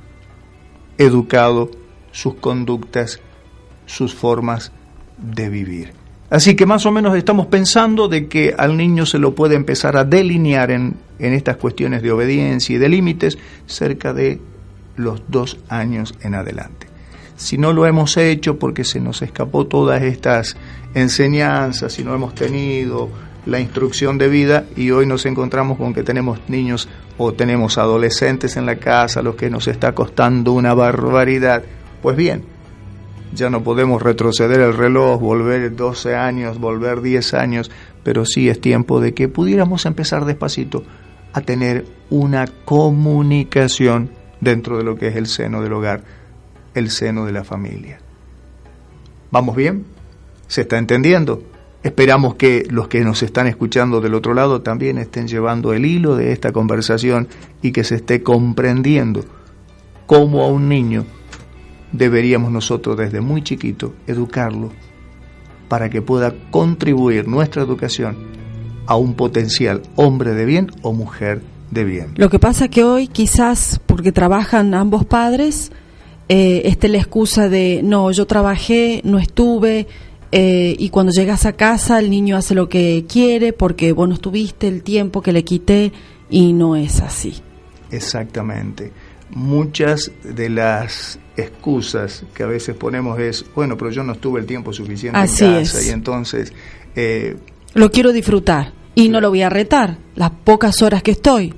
educado 0.98 1.72
sus 2.12 2.36
conductas, 2.36 3.20
sus 3.86 4.14
formas 4.14 4.72
de 5.18 5.50
vivir. 5.50 5.94
Así 6.30 6.56
que 6.56 6.66
más 6.66 6.86
o 6.86 6.92
menos 6.92 7.18
estamos 7.18 7.48
pensando 7.48 8.08
de 8.08 8.28
que 8.28 8.54
al 8.56 8.78
niño 8.78 9.06
se 9.06 9.18
lo 9.18 9.34
puede 9.34 9.56
empezar 9.56 9.98
a 9.98 10.04
delinear 10.04 10.70
en, 10.70 10.96
en 11.18 11.34
estas 11.34 11.58
cuestiones 11.58 12.04
de 12.04 12.12
obediencia 12.12 12.76
y 12.76 12.80
de 12.80 12.90
límites 12.90 13.38
cerca 13.66 14.14
de 14.14 14.40
los 14.96 15.24
dos 15.28 15.58
años 15.70 16.14
en 16.22 16.36
adelante. 16.36 16.88
Si 17.36 17.58
no 17.58 17.74
lo 17.74 17.86
hemos 17.88 18.18
hecho 18.18 18.60
porque 18.60 18.84
se 18.84 19.00
nos 19.00 19.22
escapó 19.22 19.66
todas 19.66 20.04
estas 20.04 20.56
enseñanzas, 20.94 21.94
si 21.94 22.04
no 22.04 22.14
hemos 22.14 22.36
tenido 22.36 23.10
la 23.46 23.60
instrucción 23.60 24.18
de 24.18 24.28
vida 24.28 24.66
y 24.76 24.92
hoy 24.92 25.06
nos 25.06 25.26
encontramos 25.26 25.78
con 25.78 25.94
que 25.94 26.04
tenemos 26.04 26.40
niños 26.48 26.90
o 27.18 27.34
tenemos 27.34 27.78
adolescentes 27.78 28.58
en 28.58 28.66
la 28.66 28.76
casa, 28.76 29.22
los 29.22 29.36
que 29.36 29.50
nos 29.50 29.68
está 29.68 29.94
costando 29.94 30.52
una 30.52 30.74
barbaridad, 30.74 31.64
pues 32.02 32.16
bien, 32.16 32.44
ya 33.34 33.50
no 33.50 33.64
podemos 33.64 34.02
retroceder 34.02 34.60
el 34.60 34.76
reloj, 34.76 35.20
volver 35.20 35.76
12 35.76 36.16
años, 36.16 36.60
volver 36.60 37.02
10 37.02 37.34
años, 37.34 37.72
pero 38.04 38.26
sí 38.26 38.50
es 38.50 38.60
tiempo 38.60 39.00
de 39.00 39.14
que 39.14 39.28
pudiéramos 39.28 39.86
empezar 39.86 40.26
despacito 40.26 40.84
a 41.34 41.42
tener 41.42 41.86
una 42.10 42.48
comunicación 42.66 44.12
dentro 44.42 44.78
de 44.78 44.84
lo 44.84 44.96
que 44.96 45.08
es 45.08 45.16
el 45.16 45.28
seno 45.28 45.62
del 45.62 45.74
hogar, 45.74 46.04
el 46.74 46.90
seno 46.90 47.26
de 47.26 47.32
la 47.32 47.44
familia. 47.44 48.00
¿Vamos 49.32 49.56
bien? 49.56 49.86
¿Se 50.48 50.62
está 50.62 50.78
entendiendo? 50.78 51.44
Esperamos 51.84 52.36
que 52.36 52.66
los 52.70 52.88
que 52.88 53.02
nos 53.02 53.24
están 53.24 53.48
escuchando 53.48 54.02
del 54.02 54.16
otro 54.16 54.34
lado 54.34 54.62
también 54.62 54.98
estén 54.98 55.28
llevando 55.28 55.72
el 55.74 55.86
hilo 55.86 56.16
de 56.16 56.32
esta 56.32 56.52
conversación 56.52 57.28
y 57.62 57.72
que 57.72 57.84
se 57.84 57.96
esté 57.96 58.22
comprendiendo 58.24 59.24
cómo 60.08 60.44
a 60.44 60.48
un 60.48 60.68
niño 60.68 61.06
deberíamos 61.92 62.52
nosotros 62.52 62.98
desde 62.98 63.22
muy 63.22 63.44
chiquito 63.44 63.94
educarlo 64.08 64.72
para 65.68 65.90
que 65.90 66.02
pueda 66.02 66.34
contribuir 66.52 67.28
nuestra 67.28 67.62
educación 67.62 68.18
a 68.86 68.96
un 68.96 69.14
potencial 69.14 69.84
hombre 69.96 70.34
de 70.34 70.46
bien 70.46 70.72
o 70.82 70.94
mujer 70.94 71.42
de 71.70 71.84
bien. 71.84 72.14
Lo 72.16 72.30
que 72.30 72.40
pasa 72.40 72.68
que 72.68 72.84
hoy 72.84 73.08
quizás 73.08 73.80
porque 73.86 74.12
trabajan 74.12 74.74
ambos 74.74 75.06
padres, 75.06 75.72
eh, 76.28 76.64
esté 76.66 76.88
la 76.88 76.98
excusa 76.98 77.50
de 77.50 77.82
no, 77.84 78.12
yo 78.12 78.26
trabajé, 78.26 79.02
no 79.04 79.20
estuve, 79.20 79.88
eh, 80.32 80.76
y 80.78 80.90
cuando 80.90 81.12
llegas 81.12 81.46
a 81.46 81.54
casa 81.54 82.00
el 82.00 82.10
niño 82.10 82.38
hace 82.38 82.54
lo 82.54 82.70
que 82.70 83.06
quiere 83.08 83.52
porque 83.52 83.94
vos 83.94 84.08
no 84.08 84.14
estuviste 84.14 84.68
el 84.68 84.84
tiempo 84.84 85.22
que 85.22 85.34
le 85.34 85.44
quité 85.44 85.92
y 86.30 86.54
no 86.54 86.76
es 86.76 87.02
así. 87.02 87.36
Exactamente. 87.92 88.92
Muchas 89.32 90.12
de 90.24 90.50
las 90.50 91.20
excusas 91.40 92.24
que 92.34 92.44
a 92.44 92.48
veces 92.48 92.76
ponemos 92.76 93.20
es, 93.20 93.46
bueno, 93.56 93.78
pero 93.78 93.92
yo 93.92 94.04
no 94.04 94.14
estuve 94.14 94.40
el 94.40 94.46
tiempo 94.46 94.74
suficiente 94.74 95.20
en 95.20 95.26
casa 95.26 95.84
y 95.84 95.90
entonces... 95.90 96.54
Eh, 96.96 97.38
lo 97.74 97.92
quiero 97.92 98.12
disfrutar 98.12 98.74
y 98.96 99.10
no 99.10 99.22
lo 99.22 99.30
voy 99.30 99.42
a 99.42 99.50
retar 99.50 99.98
las 100.16 100.32
pocas 100.32 100.82
horas 100.82 101.04
que 101.04 101.12
estoy. 101.12 101.54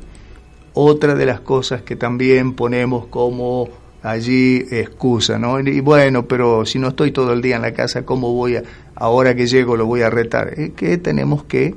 Otra 0.74 1.16
de 1.16 1.26
las 1.26 1.42
cosas 1.42 1.82
que 1.82 1.96
también 1.96 2.54
ponemos 2.54 3.08
como 3.08 3.70
allí 4.04 4.66
excusa, 4.72 5.38
¿no? 5.38 5.60
Y 5.60 5.80
bueno, 5.82 6.28
pero 6.28 6.66
si 6.66 6.80
no 6.80 6.90
estoy 6.90 7.12
todo 7.12 7.34
el 7.34 7.42
día 7.42 7.58
en 7.58 7.62
la 7.62 7.74
casa, 7.74 8.06
¿cómo 8.06 8.34
voy 8.34 8.58
a, 8.58 8.64
ahora 8.96 9.36
que 9.36 9.48
llego 9.48 9.76
lo 9.76 9.86
voy 9.86 10.02
a 10.02 10.10
retar? 10.10 10.60
Es 10.60 10.72
que 10.72 10.98
tenemos 10.98 11.44
que 11.44 11.76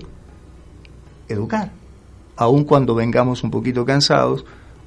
educar, 1.29 1.73
aun 2.37 2.65
cuando 2.65 2.95
vengamos 2.95 3.43
un 3.43 3.51
poquito 3.51 3.85
cansados, 3.85 4.45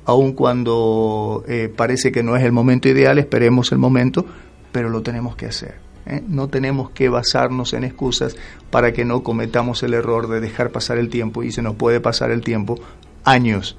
aun 0.07 0.31
cuando 0.31 1.43
eh, 1.49 1.69
parece 1.73 2.13
que 2.13 2.23
no 2.23 2.37
es 2.37 2.43
el 2.45 2.53
momento 2.53 2.87
ideal, 2.87 3.19
esperemos 3.19 3.73
el 3.73 3.77
momento, 3.77 4.25
pero 4.71 4.89
lo 4.89 5.01
tenemos 5.01 5.35
que 5.35 5.47
hacer. 5.47 5.75
¿eh? 6.05 6.23
No 6.25 6.47
tenemos 6.47 6.91
que 6.91 7.09
basarnos 7.09 7.73
en 7.73 7.83
excusas 7.83 8.37
para 8.71 8.93
que 8.93 9.03
no 9.03 9.21
cometamos 9.21 9.83
el 9.83 9.93
error 9.93 10.29
de 10.29 10.39
dejar 10.39 10.71
pasar 10.71 10.97
el 10.97 11.09
tiempo 11.09 11.43
y 11.43 11.51
se 11.51 11.61
nos 11.61 11.75
puede 11.75 11.99
pasar 11.99 12.31
el 12.31 12.41
tiempo 12.41 12.79
años. 13.25 13.77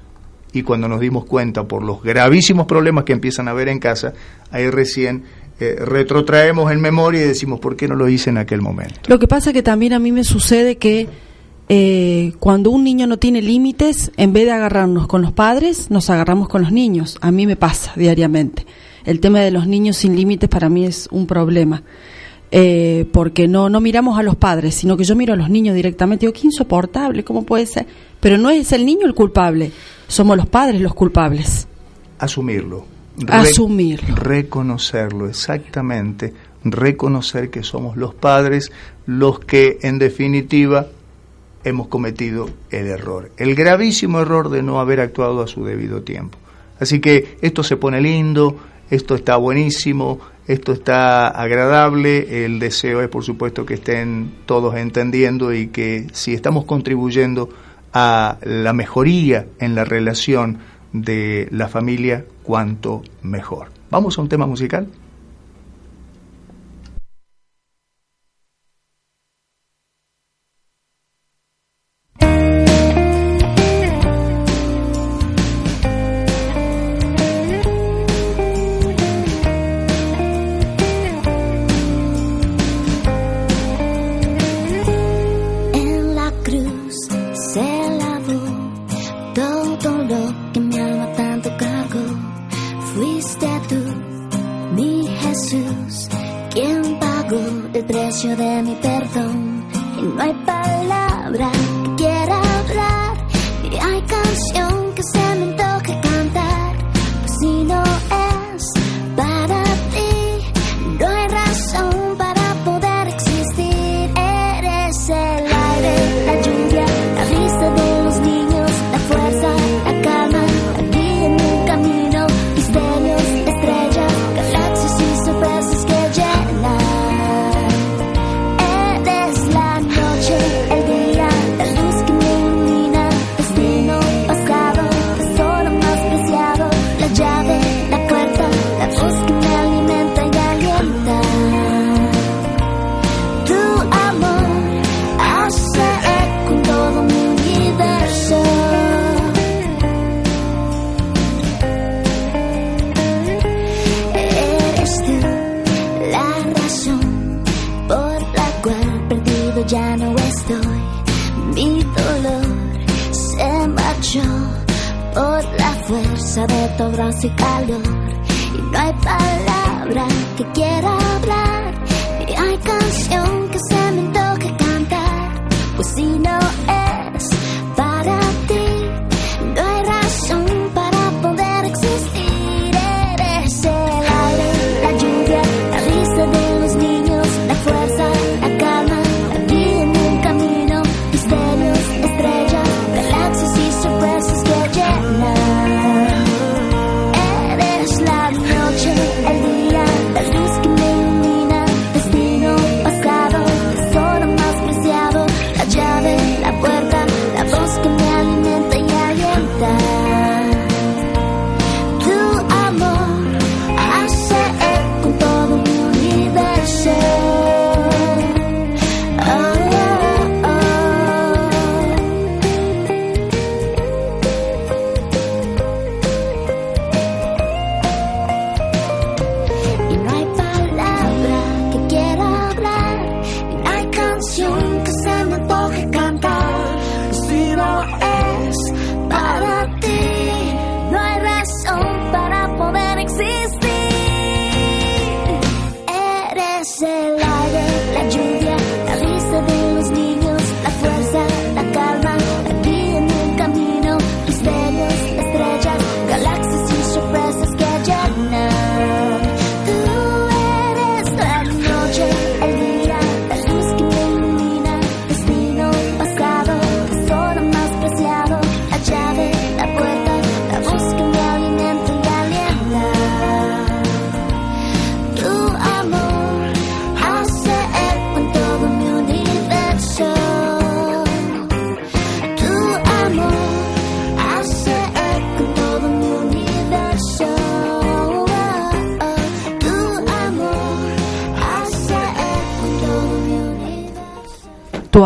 Y 0.53 0.61
cuando 0.61 0.87
nos 0.87 0.99
dimos 0.99 1.25
cuenta 1.25 1.63
por 1.63 1.83
los 1.83 2.03
gravísimos 2.03 2.67
problemas 2.67 3.05
que 3.05 3.13
empiezan 3.13 3.47
a 3.47 3.51
haber 3.51 3.67
en 3.67 3.79
casa, 3.79 4.13
ahí 4.51 4.69
recién 4.69 5.23
eh, 5.59 5.77
retrotraemos 5.79 6.71
en 6.71 6.79
memoria 6.79 7.23
y 7.23 7.27
decimos, 7.27 7.59
¿por 7.59 7.75
qué 7.75 7.87
no 7.87 7.95
lo 7.95 8.07
hice 8.07 8.29
en 8.29 8.37
aquel 8.37 8.61
momento? 8.61 8.99
Lo 9.07 9.17
que 9.17 9.27
pasa 9.27 9.51
que 9.51 9.63
también 9.63 9.93
a 9.93 9.99
mí 9.99 10.11
me 10.11 10.23
sucede 10.23 10.77
que 10.77 11.07
eh, 11.71 12.33
cuando 12.39 12.71
un 12.71 12.83
niño 12.83 13.05
no 13.05 13.17
tiene 13.17 13.43
límites, 13.43 14.11
en 14.17 14.33
vez 14.33 14.45
de 14.45 14.51
agarrarnos 14.51 15.05
con 15.05 15.21
los 15.21 15.31
padres, 15.31 15.91
nos 15.91 16.09
agarramos 16.09 16.49
con 16.49 16.63
los 16.63 16.71
niños. 16.71 17.19
A 17.21 17.31
mí 17.31 17.45
me 17.45 17.55
pasa 17.55 17.93
diariamente. 17.95 18.65
El 19.05 19.19
tema 19.19 19.39
de 19.41 19.51
los 19.51 19.67
niños 19.67 19.97
sin 19.97 20.15
límites 20.15 20.49
para 20.49 20.67
mí 20.67 20.85
es 20.85 21.07
un 21.11 21.27
problema. 21.27 21.83
Eh, 22.51 23.07
porque 23.13 23.47
no, 23.47 23.69
no 23.69 23.79
miramos 23.81 24.17
a 24.17 24.23
los 24.23 24.35
padres, 24.35 24.73
sino 24.73 24.97
que 24.97 25.03
yo 25.03 25.15
miro 25.15 25.33
a 25.33 25.37
los 25.37 25.51
niños 25.51 25.75
directamente. 25.75 26.25
Digo, 26.25 26.33
qué 26.33 26.47
insoportable, 26.47 27.23
¿cómo 27.23 27.43
puede 27.43 27.67
ser? 27.67 27.85
Pero 28.19 28.39
no 28.39 28.49
es 28.49 28.71
el 28.71 28.83
niño 28.83 29.05
el 29.05 29.13
culpable, 29.13 29.71
somos 30.07 30.35
los 30.35 30.47
padres 30.47 30.81
los 30.81 30.95
culpables. 30.95 31.67
Asumirlo. 32.17 32.85
Asumirlo. 33.27 34.15
Reconocerlo, 34.15 35.29
exactamente. 35.29 36.33
Reconocer 36.63 37.51
que 37.51 37.61
somos 37.61 37.95
los 37.95 38.15
padres 38.15 38.71
los 39.05 39.39
que, 39.39 39.77
en 39.83 39.99
definitiva, 39.99 40.87
hemos 41.63 41.87
cometido 41.87 42.49
el 42.71 42.87
error, 42.87 43.31
el 43.37 43.55
gravísimo 43.55 44.19
error 44.21 44.49
de 44.49 44.63
no 44.63 44.79
haber 44.79 44.99
actuado 44.99 45.41
a 45.41 45.47
su 45.47 45.65
debido 45.65 46.01
tiempo. 46.01 46.37
Así 46.79 46.99
que 46.99 47.37
esto 47.41 47.63
se 47.63 47.77
pone 47.77 48.01
lindo, 48.01 48.57
esto 48.89 49.15
está 49.15 49.35
buenísimo, 49.35 50.19
esto 50.47 50.71
está 50.71 51.27
agradable, 51.27 52.45
el 52.45 52.59
deseo 52.59 53.01
es 53.01 53.09
por 53.09 53.23
supuesto 53.23 53.65
que 53.65 53.75
estén 53.75 54.31
todos 54.45 54.75
entendiendo 54.75 55.53
y 55.53 55.67
que 55.67 56.07
si 56.13 56.33
estamos 56.33 56.65
contribuyendo 56.65 57.49
a 57.93 58.37
la 58.43 58.73
mejoría 58.73 59.47
en 59.59 59.75
la 59.75 59.83
relación 59.83 60.59
de 60.93 61.47
la 61.51 61.67
familia, 61.67 62.25
cuanto 62.43 63.03
mejor. 63.21 63.67
Vamos 63.91 64.17
a 64.17 64.21
un 64.21 64.29
tema 64.29 64.47
musical. 64.47 64.87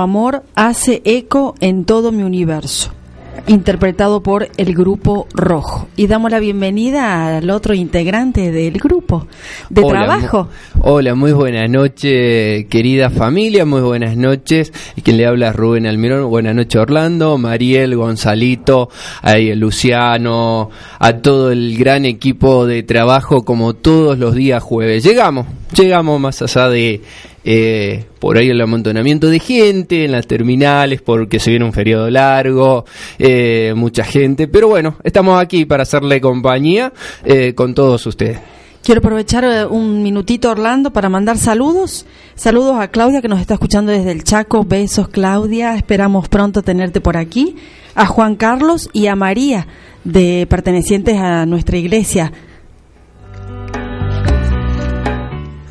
Amor 0.04 0.43
hace 0.56 1.01
eco 1.06 1.56
en 1.60 1.86
todo 1.86 2.12
mi 2.12 2.24
universo. 2.24 2.91
Interpretado 3.47 4.22
por 4.22 4.49
el 4.58 4.76
grupo 4.76 5.28
Rojo. 5.34 5.88
Y 5.95 6.08
damos 6.08 6.32
la 6.32 6.39
bienvenida 6.39 7.38
al 7.38 7.49
otro 7.49 7.74
integrante 7.74 8.51
del 8.51 8.78
grupo 8.78 9.28
de 9.70 9.82
Hola, 9.82 10.06
trabajo. 10.06 10.49
Hola, 10.86 11.15
muy 11.15 11.31
buenas 11.31 11.69
noches, 11.69 12.65
querida 12.65 13.09
familia, 13.09 13.65
muy 13.65 13.79
buenas 13.79 14.17
noches. 14.17 14.73
Y 14.97 15.01
quien 15.01 15.15
le 15.15 15.25
habla 15.25 15.49
es 15.49 15.55
Rubén 15.55 15.88
Almirón. 15.88 16.29
Buenas 16.29 16.55
noches, 16.55 16.75
Orlando, 16.75 17.38
Mariel, 17.38 17.95
Gonzalito, 17.95 18.89
el 19.23 19.59
Luciano, 19.59 20.69
a 20.99 21.13
todo 21.17 21.53
el 21.53 21.77
gran 21.77 22.05
equipo 22.05 22.65
de 22.65 22.84
trabajo, 22.84 23.45
como 23.45 23.73
todos 23.73 24.19
los 24.19 24.36
días 24.36 24.61
jueves. 24.61 25.03
Llegamos, 25.05 25.47
llegamos 25.73 26.19
más 26.19 26.41
allá 26.41 26.67
de 26.67 27.01
eh, 27.45 28.03
por 28.19 28.38
ahí 28.38 28.49
el 28.49 28.59
amontonamiento 28.59 29.27
de 29.27 29.39
gente 29.39 30.03
en 30.03 30.11
las 30.11 30.27
terminales, 30.27 31.01
porque 31.01 31.39
se 31.39 31.49
viene 31.49 31.63
un 31.65 31.73
feriado 31.73 32.09
largo, 32.09 32.84
eh, 33.19 33.73
mucha 33.75 34.03
gente. 34.03 34.49
Pero 34.49 34.67
bueno, 34.67 34.97
estamos 35.05 35.41
aquí 35.41 35.63
para 35.63 35.84
hacerle 35.84 36.19
compañía 36.19 36.91
eh, 37.23 37.53
con 37.55 37.73
todos 37.73 38.05
ustedes. 38.05 38.39
Quiero 38.84 38.99
aprovechar 38.99 39.45
eh, 39.45 39.65
un 39.65 40.03
minutito, 40.03 40.51
Orlando, 40.51 40.91
para 40.91 41.07
mandar 41.07 41.38
saludos. 41.38 42.05
Saludos 42.36 42.75
a 42.81 42.89
Claudia, 42.89 43.21
que 43.21 43.29
nos 43.29 43.39
está 43.39 43.53
escuchando 43.53 43.93
desde 43.93 44.11
el 44.11 44.25
Chaco. 44.25 44.65
Besos, 44.65 45.07
Claudia. 45.07 45.77
Esperamos 45.77 46.27
pronto 46.27 46.63
tenerte 46.63 46.99
por 46.99 47.15
aquí. 47.15 47.55
A 47.95 48.05
Juan 48.07 48.36
Carlos 48.36 48.89
y 48.91 49.07
a 49.07 49.15
María, 49.15 49.67
de 50.03 50.45
pertenecientes 50.49 51.17
a 51.17 51.45
nuestra 51.45 51.77
iglesia. 51.77 52.34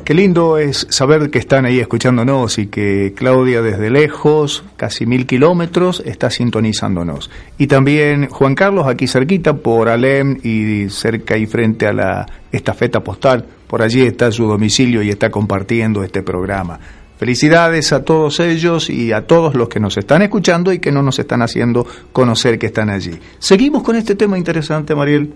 Qué 0.03 0.13
lindo 0.13 0.57
es 0.57 0.85
saber 0.89 1.29
que 1.29 1.39
están 1.39 1.65
ahí 1.65 1.79
escuchándonos 1.79 2.57
y 2.57 2.67
que 2.67 3.13
Claudia 3.15 3.61
desde 3.61 3.89
lejos, 3.89 4.65
casi 4.75 5.05
mil 5.05 5.25
kilómetros, 5.25 6.03
está 6.05 6.29
sintonizándonos. 6.29 7.31
Y 7.57 7.67
también 7.67 8.27
Juan 8.27 8.53
Carlos 8.53 8.85
aquí 8.87 9.07
cerquita 9.07 9.53
por 9.53 9.87
Alem 9.87 10.39
y 10.43 10.89
cerca 10.89 11.37
y 11.37 11.45
frente 11.45 11.87
a 11.87 11.93
la 11.93 12.25
estafeta 12.51 13.01
postal. 13.01 13.45
Por 13.65 13.81
allí 13.81 14.01
está 14.01 14.29
su 14.29 14.45
domicilio 14.45 15.01
y 15.01 15.09
está 15.09 15.31
compartiendo 15.31 16.03
este 16.03 16.21
programa. 16.21 16.77
Felicidades 17.17 17.93
a 17.93 18.03
todos 18.03 18.41
ellos 18.41 18.89
y 18.89 19.13
a 19.13 19.25
todos 19.25 19.55
los 19.55 19.69
que 19.69 19.79
nos 19.79 19.95
están 19.95 20.21
escuchando 20.21 20.73
y 20.73 20.79
que 20.79 20.91
no 20.91 21.01
nos 21.01 21.17
están 21.17 21.41
haciendo 21.41 21.87
conocer 22.11 22.59
que 22.59 22.65
están 22.65 22.89
allí. 22.89 23.17
Seguimos 23.39 23.83
con 23.83 23.95
este 23.95 24.15
tema 24.15 24.37
interesante, 24.37 24.95
Mariel. 24.95 25.33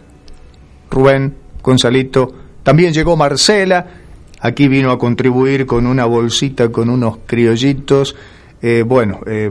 Rubén, 0.91 1.35
Gonzalito, 1.63 2.33
también 2.63 2.91
llegó 2.91 3.15
Marcela, 3.15 4.06
aquí 4.39 4.67
vino 4.67 4.91
a 4.91 4.99
contribuir 4.99 5.65
con 5.65 5.87
una 5.87 6.05
bolsita 6.05 6.69
con 6.69 6.89
unos 6.89 7.17
criollitos. 7.25 8.15
Eh, 8.61 8.83
bueno, 8.85 9.19
eh, 9.27 9.49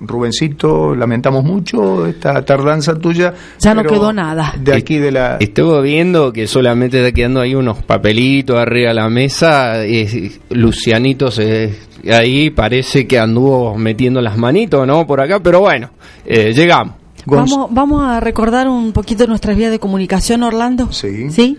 Rubencito, 0.00 0.94
lamentamos 0.94 1.44
mucho 1.44 2.06
esta 2.06 2.44
tardanza 2.44 2.94
tuya. 2.94 3.32
Ya 3.60 3.74
no 3.74 3.82
quedó 3.84 4.12
nada. 4.12 4.54
De 4.58 4.74
aquí 4.74 4.98
de 4.98 5.12
la... 5.12 5.36
Estuve 5.38 5.82
viendo 5.82 6.32
que 6.32 6.46
solamente 6.46 6.98
está 6.98 7.12
quedando 7.12 7.40
ahí 7.40 7.54
unos 7.54 7.82
papelitos 7.82 8.58
arriba 8.58 8.88
de 8.88 8.94
la 8.94 9.08
mesa. 9.08 9.84
eh, 9.84 10.32
Lucianito 10.50 11.30
se, 11.30 11.74
ahí 12.12 12.50
parece 12.50 13.06
que 13.06 13.18
anduvo 13.18 13.76
metiendo 13.76 14.20
las 14.20 14.36
manitos, 14.36 14.86
¿no? 14.86 15.06
Por 15.06 15.20
acá, 15.20 15.40
pero 15.40 15.60
bueno, 15.60 15.90
eh, 16.26 16.52
llegamos. 16.52 16.96
Vamos, 17.26 17.68
vamos 17.70 18.04
a 18.04 18.20
recordar 18.20 18.68
un 18.68 18.92
poquito 18.92 19.26
nuestras 19.26 19.56
vías 19.56 19.70
de 19.70 19.78
comunicación, 19.78 20.42
Orlando. 20.42 20.92
Sí. 20.92 21.30
¿Sí? 21.30 21.58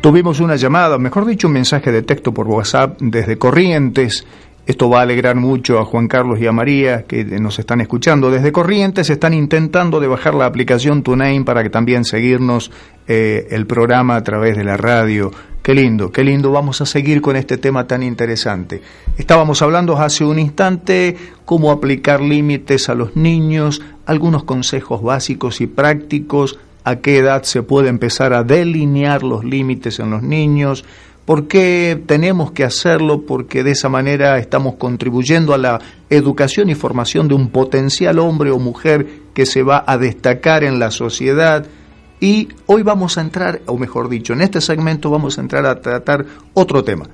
Tuvimos 0.00 0.40
una 0.40 0.56
llamada, 0.56 0.96
mejor 0.96 1.26
dicho, 1.26 1.48
un 1.48 1.52
mensaje 1.52 1.92
de 1.92 2.02
texto 2.02 2.32
por 2.32 2.48
WhatsApp 2.48 2.98
desde 2.98 3.36
Corrientes 3.36 4.26
Esto 4.64 4.88
va 4.88 5.00
a 5.00 5.02
alegrar 5.02 5.34
mucho 5.34 5.80
a 5.80 5.84
Juan 5.84 6.06
Carlos 6.06 6.38
y 6.40 6.46
a 6.46 6.52
María 6.52 7.02
que 7.02 7.24
nos 7.24 7.58
están 7.58 7.80
escuchando 7.80 8.30
desde 8.30 8.52
Corrientes. 8.52 9.10
Están 9.10 9.34
intentando 9.34 9.98
de 9.98 10.06
bajar 10.06 10.34
la 10.34 10.46
aplicación 10.46 11.02
TuneIn 11.02 11.44
para 11.44 11.64
que 11.64 11.70
también 11.70 12.04
seguirnos 12.04 12.70
eh, 13.08 13.48
el 13.50 13.66
programa 13.66 14.14
a 14.14 14.22
través 14.22 14.56
de 14.56 14.62
la 14.62 14.76
radio. 14.76 15.32
Qué 15.64 15.74
lindo, 15.74 16.12
qué 16.12 16.22
lindo. 16.22 16.52
Vamos 16.52 16.80
a 16.80 16.86
seguir 16.86 17.20
con 17.20 17.34
este 17.34 17.56
tema 17.56 17.88
tan 17.88 18.04
interesante. 18.04 18.82
Estábamos 19.18 19.62
hablando 19.62 19.96
hace 19.96 20.24
un 20.24 20.38
instante 20.38 21.16
cómo 21.44 21.72
aplicar 21.72 22.20
límites 22.20 22.88
a 22.88 22.94
los 22.94 23.16
niños, 23.16 23.82
algunos 24.06 24.44
consejos 24.44 25.02
básicos 25.02 25.60
y 25.60 25.66
prácticos, 25.66 26.60
a 26.84 26.96
qué 26.96 27.18
edad 27.18 27.42
se 27.42 27.62
puede 27.62 27.88
empezar 27.88 28.32
a 28.32 28.44
delinear 28.44 29.24
los 29.24 29.44
límites 29.44 29.98
en 29.98 30.10
los 30.10 30.22
niños 30.22 30.84
¿Por 31.24 31.46
qué 31.46 32.02
tenemos 32.04 32.50
que 32.50 32.64
hacerlo? 32.64 33.22
Porque 33.22 33.62
de 33.62 33.70
esa 33.70 33.88
manera 33.88 34.38
estamos 34.38 34.74
contribuyendo 34.74 35.54
a 35.54 35.58
la 35.58 35.80
educación 36.10 36.68
y 36.68 36.74
formación 36.74 37.28
de 37.28 37.34
un 37.34 37.50
potencial 37.50 38.18
hombre 38.18 38.50
o 38.50 38.58
mujer 38.58 39.06
que 39.32 39.46
se 39.46 39.62
va 39.62 39.84
a 39.86 39.98
destacar 39.98 40.64
en 40.64 40.80
la 40.80 40.90
sociedad. 40.90 41.64
Y 42.18 42.48
hoy 42.66 42.82
vamos 42.82 43.18
a 43.18 43.20
entrar, 43.20 43.62
o 43.66 43.78
mejor 43.78 44.08
dicho, 44.08 44.32
en 44.32 44.42
este 44.42 44.60
segmento 44.60 45.10
vamos 45.10 45.38
a 45.38 45.42
entrar 45.42 45.64
a 45.64 45.80
tratar 45.80 46.26
otro 46.54 46.82
tema. 46.82 47.08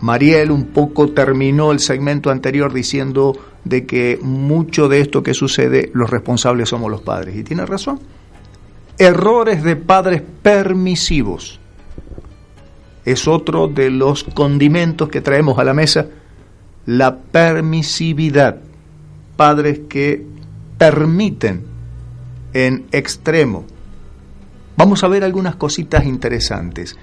Mariel 0.00 0.52
un 0.52 0.66
poco 0.66 1.08
terminó 1.10 1.72
el 1.72 1.80
segmento 1.80 2.30
anterior 2.30 2.72
diciendo 2.72 3.36
de 3.64 3.86
que 3.86 4.20
mucho 4.22 4.88
de 4.88 5.00
esto 5.00 5.22
que 5.22 5.34
sucede 5.34 5.90
los 5.94 6.10
responsables 6.10 6.68
somos 6.68 6.92
los 6.92 7.00
padres. 7.00 7.34
Y 7.36 7.42
tiene 7.42 7.66
razón. 7.66 7.98
Errores 8.98 9.64
de 9.64 9.74
padres 9.74 10.22
permisivos 10.42 11.58
es 13.04 13.28
otro 13.28 13.68
de 13.68 13.90
los 13.90 14.24
condimentos 14.24 15.08
que 15.08 15.20
traemos 15.20 15.58
a 15.58 15.64
la 15.64 15.74
mesa, 15.74 16.06
la 16.86 17.16
permisividad. 17.16 18.56
Padres 19.36 19.80
que 19.88 20.24
permiten 20.78 21.64
en 22.52 22.86
extremo. 22.92 23.64
Vamos 24.76 25.04
a 25.04 25.08
ver 25.08 25.24
algunas 25.24 25.56
cositas 25.56 26.04
interesantes. 26.04 26.96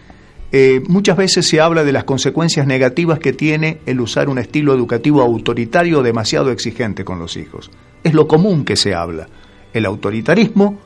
Eh, 0.53 0.81
muchas 0.87 1.15
veces 1.15 1.47
se 1.47 1.61
habla 1.61 1.83
de 1.83 1.93
las 1.93 2.03
consecuencias 2.03 2.67
negativas 2.67 3.19
que 3.19 3.31
tiene 3.31 3.79
el 3.85 4.01
usar 4.01 4.27
un 4.27 4.37
estilo 4.37 4.73
educativo 4.73 5.21
autoritario 5.21 6.01
demasiado 6.03 6.51
exigente 6.51 7.05
con 7.05 7.19
los 7.19 7.37
hijos. 7.37 7.71
Es 8.03 8.13
lo 8.13 8.27
común 8.27 8.65
que 8.65 8.75
se 8.75 8.93
habla. 8.93 9.27
El 9.73 9.85
autoritarismo 9.85 10.79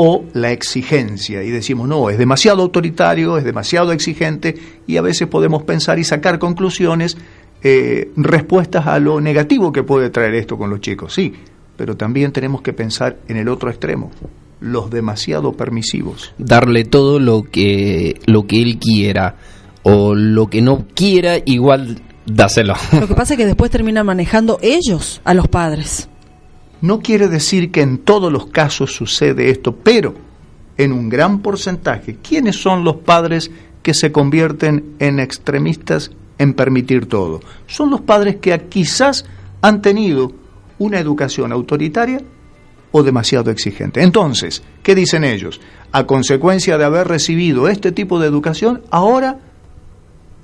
o 0.00 0.24
la 0.32 0.52
exigencia 0.52 1.42
y 1.42 1.50
decimos, 1.50 1.88
no, 1.88 2.08
es 2.08 2.18
demasiado 2.18 2.62
autoritario, 2.62 3.36
es 3.36 3.42
demasiado 3.42 3.90
exigente 3.90 4.54
y 4.86 4.96
a 4.96 5.02
veces 5.02 5.26
podemos 5.26 5.64
pensar 5.64 5.98
y 5.98 6.04
sacar 6.04 6.38
conclusiones, 6.38 7.16
eh, 7.64 8.12
respuestas 8.14 8.86
a 8.86 9.00
lo 9.00 9.20
negativo 9.20 9.72
que 9.72 9.82
puede 9.82 10.10
traer 10.10 10.36
esto 10.36 10.56
con 10.56 10.70
los 10.70 10.80
chicos, 10.80 11.14
sí, 11.14 11.34
pero 11.76 11.96
también 11.96 12.30
tenemos 12.30 12.62
que 12.62 12.72
pensar 12.72 13.16
en 13.26 13.38
el 13.38 13.48
otro 13.48 13.70
extremo, 13.70 14.12
los 14.60 14.88
demasiado 14.88 15.54
permisivos. 15.54 16.32
Darle 16.38 16.84
todo 16.84 17.18
lo 17.18 17.42
que, 17.42 18.20
lo 18.26 18.46
que 18.46 18.62
él 18.62 18.78
quiera 18.78 19.34
o 19.82 20.14
lo 20.14 20.46
que 20.46 20.62
no 20.62 20.86
quiera, 20.94 21.38
igual 21.44 22.00
dáselo. 22.24 22.74
Lo 22.92 23.08
que 23.08 23.14
pasa 23.14 23.34
es 23.34 23.38
que 23.38 23.46
después 23.46 23.68
terminan 23.72 24.06
manejando 24.06 24.60
ellos 24.62 25.20
a 25.24 25.34
los 25.34 25.48
padres. 25.48 26.08
No 26.80 27.00
quiere 27.00 27.28
decir 27.28 27.70
que 27.70 27.82
en 27.82 27.98
todos 27.98 28.32
los 28.32 28.46
casos 28.46 28.94
sucede 28.94 29.50
esto, 29.50 29.74
pero 29.74 30.14
en 30.76 30.92
un 30.92 31.08
gran 31.08 31.40
porcentaje, 31.40 32.18
¿quiénes 32.22 32.56
son 32.56 32.84
los 32.84 32.96
padres 32.96 33.50
que 33.82 33.94
se 33.94 34.12
convierten 34.12 34.94
en 34.98 35.18
extremistas 35.18 36.12
en 36.38 36.54
permitir 36.54 37.06
todo? 37.06 37.40
Son 37.66 37.90
los 37.90 38.00
padres 38.00 38.36
que 38.36 38.56
quizás 38.68 39.24
han 39.60 39.82
tenido 39.82 40.32
una 40.78 41.00
educación 41.00 41.50
autoritaria 41.52 42.22
o 42.92 43.02
demasiado 43.02 43.50
exigente. 43.50 44.02
Entonces, 44.02 44.62
¿qué 44.82 44.94
dicen 44.94 45.24
ellos? 45.24 45.60
A 45.90 46.06
consecuencia 46.06 46.78
de 46.78 46.84
haber 46.84 47.08
recibido 47.08 47.68
este 47.68 47.90
tipo 47.90 48.20
de 48.20 48.28
educación, 48.28 48.82
ahora 48.90 49.40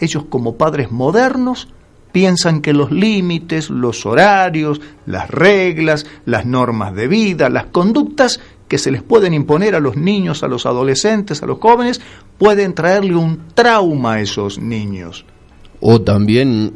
ellos 0.01 0.25
como 0.29 0.57
padres 0.57 0.91
modernos 0.91 1.69
piensan 2.15 2.61
que 2.61 2.73
los 2.73 2.93
límites, 2.93 3.71
los 3.71 4.07
horarios, 4.07 4.81
las 5.05 5.29
reglas, 5.29 6.07
las 6.27 6.47
normas 6.47 6.95
de 6.95 7.09
vida, 7.09 7.49
las 7.49 7.67
conductas 7.67 8.39
que 8.69 8.79
se 8.79 8.93
les 8.93 9.03
pueden 9.03 9.35
imponer 9.35 9.75
a 9.75 9.81
los 9.81 9.97
niños, 9.97 10.45
a 10.45 10.47
los 10.47 10.65
adolescentes, 10.65 11.43
a 11.43 11.47
los 11.47 11.59
jóvenes, 11.59 12.01
pueden 12.39 12.73
traerle 12.73 13.17
un 13.17 13.41
trauma 13.55 14.13
a 14.13 14.21
esos 14.21 14.61
niños. 14.61 15.25
O 15.81 16.03
también 16.03 16.75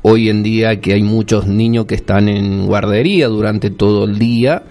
hoy 0.00 0.30
en 0.30 0.42
día 0.42 0.80
que 0.80 0.94
hay 0.94 1.02
muchos 1.02 1.46
niños 1.46 1.84
que 1.84 1.96
están 1.96 2.30
en 2.30 2.64
guardería 2.64 3.28
durante 3.28 3.68
todo 3.68 4.04
el 4.04 4.18
día 4.18 4.62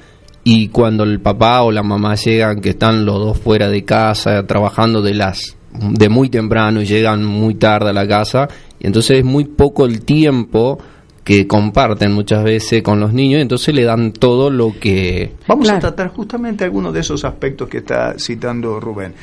y 0.44 0.70
cuando 0.70 1.04
el 1.04 1.20
papá 1.22 1.62
o 1.62 1.72
la 1.72 1.84
mamá 1.84 2.16
llegan, 2.16 2.60
que 2.60 2.70
están 2.70 3.06
los 3.06 3.20
dos 3.20 3.38
fuera 3.38 3.70
de 3.70 3.86
casa 3.86 4.48
trabajando 4.48 5.04
de 5.04 5.14
las 5.14 5.59
de 5.74 6.10
muy 6.10 6.30
temprano 6.30 6.82
y 6.82 6.86
llegan 6.86 7.24
muy 7.24 7.56
tarde 7.56 7.90
a 7.90 7.94
la 7.94 8.08
casa 8.08 8.48
y 8.80 8.88
entonces 8.88 9.20
es 9.20 9.26
muy 9.26 9.46
poco 9.46 9.86
el 9.86 10.02
tiempo 10.02 10.80
que 11.24 11.46
comparten 11.46 12.12
muchas 12.12 12.44
veces 12.44 12.82
con 12.82 13.00
los 13.00 13.14
niños, 13.14 13.38
y 13.38 13.42
entonces 13.44 13.76
le 13.76 13.84
dan 13.84 14.14
todo 14.14 14.50
lo 14.50 14.74
que... 14.80 15.36
Vamos 15.48 15.70
a 15.70 15.78
tratar 15.78 16.08
justamente 16.08 16.64
algunos 16.64 16.92
de 16.92 17.02
esos 17.02 17.24
aspectos 17.24 17.70
que 17.70 17.78
está 17.78 18.18
citando 18.18 18.80
Rubén. 18.80 19.14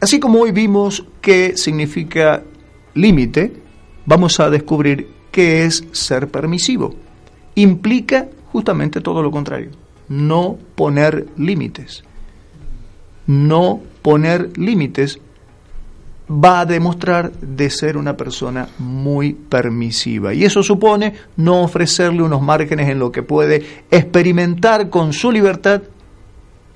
Así 0.00 0.18
como 0.18 0.40
hoy 0.40 0.50
vimos 0.50 1.04
qué 1.20 1.56
significa 1.56 2.42
límite, 2.94 3.52
vamos 4.06 4.40
a 4.40 4.50
descubrir 4.50 5.08
qué 5.30 5.66
es 5.66 5.84
ser 5.92 6.26
permisivo. 6.26 6.96
Implica 7.54 8.28
justamente 8.46 9.00
todo 9.00 9.22
lo 9.22 9.30
contrario, 9.30 9.70
no 10.08 10.58
poner 10.74 11.28
límites. 11.36 12.02
No 13.28 13.80
poner 14.02 14.58
límites 14.58 15.20
va 16.30 16.60
a 16.60 16.66
demostrar 16.66 17.32
de 17.32 17.70
ser 17.70 17.96
una 17.96 18.16
persona 18.16 18.68
muy 18.78 19.32
permisiva. 19.32 20.32
Y 20.32 20.44
eso 20.44 20.62
supone 20.62 21.14
no 21.36 21.62
ofrecerle 21.62 22.22
unos 22.22 22.40
márgenes 22.40 22.88
en 22.88 23.00
lo 23.00 23.10
que 23.10 23.22
puede 23.22 23.64
experimentar 23.90 24.90
con 24.90 25.12
su 25.12 25.32
libertad 25.32 25.82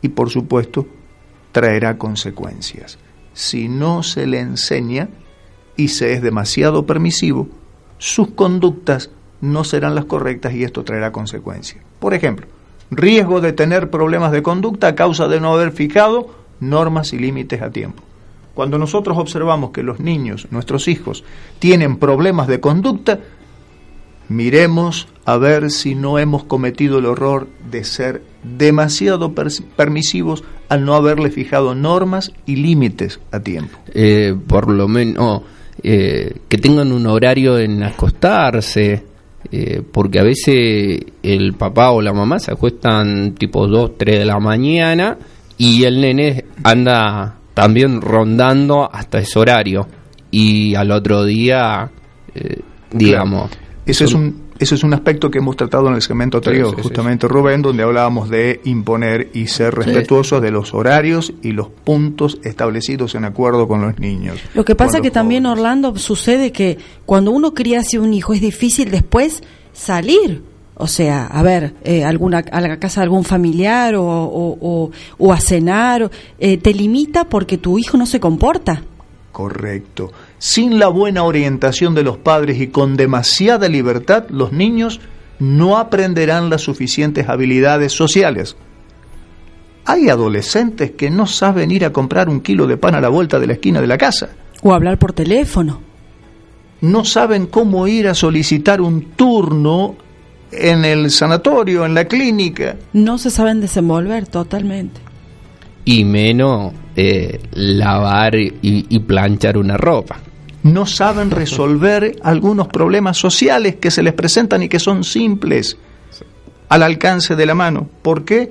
y 0.02 0.08
por 0.08 0.30
supuesto 0.30 0.86
traerá 1.52 1.96
consecuencias. 1.98 2.98
Si 3.32 3.68
no 3.68 4.02
se 4.02 4.26
le 4.26 4.40
enseña 4.40 5.08
y 5.76 5.88
se 5.88 6.12
es 6.12 6.22
demasiado 6.22 6.84
permisivo, 6.84 7.48
sus 7.98 8.28
conductas 8.30 9.10
no 9.40 9.62
serán 9.62 9.94
las 9.94 10.06
correctas 10.06 10.52
y 10.54 10.64
esto 10.64 10.82
traerá 10.82 11.12
consecuencias. 11.12 11.84
Por 12.00 12.12
ejemplo, 12.12 12.46
riesgo 12.90 13.40
de 13.40 13.52
tener 13.52 13.90
problemas 13.90 14.32
de 14.32 14.42
conducta 14.42 14.88
a 14.88 14.94
causa 14.94 15.28
de 15.28 15.40
no 15.40 15.54
haber 15.54 15.70
fijado 15.70 16.34
normas 16.60 17.12
y 17.12 17.18
límites 17.18 17.62
a 17.62 17.70
tiempo. 17.70 18.02
Cuando 18.54 18.78
nosotros 18.78 19.18
observamos 19.18 19.70
que 19.70 19.82
los 19.82 20.00
niños, 20.00 20.46
nuestros 20.50 20.88
hijos, 20.88 21.24
tienen 21.58 21.96
problemas 21.96 22.46
de 22.46 22.60
conducta, 22.60 23.18
miremos 24.28 25.08
a 25.24 25.36
ver 25.36 25.70
si 25.70 25.94
no 25.94 26.18
hemos 26.18 26.44
cometido 26.44 26.98
el 26.98 27.06
error 27.06 27.48
de 27.70 27.84
ser 27.84 28.22
demasiado 28.42 29.34
permisivos 29.34 30.44
al 30.68 30.84
no 30.84 30.94
haberle 30.94 31.30
fijado 31.30 31.74
normas 31.74 32.32
y 32.46 32.56
límites 32.56 33.20
a 33.32 33.40
tiempo. 33.40 33.78
Eh, 33.92 34.34
por 34.46 34.70
lo 34.70 34.86
menos 34.88 35.42
eh, 35.82 36.38
que 36.48 36.58
tengan 36.58 36.92
un 36.92 37.06
horario 37.06 37.58
en 37.58 37.82
acostarse, 37.82 39.02
eh, 39.50 39.82
porque 39.90 40.20
a 40.20 40.22
veces 40.22 41.00
el 41.22 41.54
papá 41.54 41.90
o 41.90 42.00
la 42.00 42.12
mamá 42.12 42.38
se 42.38 42.52
acuestan 42.52 43.34
tipo 43.34 43.66
2, 43.66 43.98
3 43.98 44.20
de 44.20 44.24
la 44.24 44.38
mañana 44.38 45.18
y 45.58 45.84
el 45.84 46.00
nene 46.00 46.44
anda 46.62 47.38
también 47.54 48.00
rondando 48.00 48.90
hasta 48.92 49.18
ese 49.18 49.38
horario. 49.38 49.86
Y 50.30 50.74
al 50.74 50.90
otro 50.90 51.24
día, 51.24 51.90
eh, 52.34 52.60
digamos... 52.90 53.50
Eso 53.86 54.04
es 54.04 54.14
un 54.14 54.44
eso 54.58 54.76
es 54.76 54.84
un 54.84 54.94
aspecto 54.94 55.30
que 55.30 55.38
hemos 55.38 55.56
tratado 55.56 55.88
en 55.88 55.94
el 55.94 56.02
segmento 56.02 56.38
anterior, 56.38 56.80
justamente 56.80 57.26
Rubén, 57.26 57.60
donde 57.60 57.82
hablábamos 57.82 58.30
de 58.30 58.60
imponer 58.64 59.30
y 59.34 59.48
ser 59.48 59.74
respetuosos 59.74 60.40
de 60.40 60.52
los 60.52 60.72
horarios 60.74 61.32
y 61.42 61.50
los 61.50 61.68
puntos 61.68 62.38
establecidos 62.44 63.16
en 63.16 63.24
acuerdo 63.24 63.66
con 63.66 63.82
los 63.82 63.98
niños. 63.98 64.38
Lo 64.54 64.64
que 64.64 64.76
pasa 64.76 65.00
que 65.00 65.10
también, 65.10 65.46
Orlando, 65.46 65.96
sucede 65.98 66.52
que 66.52 66.78
cuando 67.04 67.32
uno 67.32 67.52
cría 67.52 67.80
así 67.80 67.98
un 67.98 68.14
hijo 68.14 68.32
es 68.32 68.40
difícil 68.40 68.90
después 68.92 69.42
salir 69.72 70.42
o 70.76 70.88
sea, 70.88 71.26
a 71.26 71.42
ver, 71.42 71.74
eh, 71.84 72.04
alguna, 72.04 72.38
a 72.38 72.60
la 72.60 72.78
casa 72.78 73.00
de 73.00 73.04
algún 73.04 73.24
familiar 73.24 73.94
o, 73.94 74.90
o, 75.18 75.32
a 75.32 75.40
cenar, 75.40 76.10
eh, 76.38 76.58
te 76.58 76.74
limita 76.74 77.28
porque 77.28 77.58
tu 77.58 77.78
hijo 77.78 77.96
no 77.96 78.06
se 78.06 78.18
comporta. 78.18 78.82
Correcto. 79.30 80.12
Sin 80.38 80.78
la 80.78 80.88
buena 80.88 81.22
orientación 81.24 81.94
de 81.94 82.02
los 82.02 82.18
padres 82.18 82.60
y 82.60 82.68
con 82.68 82.96
demasiada 82.96 83.68
libertad, 83.68 84.26
los 84.30 84.52
niños 84.52 85.00
no 85.38 85.78
aprenderán 85.78 86.50
las 86.50 86.62
suficientes 86.62 87.28
habilidades 87.28 87.92
sociales. 87.92 88.56
Hay 89.84 90.08
adolescentes 90.08 90.92
que 90.92 91.10
no 91.10 91.26
saben 91.26 91.70
ir 91.70 91.84
a 91.84 91.92
comprar 91.92 92.28
un 92.28 92.40
kilo 92.40 92.66
de 92.66 92.76
pan 92.76 92.94
a 92.94 93.00
la 93.00 93.08
vuelta 93.08 93.38
de 93.38 93.46
la 93.46 93.52
esquina 93.54 93.80
de 93.80 93.86
la 93.86 93.98
casa. 93.98 94.30
O 94.62 94.72
hablar 94.72 94.98
por 94.98 95.12
teléfono 95.12 95.80
no 96.80 97.04
saben 97.04 97.46
cómo 97.46 97.86
ir 97.86 98.08
a 98.08 98.14
solicitar 98.14 98.80
un 98.80 99.02
turno 99.16 99.96
en 100.56 100.84
el 100.84 101.10
sanatorio, 101.10 101.84
en 101.84 101.94
la 101.94 102.04
clínica. 102.06 102.76
No 102.92 103.18
se 103.18 103.30
saben 103.30 103.60
desenvolver 103.60 104.26
totalmente. 104.26 105.00
Y 105.84 106.04
menos 106.04 106.72
eh, 106.96 107.40
lavar 107.52 108.34
y, 108.34 108.54
y 108.62 108.98
planchar 109.00 109.58
una 109.58 109.76
ropa. 109.76 110.18
No 110.62 110.86
saben 110.86 111.30
resolver 111.30 112.16
algunos 112.22 112.68
problemas 112.68 113.18
sociales 113.18 113.76
que 113.76 113.90
se 113.90 114.02
les 114.02 114.14
presentan 114.14 114.62
y 114.62 114.68
que 114.68 114.78
son 114.78 115.04
simples 115.04 115.76
al 116.68 116.82
alcance 116.82 117.36
de 117.36 117.46
la 117.46 117.54
mano. 117.54 117.86
¿Por 118.02 118.24
qué? 118.24 118.50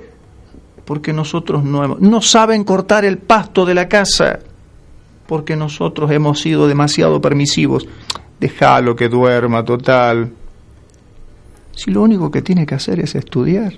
Porque 0.84 1.12
nosotros 1.12 1.64
no 1.64 1.84
hemos, 1.84 2.00
no 2.00 2.22
saben 2.22 2.62
cortar 2.64 3.04
el 3.04 3.18
pasto 3.18 3.66
de 3.66 3.74
la 3.74 3.88
casa, 3.88 4.40
porque 5.26 5.56
nosotros 5.56 6.10
hemos 6.10 6.40
sido 6.40 6.68
demasiado 6.68 7.20
permisivos. 7.20 7.86
Déjalo 8.38 8.94
que 8.94 9.08
duerma, 9.08 9.64
total. 9.64 10.32
Si 11.74 11.90
lo 11.90 12.02
único 12.02 12.30
que 12.30 12.42
tiene 12.42 12.66
que 12.66 12.74
hacer 12.74 13.00
es 13.00 13.14
estudiar. 13.14 13.74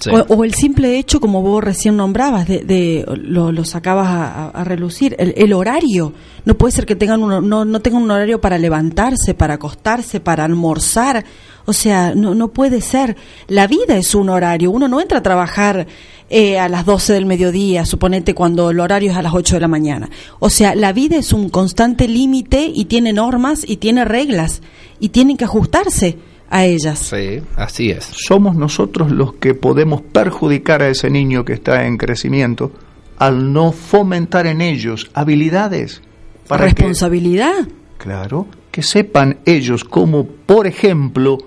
Sí. 0.00 0.10
O, 0.10 0.34
o 0.34 0.44
el 0.44 0.52
simple 0.54 0.98
hecho, 0.98 1.20
como 1.20 1.40
vos 1.40 1.62
recién 1.62 1.96
nombrabas, 1.96 2.46
de, 2.48 2.58
de- 2.64 3.04
lo, 3.16 3.52
lo 3.52 3.64
sacabas 3.64 4.08
a, 4.08 4.24
a- 4.46 4.48
a 4.50 4.64
relucir, 4.64 5.14
el, 5.18 5.32
el 5.36 5.52
horario. 5.52 6.12
No 6.44 6.54
puede 6.54 6.72
ser 6.72 6.84
que 6.84 6.96
tengan 6.96 7.22
un, 7.22 7.48
no, 7.48 7.64
no 7.64 7.80
tengan 7.80 8.02
un 8.02 8.10
horario 8.10 8.40
para 8.40 8.58
levantarse, 8.58 9.34
para 9.34 9.54
acostarse, 9.54 10.18
para 10.20 10.44
almorzar. 10.44 11.24
O 11.64 11.72
sea, 11.72 12.12
no, 12.14 12.34
no 12.34 12.48
puede 12.48 12.80
ser. 12.80 13.16
La 13.48 13.66
vida 13.66 13.96
es 13.96 14.14
un 14.14 14.28
horario. 14.28 14.70
Uno 14.72 14.88
no 14.88 15.00
entra 15.00 15.18
a 15.18 15.22
trabajar 15.22 15.86
eh, 16.28 16.58
a 16.58 16.68
las 16.68 16.84
12 16.84 17.12
del 17.14 17.24
mediodía, 17.24 17.86
suponete 17.86 18.34
cuando 18.34 18.70
el 18.70 18.80
horario 18.80 19.12
es 19.12 19.16
a 19.16 19.22
las 19.22 19.32
8 19.32 19.54
de 19.54 19.60
la 19.60 19.68
mañana. 19.68 20.10
O 20.40 20.50
sea, 20.50 20.74
la 20.74 20.92
vida 20.92 21.16
es 21.16 21.32
un 21.32 21.48
constante 21.50 22.08
límite 22.08 22.70
y 22.74 22.86
tiene 22.86 23.12
normas 23.12 23.64
y 23.66 23.76
tiene 23.76 24.04
reglas 24.04 24.60
y 25.00 25.10
tienen 25.10 25.36
que 25.36 25.44
ajustarse 25.44 26.18
a 26.50 26.64
ellas. 26.64 26.98
Sí, 26.98 27.42
así 27.56 27.90
es. 27.90 28.04
Somos 28.12 28.54
nosotros 28.56 29.10
los 29.10 29.34
que 29.34 29.54
podemos 29.54 30.02
perjudicar 30.02 30.82
a 30.82 30.88
ese 30.88 31.10
niño 31.10 31.44
que 31.44 31.54
está 31.54 31.86
en 31.86 31.96
crecimiento 31.96 32.72
al 33.18 33.52
no 33.52 33.72
fomentar 33.72 34.46
en 34.46 34.60
ellos 34.60 35.10
habilidades 35.14 36.02
para 36.48 36.64
que, 36.66 36.70
responsabilidad. 36.72 37.66
claro, 37.96 38.46
que 38.70 38.82
sepan 38.82 39.38
ellos 39.44 39.84
cómo, 39.84 40.26
por 40.26 40.66
ejemplo, 40.66 41.38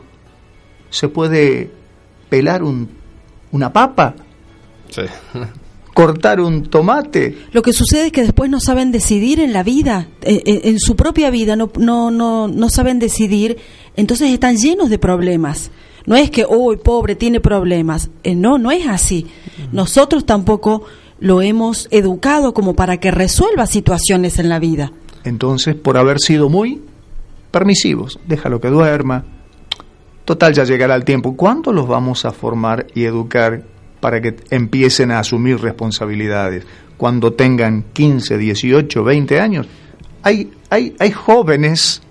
se 0.89 1.09
puede 1.09 1.69
pelar 2.29 2.63
un, 2.63 2.89
una 3.51 3.71
papa, 3.71 4.15
Sí. 4.89 5.01
cortar 5.97 6.39
un 6.39 6.61
tomate. 6.61 7.35
Lo 7.53 7.63
que 7.63 7.73
sucede 7.73 8.05
es 8.05 8.11
que 8.11 8.21
después 8.21 8.51
no 8.51 8.59
saben 8.59 8.91
decidir 8.91 9.39
en 9.39 9.51
la 9.51 9.63
vida, 9.63 10.07
eh, 10.21 10.43
eh, 10.45 10.61
en 10.65 10.77
su 10.77 10.95
propia 10.95 11.31
vida 11.31 11.55
no, 11.55 11.71
no, 11.79 12.11
no, 12.11 12.47
no 12.47 12.69
saben 12.69 12.99
decidir, 12.99 13.57
entonces 13.95 14.31
están 14.31 14.57
llenos 14.57 14.91
de 14.91 14.99
problemas. 14.99 15.71
No 16.05 16.15
es 16.15 16.29
que, 16.29 16.45
uy, 16.47 16.77
pobre, 16.77 17.15
tiene 17.15 17.39
problemas. 17.39 18.11
Eh, 18.21 18.35
no, 18.35 18.59
no 18.59 18.69
es 18.69 18.87
así. 18.87 19.25
Nosotros 19.71 20.27
tampoco 20.27 20.83
lo 21.19 21.41
hemos 21.41 21.87
educado 21.89 22.53
como 22.53 22.75
para 22.75 22.99
que 22.99 23.09
resuelva 23.09 23.65
situaciones 23.65 24.37
en 24.37 24.49
la 24.49 24.59
vida. 24.59 24.91
Entonces, 25.23 25.73
por 25.73 25.97
haber 25.97 26.19
sido 26.19 26.47
muy 26.47 26.79
permisivos, 27.49 28.19
déjalo 28.27 28.61
que 28.61 28.67
duerma. 28.67 29.25
Total, 30.25 30.53
ya 30.53 30.63
llegará 30.63 30.93
el 30.93 31.05
tiempo. 31.05 31.35
¿Cuándo 31.35 31.73
los 31.73 31.87
vamos 31.87 32.23
a 32.23 32.31
formar 32.31 32.85
y 32.93 33.05
educar 33.05 33.63
para 33.99 34.21
que 34.21 34.35
empiecen 34.49 35.11
a 35.11 35.19
asumir 35.19 35.59
responsabilidades? 35.59 36.65
Cuando 36.97 37.33
tengan 37.33 37.85
15, 37.93 38.37
18, 38.37 39.03
20 39.03 39.39
años. 39.39 39.67
Hay, 40.23 40.51
hay, 40.69 40.95
hay 40.99 41.11
jóvenes, 41.11 42.01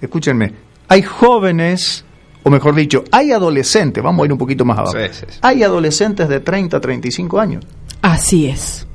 escúchenme, 0.00 0.52
hay 0.88 1.02
jóvenes, 1.02 2.04
o 2.42 2.50
mejor 2.50 2.74
dicho, 2.74 3.02
hay 3.10 3.32
adolescentes, 3.32 4.04
vamos 4.04 4.22
a 4.22 4.26
ir 4.26 4.32
un 4.32 4.38
poquito 4.38 4.64
más 4.64 4.78
abajo. 4.78 4.96
Sí, 4.98 5.08
sí, 5.12 5.24
sí. 5.28 5.38
Hay 5.42 5.62
adolescentes 5.62 6.28
de 6.28 6.40
30, 6.40 6.80
35 6.80 7.40
años 7.40 7.64
Así 8.02 8.46
es. 8.46 8.86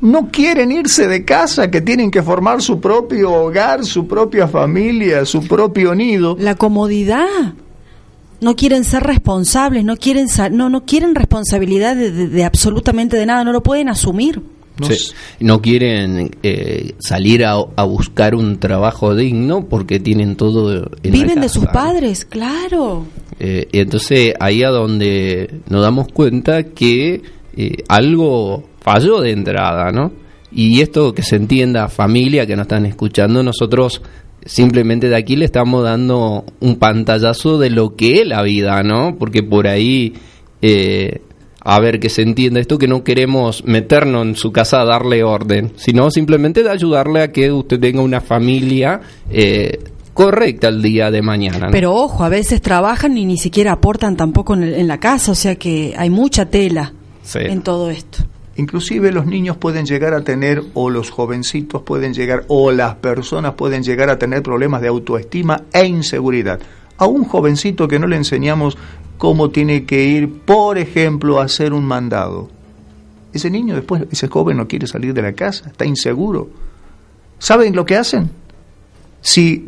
no 0.00 0.28
quieren 0.30 0.70
irse 0.70 1.08
de 1.08 1.24
casa, 1.24 1.70
que 1.70 1.80
tienen 1.80 2.10
que 2.10 2.22
formar 2.22 2.62
su 2.62 2.80
propio 2.80 3.32
hogar, 3.32 3.84
su 3.84 4.06
propia 4.06 4.46
familia, 4.46 5.24
su 5.24 5.42
propio 5.48 5.94
nido. 5.94 6.36
La 6.38 6.54
comodidad. 6.54 7.54
No 8.40 8.56
quieren 8.56 8.84
ser 8.84 9.02
responsables, 9.04 9.84
no 9.84 9.96
quieren 9.96 10.28
sa- 10.28 10.48
no 10.50 10.68
no 10.68 10.84
quieren 10.84 11.14
responsabilidad 11.14 11.96
de, 11.96 12.10
de- 12.10 12.28
de 12.28 12.44
absolutamente 12.44 13.16
de 13.16 13.26
nada, 13.26 13.44
no 13.44 13.52
lo 13.52 13.62
pueden 13.62 13.88
asumir. 13.88 14.42
No 14.78 14.86
Sí. 14.88 14.94
s- 14.94 15.12
No 15.40 15.62
quieren 15.62 16.30
eh, 16.42 16.94
salir 16.98 17.44
a, 17.44 17.52
a 17.76 17.84
buscar 17.84 18.34
un 18.34 18.58
trabajo 18.58 19.14
digno 19.14 19.66
porque 19.66 20.00
tienen 20.00 20.34
todo 20.36 20.72
en 20.74 20.80
la 20.82 21.10
Viven 21.12 21.40
de 21.40 21.48
sus 21.48 21.66
padres, 21.66 22.24
claro. 22.24 23.06
Eh, 23.38 23.68
y 23.72 23.78
entonces 23.78 24.34
ahí 24.40 24.62
a 24.64 24.70
donde 24.70 25.60
nos 25.68 25.80
damos 25.82 26.08
cuenta 26.12 26.64
que 26.64 27.22
eh, 27.56 27.76
algo 27.88 28.64
falló 28.80 29.20
de 29.20 29.30
entrada, 29.30 29.92
¿no? 29.92 30.10
Y 30.50 30.80
esto 30.82 31.14
que 31.14 31.22
se 31.22 31.36
entienda, 31.36 31.88
familia 31.88 32.46
que 32.46 32.54
nos 32.56 32.64
están 32.64 32.84
escuchando, 32.86 33.42
nosotros 33.44 34.02
simplemente 34.44 35.08
de 35.08 35.16
aquí 35.16 35.36
le 35.36 35.44
estamos 35.44 35.82
dando 35.84 36.44
un 36.60 36.76
pantallazo 36.76 37.58
de 37.58 37.70
lo 37.70 37.96
que 37.96 38.20
es 38.22 38.26
la 38.26 38.42
vida, 38.42 38.82
¿no? 38.82 39.16
Porque 39.18 39.42
por 39.42 39.66
ahí, 39.66 40.14
eh, 40.62 41.20
a 41.60 41.80
ver, 41.80 41.98
que 41.98 42.10
se 42.10 42.22
entienda 42.22 42.60
esto, 42.60 42.76
que 42.78 42.88
no 42.88 43.02
queremos 43.04 43.64
meternos 43.64 44.26
en 44.26 44.36
su 44.36 44.52
casa 44.52 44.80
a 44.82 44.84
darle 44.84 45.22
orden, 45.24 45.72
sino 45.76 46.10
simplemente 46.10 46.62
de 46.62 46.70
ayudarle 46.70 47.22
a 47.22 47.32
que 47.32 47.50
usted 47.50 47.80
tenga 47.80 48.02
una 48.02 48.20
familia 48.20 49.00
eh, 49.30 49.78
correcta 50.12 50.68
el 50.68 50.82
día 50.82 51.10
de 51.10 51.22
mañana. 51.22 51.66
¿no? 51.66 51.72
Pero 51.72 51.94
ojo, 51.94 52.22
a 52.22 52.28
veces 52.28 52.60
trabajan 52.60 53.16
y 53.16 53.24
ni 53.24 53.36
siquiera 53.38 53.72
aportan 53.72 54.16
tampoco 54.16 54.54
en, 54.54 54.62
el- 54.64 54.74
en 54.74 54.86
la 54.88 54.98
casa, 55.00 55.32
o 55.32 55.34
sea 55.34 55.56
que 55.56 55.94
hay 55.96 56.10
mucha 56.10 56.46
tela 56.46 56.92
Sí. 57.22 57.38
en 57.42 57.62
todo 57.62 57.90
esto. 57.90 58.18
Inclusive 58.56 59.10
los 59.10 59.26
niños 59.26 59.56
pueden 59.56 59.84
llegar 59.84 60.14
a 60.14 60.22
tener, 60.22 60.62
o 60.74 60.90
los 60.90 61.10
jovencitos 61.10 61.82
pueden 61.82 62.14
llegar, 62.14 62.44
o 62.48 62.70
las 62.70 62.96
personas 62.96 63.54
pueden 63.54 63.82
llegar 63.82 64.10
a 64.10 64.18
tener 64.18 64.42
problemas 64.42 64.80
de 64.80 64.88
autoestima 64.88 65.62
e 65.72 65.86
inseguridad. 65.86 66.60
A 66.96 67.06
un 67.06 67.24
jovencito 67.24 67.88
que 67.88 67.98
no 67.98 68.06
le 68.06 68.16
enseñamos 68.16 68.78
cómo 69.18 69.50
tiene 69.50 69.84
que 69.84 70.04
ir, 70.04 70.40
por 70.42 70.78
ejemplo, 70.78 71.40
a 71.40 71.44
hacer 71.44 71.72
un 71.72 71.84
mandado. 71.84 72.48
Ese 73.32 73.50
niño 73.50 73.74
después, 73.74 74.04
ese 74.12 74.28
joven 74.28 74.56
no 74.56 74.68
quiere 74.68 74.86
salir 74.86 75.12
de 75.12 75.22
la 75.22 75.32
casa, 75.32 75.68
está 75.68 75.84
inseguro. 75.84 76.50
¿Saben 77.40 77.74
lo 77.74 77.84
que 77.84 77.96
hacen? 77.96 78.30
Si 79.20 79.66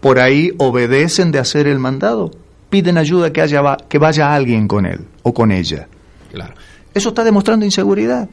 por 0.00 0.18
ahí 0.18 0.52
obedecen 0.56 1.30
de 1.30 1.38
hacer 1.38 1.66
el 1.66 1.78
mandado, 1.78 2.30
piden 2.70 2.96
ayuda 2.96 3.32
que, 3.32 3.42
haya, 3.42 3.76
que 3.88 3.98
vaya 3.98 4.34
alguien 4.34 4.66
con 4.66 4.86
él 4.86 5.00
o 5.22 5.34
con 5.34 5.52
ella. 5.52 5.88
Claro. 6.32 6.54
Eso 6.94 7.08
está 7.10 7.24
demostrando 7.24 7.64
inseguridad. 7.64 8.28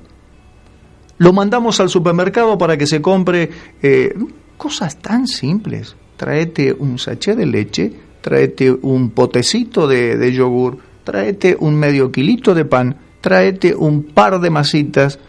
Lo 1.17 1.33
mandamos 1.33 1.79
al 1.79 1.89
supermercado 1.89 2.57
para 2.57 2.77
que 2.77 2.87
se 2.87 3.01
compre 3.01 3.49
eh, 3.81 4.13
cosas 4.57 4.97
tan 4.97 5.27
simples. 5.27 5.95
Tráete 6.17 6.73
un 6.73 6.99
sachet 6.99 7.35
de 7.35 7.45
leche, 7.45 7.93
tráete 8.21 8.71
un 8.71 9.09
potecito 9.09 9.87
de, 9.87 10.17
de 10.17 10.31
yogur, 10.31 10.77
tráete 11.03 11.57
un 11.59 11.75
medio 11.75 12.11
kilito 12.11 12.53
de 12.53 12.65
pan, 12.65 12.95
tráete 13.21 13.75
un 13.75 14.03
par 14.03 14.39
de 14.39 14.49
masitas, 14.49 15.19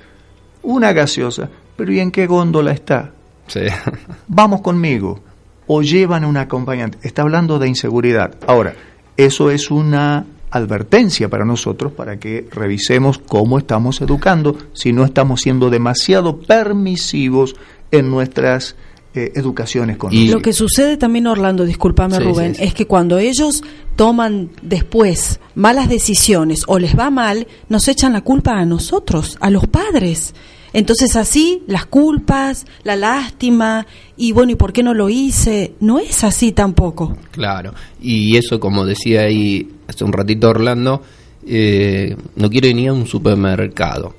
una 0.63 0.93
gaseosa. 0.93 1.49
Pero 1.77 1.93
¿y 1.93 2.01
en 2.01 2.11
qué 2.11 2.27
góndola 2.27 2.73
está? 2.73 3.13
Sí. 3.47 3.61
vamos 4.29 4.61
conmigo 4.61 5.21
o 5.67 5.83
llevan 5.83 6.25
un 6.25 6.37
acompañante. 6.37 6.99
Está 7.03 7.23
hablando 7.23 7.59
de 7.59 7.69
inseguridad. 7.69 8.35
Ahora, 8.47 8.75
eso 9.17 9.51
es 9.51 9.71
una 9.71 10.27
advertencia 10.53 11.29
para 11.29 11.45
nosotros 11.45 11.93
para 11.93 12.19
que 12.21 12.47
revisemos 12.53 13.19
cómo 13.19 13.59
estamos 13.59 14.01
educando, 14.01 14.57
si 14.75 14.93
no 14.93 15.05
estamos 15.05 15.41
siendo 15.41 15.71
demasiado 15.71 16.39
permisivos 16.41 17.57
en 17.91 18.11
nuestras 18.11 18.77
eh, 19.15 19.33
educaciones 19.35 19.97
con 19.99 20.13
Y- 20.13 20.29
Lo 20.29 20.41
que 20.41 20.53
sucede 20.53 20.97
también, 20.97 21.27
Orlando, 21.27 21.65
discúlpame 21.67 22.17
Sí, 22.17 22.23
Rubén, 22.23 22.55
sí, 22.55 22.61
sí. 22.63 22.67
es 22.69 22.75
que 22.75 22.87
cuando 22.87 23.19
ellos 23.19 23.63
toman 23.97 24.49
después 24.63 25.39
malas 25.55 25.89
decisiones 25.89 26.63
o 26.67 26.79
les 26.79 26.99
va 26.99 27.11
mal, 27.11 27.47
nos 27.69 27.89
echan 27.89 28.13
la 28.15 28.23
culpa 28.23 28.53
a 28.53 28.65
nosotros, 28.65 29.37
a 29.41 29.51
los 29.51 29.67
padres. 29.67 30.35
Entonces 30.75 31.17
así 31.17 31.63
las 31.67 31.85
culpas, 31.85 32.65
la 32.85 32.97
lástima 32.97 33.87
y 34.17 34.33
bueno, 34.33 34.53
¿y 34.53 34.55
por 34.55 34.73
qué 34.73 34.83
no 34.83 34.95
lo 34.95 35.11
hice? 35.11 35.75
No 35.81 35.99
es 35.99 36.25
así 36.25 36.53
tampoco. 36.53 37.19
Claro, 37.33 37.75
y 38.01 38.39
eso 38.39 38.59
como 38.59 38.87
decía 38.87 39.21
ahí 39.23 39.69
hace 39.93 40.05
un 40.05 40.13
ratito 40.13 40.49
Orlando, 40.49 41.03
eh, 41.47 42.17
no 42.37 42.51
quieren 42.51 42.79
ir 42.79 42.89
a 42.91 42.93
un 42.93 43.07
supermercado. 43.07 44.15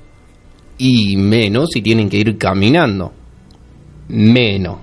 Y 0.78 1.16
menos 1.16 1.70
si 1.72 1.82
tienen 1.82 2.08
que 2.08 2.16
ir 2.16 2.36
caminando. 2.38 3.12
Menos. 4.08 4.76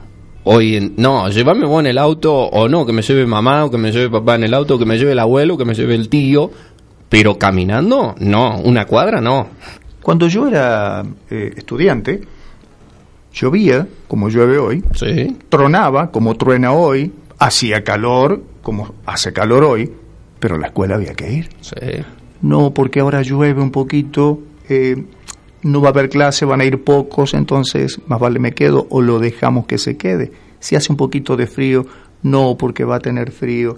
Hoy 0.43 0.75
en, 0.75 0.93
no, 0.97 1.29
llévame 1.29 1.65
vos 1.65 1.81
en 1.81 1.87
el 1.87 1.97
auto 1.97 2.33
o 2.33 2.67
no, 2.67 2.85
que 2.85 2.93
me 2.93 3.01
lleve 3.01 3.25
mamá 3.25 3.65
o 3.65 3.71
que 3.71 3.77
me 3.77 3.91
lleve 3.91 4.09
papá 4.09 4.35
en 4.35 4.43
el 4.45 4.53
auto, 4.53 4.79
que 4.79 4.85
me 4.85 4.97
lleve 4.97 5.11
el 5.11 5.19
abuelo, 5.19 5.57
que 5.57 5.65
me 5.65 5.73
lleve 5.75 5.95
el 5.95 6.09
tío. 6.09 6.49
Pero 7.09 7.37
caminando, 7.37 8.15
no, 8.19 8.57
una 8.59 8.85
cuadra 8.85 9.19
no. 9.19 9.47
Cuando 10.01 10.27
yo 10.27 10.47
era 10.47 11.03
eh, 11.29 11.51
estudiante, 11.55 12.21
Llovía, 13.33 13.87
como 14.07 14.29
llueve 14.29 14.57
hoy, 14.57 14.83
Sí. 14.95 15.37
tronaba, 15.49 16.11
como 16.11 16.35
truena 16.35 16.73
hoy, 16.73 17.11
hacía 17.39 17.83
calor, 17.83 18.41
como 18.61 18.93
hace 19.05 19.31
calor 19.33 19.63
hoy, 19.63 19.91
pero 20.41 20.55
a 20.55 20.57
la 20.57 20.67
escuela 20.67 20.95
había 20.95 21.13
que 21.13 21.31
ir. 21.31 21.49
Sí. 21.61 22.03
No, 22.41 22.73
porque 22.73 22.99
ahora 22.99 23.21
llueve 23.21 23.61
un 23.61 23.71
poquito, 23.71 24.41
eh, 24.67 25.05
no 25.61 25.79
va 25.79 25.89
a 25.89 25.91
haber 25.91 26.09
clase, 26.09 26.43
van 26.43 26.59
a 26.59 26.65
ir 26.65 26.83
pocos, 26.83 27.33
entonces 27.35 28.01
más 28.07 28.19
vale 28.19 28.39
me 28.39 28.53
quedo 28.53 28.87
o 28.89 29.01
lo 29.01 29.19
dejamos 29.19 29.67
que 29.67 29.77
se 29.77 29.95
quede. 29.95 30.31
Si 30.59 30.75
hace 30.75 30.91
un 30.91 30.97
poquito 30.97 31.37
de 31.37 31.47
frío, 31.47 31.85
no, 32.23 32.57
porque 32.57 32.83
va 32.83 32.95
a 32.95 32.99
tener 32.99 33.31
frío. 33.31 33.77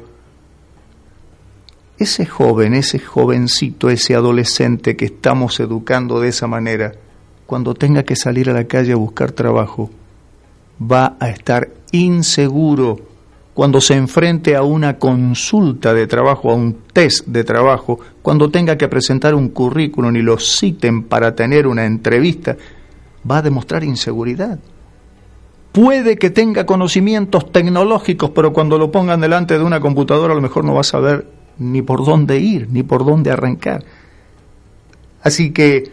Ese 1.97 2.25
joven, 2.25 2.73
ese 2.73 2.99
jovencito, 2.99 3.89
ese 3.89 4.15
adolescente 4.15 4.95
que 4.95 5.05
estamos 5.05 5.59
educando 5.59 6.21
de 6.21 6.29
esa 6.29 6.47
manera, 6.47 6.93
cuando 7.45 7.73
tenga 7.73 8.03
que 8.03 8.15
salir 8.15 8.49
a 8.49 8.53
la 8.53 8.65
calle 8.65 8.93
a 8.93 8.97
buscar 8.97 9.33
trabajo, 9.33 9.91
va 10.81 11.17
a 11.19 11.29
estar 11.29 11.69
inseguro 11.91 13.12
cuando 13.53 13.79
se 13.81 13.93
enfrente 13.93 14.55
a 14.55 14.63
una 14.63 14.97
consulta 14.97 15.93
de 15.93 16.07
trabajo, 16.07 16.51
a 16.51 16.55
un 16.55 16.77
test 16.91 17.27
de 17.27 17.43
trabajo, 17.43 17.99
cuando 18.21 18.49
tenga 18.49 18.77
que 18.77 18.87
presentar 18.87 19.35
un 19.35 19.49
currículum 19.49 20.15
y 20.15 20.21
lo 20.21 20.39
citen 20.39 21.03
para 21.03 21.35
tener 21.35 21.67
una 21.67 21.85
entrevista, 21.85 22.57
va 23.29 23.37
a 23.37 23.41
demostrar 23.43 23.83
inseguridad. 23.83 24.59
Puede 25.71 26.17
que 26.17 26.29
tenga 26.29 26.65
conocimientos 26.65 27.51
tecnológicos, 27.51 28.31
pero 28.31 28.53
cuando 28.53 28.77
lo 28.77 28.91
pongan 28.91 29.21
delante 29.21 29.57
de 29.57 29.63
una 29.63 29.79
computadora 29.79 30.33
a 30.33 30.35
lo 30.35 30.41
mejor 30.41 30.65
no 30.65 30.73
va 30.73 30.81
a 30.81 30.85
saber 30.85 31.27
ni 31.59 31.81
por 31.81 32.03
dónde 32.03 32.39
ir, 32.39 32.67
ni 32.71 32.83
por 32.83 33.05
dónde 33.05 33.31
arrancar. 33.31 33.83
Así 35.21 35.51
que 35.51 35.91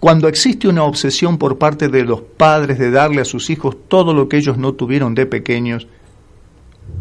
cuando 0.00 0.28
existe 0.28 0.68
una 0.68 0.84
obsesión 0.84 1.38
por 1.38 1.58
parte 1.58 1.88
de 1.88 2.04
los 2.04 2.20
padres 2.20 2.78
de 2.78 2.90
darle 2.90 3.20
a 3.20 3.24
sus 3.24 3.50
hijos 3.50 3.76
todo 3.88 4.14
lo 4.14 4.28
que 4.28 4.36
ellos 4.36 4.58
no 4.58 4.74
tuvieron 4.74 5.14
de 5.14 5.26
pequeños, 5.26 5.88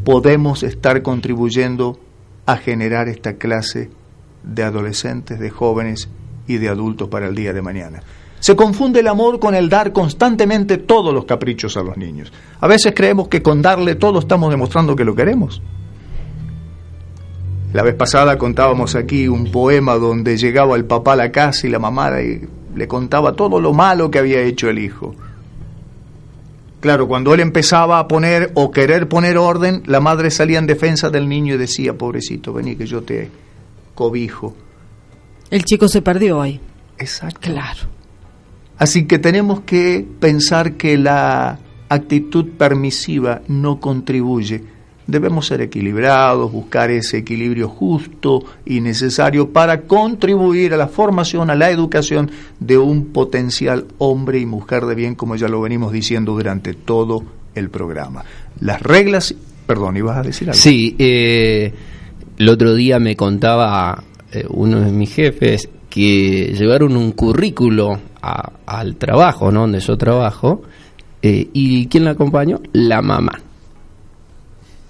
podemos 0.07 0.63
estar 0.63 1.01
contribuyendo 1.01 1.99
a 2.45 2.55
generar 2.55 3.09
esta 3.09 3.34
clase 3.34 3.89
de 4.41 4.63
adolescentes, 4.63 5.38
de 5.38 5.49
jóvenes 5.49 6.07
y 6.47 6.59
de 6.59 6.69
adultos 6.69 7.09
para 7.09 7.27
el 7.27 7.35
día 7.35 7.51
de 7.51 7.61
mañana. 7.61 8.01
Se 8.39 8.55
confunde 8.55 9.01
el 9.01 9.09
amor 9.09 9.38
con 9.41 9.53
el 9.53 9.67
dar 9.67 9.91
constantemente 9.91 10.77
todos 10.77 11.13
los 11.13 11.25
caprichos 11.25 11.75
a 11.75 11.84
los 11.84 11.97
niños. 11.97 12.31
A 12.61 12.67
veces 12.67 12.93
creemos 12.95 13.27
que 13.27 13.41
con 13.41 13.61
darle 13.61 13.95
todo 13.95 14.19
estamos 14.19 14.49
demostrando 14.49 14.95
que 14.95 15.03
lo 15.03 15.13
queremos. 15.13 15.61
La 17.73 17.84
vez 17.84 17.95
pasada 17.95 18.38
contábamos 18.38 18.95
aquí 18.95 19.27
un 19.27 19.51
poema 19.51 19.95
donde 19.95 20.38
llegaba 20.38 20.77
el 20.77 20.85
papá 20.85 21.13
a 21.13 21.17
la 21.17 21.34
casa 21.34 21.67
y 21.67 21.69
la 21.69 21.79
mamá 21.79 22.11
le 22.11 22.88
contaba 22.88 23.34
todo 23.34 23.59
lo 23.59 23.73
malo 23.73 24.09
que 24.09 24.19
había 24.19 24.39
hecho 24.39 24.69
el 24.69 24.79
hijo. 24.79 25.15
Claro, 26.79 27.07
cuando 27.07 27.33
él 27.33 27.39
empezaba 27.39 27.97
a 27.99 28.07
poner 28.07 28.51
o 28.53 28.69
querer 28.69 29.09
poner 29.09 29.37
orden, 29.37 29.81
la 29.87 29.99
madre 29.99 30.29
salía 30.29 30.59
en 30.59 30.67
defensa 30.67 31.09
del 31.09 31.27
niño 31.27 31.55
y 31.55 31.57
decía, 31.57 31.97
pobrecito, 31.97 32.53
vení 32.53 32.75
que 32.75 32.85
yo 32.85 33.01
te 33.01 33.29
cobijo. 33.95 34.55
El 35.49 35.63
chico 35.63 35.87
se 35.87 36.01
perdió 36.01 36.41
ahí. 36.41 36.59
Exacto. 36.99 37.39
Claro. 37.41 37.81
Así 38.77 39.07
que 39.07 39.17
tenemos 39.17 39.61
que 39.61 40.05
pensar 40.19 40.73
que 40.73 40.97
la 40.97 41.59
actitud 41.89 42.49
permisiva 42.57 43.41
no 43.47 43.79
contribuye. 43.79 44.63
Debemos 45.07 45.47
ser 45.47 45.61
equilibrados, 45.61 46.51
buscar 46.51 46.91
ese 46.91 47.19
equilibrio 47.19 47.69
justo 47.69 48.43
y 48.65 48.81
necesario 48.81 49.53
para 49.53 49.84
contribuir 49.84 50.73
a 50.73 50.77
la 50.77 50.88
formación, 50.89 51.49
a 51.49 51.55
la 51.55 51.69
educación 51.71 52.29
de 52.59 52.77
un 52.77 53.05
potencial 53.13 53.85
hombre 53.99 54.39
y 54.39 54.45
mujer 54.45 54.85
de 54.85 54.95
bien, 54.95 55.15
como 55.15 55.38
ya 55.38 55.47
lo 55.47 55.61
venimos 55.61 55.93
diciendo 55.93 56.34
durante 56.34 56.73
todo 56.73 57.23
el 57.55 57.69
programa. 57.69 58.25
Las 58.59 58.81
reglas, 58.81 59.34
perdón, 59.65 59.95
ibas 59.95 60.17
a 60.17 60.23
decir 60.23 60.49
algo. 60.49 60.59
Sí, 60.59 60.95
eh, 60.99 61.73
el 62.38 62.49
otro 62.49 62.73
día 62.75 62.99
me 62.99 63.15
contaba 63.15 64.03
eh, 64.34 64.45
uno 64.49 64.81
de 64.81 64.91
mis 64.91 65.13
jefes 65.13 65.69
que 65.89 66.53
llevaron 66.57 66.97
un 66.97 67.13
currículo 67.13 67.97
al 68.21 68.97
trabajo, 68.97 69.51
¿no? 69.53 69.61
Donde 69.61 69.79
yo 69.79 69.97
trabajo. 69.97 70.63
eh, 71.21 71.47
¿Y 71.53 71.88
quién 71.88 72.03
la 72.03 72.11
acompañó? 72.11 72.59
La 72.73 73.01
mamá. 73.01 73.41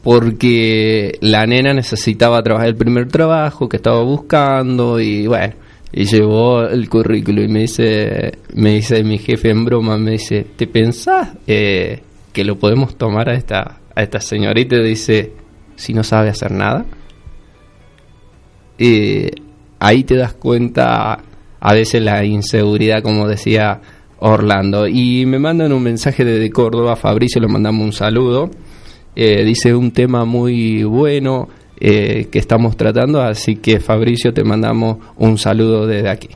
Porque 0.07 1.17
la 1.19 1.45
nena 1.45 1.73
necesitaba 1.73 2.41
trabajar 2.41 2.69
el 2.69 2.77
primer 2.77 3.09
trabajo 3.09 3.67
que 3.67 3.75
estaba 3.75 4.01
buscando 4.03 5.01
y 5.01 5.27
bueno, 5.27 5.53
y 5.91 6.05
llevó 6.05 6.63
el 6.63 6.87
currículo 6.87 7.43
y 7.43 7.49
me 7.49 7.59
dice, 7.59 8.37
me 8.53 8.75
dice 8.75 9.03
mi 9.03 9.17
jefe 9.17 9.49
en 9.49 9.65
broma, 9.65 9.97
me 9.97 10.11
dice, 10.11 10.47
¿te 10.55 10.65
pensás 10.65 11.31
eh, 11.45 12.03
que 12.31 12.45
lo 12.45 12.57
podemos 12.57 12.95
tomar 12.95 13.27
a 13.27 13.33
esta, 13.33 13.81
a 13.93 14.01
esta 14.01 14.21
señorita? 14.21 14.77
Dice, 14.77 15.33
si 15.75 15.93
no 15.93 16.05
sabe 16.05 16.29
hacer 16.29 16.51
nada. 16.51 16.85
Eh, 18.77 19.29
ahí 19.77 20.05
te 20.05 20.15
das 20.15 20.31
cuenta 20.35 21.19
a 21.59 21.73
veces 21.73 22.01
la 22.01 22.23
inseguridad, 22.23 23.03
como 23.03 23.27
decía 23.27 23.81
Orlando. 24.19 24.87
Y 24.87 25.25
me 25.25 25.37
mandan 25.37 25.73
un 25.73 25.83
mensaje 25.83 26.23
desde 26.23 26.49
Córdoba, 26.49 26.95
Fabricio, 26.95 27.41
le 27.41 27.49
mandamos 27.49 27.83
un 27.83 27.91
saludo. 27.91 28.49
Eh, 29.19 29.43
dice 29.43 29.73
un 29.73 29.89
tema 29.89 30.25
muy 30.25 30.83
bueno 30.83 31.49
eh, 31.79 32.27
que 32.31 32.37
estamos 32.37 32.77
tratando, 32.77 33.19
así 33.19 33.55
que 33.55 33.79
Fabricio 33.79 34.31
te 34.31 34.43
mandamos 34.43 34.99
un 35.15 35.39
saludo 35.39 35.87
desde 35.87 36.07
aquí. 36.07 36.29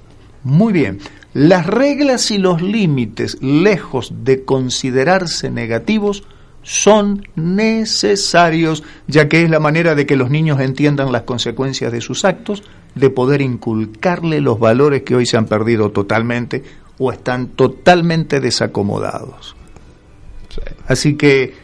Muy 0.43 0.73
bien. 0.73 0.97
Las 1.35 1.67
reglas 1.67 2.31
y 2.31 2.39
los 2.39 2.63
límites, 2.63 3.37
lejos 3.39 4.11
de 4.23 4.45
considerarse 4.45 5.51
negativos, 5.51 6.23
son 6.63 7.21
necesarios, 7.35 8.83
ya 9.05 9.29
que 9.29 9.43
es 9.43 9.51
la 9.51 9.59
manera 9.59 9.93
de 9.93 10.07
que 10.07 10.15
los 10.15 10.31
niños 10.31 10.59
entiendan 10.59 11.11
las 11.11 11.21
consecuencias 11.21 11.91
de 11.91 12.01
sus 12.01 12.25
actos, 12.25 12.63
de 12.95 13.11
poder 13.11 13.41
inculcarle 13.41 14.41
los 14.41 14.59
valores 14.59 15.03
que 15.03 15.13
hoy 15.13 15.27
se 15.27 15.37
han 15.37 15.45
perdido 15.45 15.91
totalmente 15.91 16.63
o 16.97 17.11
están 17.11 17.49
totalmente 17.49 18.39
desacomodados. 18.39 19.55
Así 20.87 21.13
que, 21.13 21.60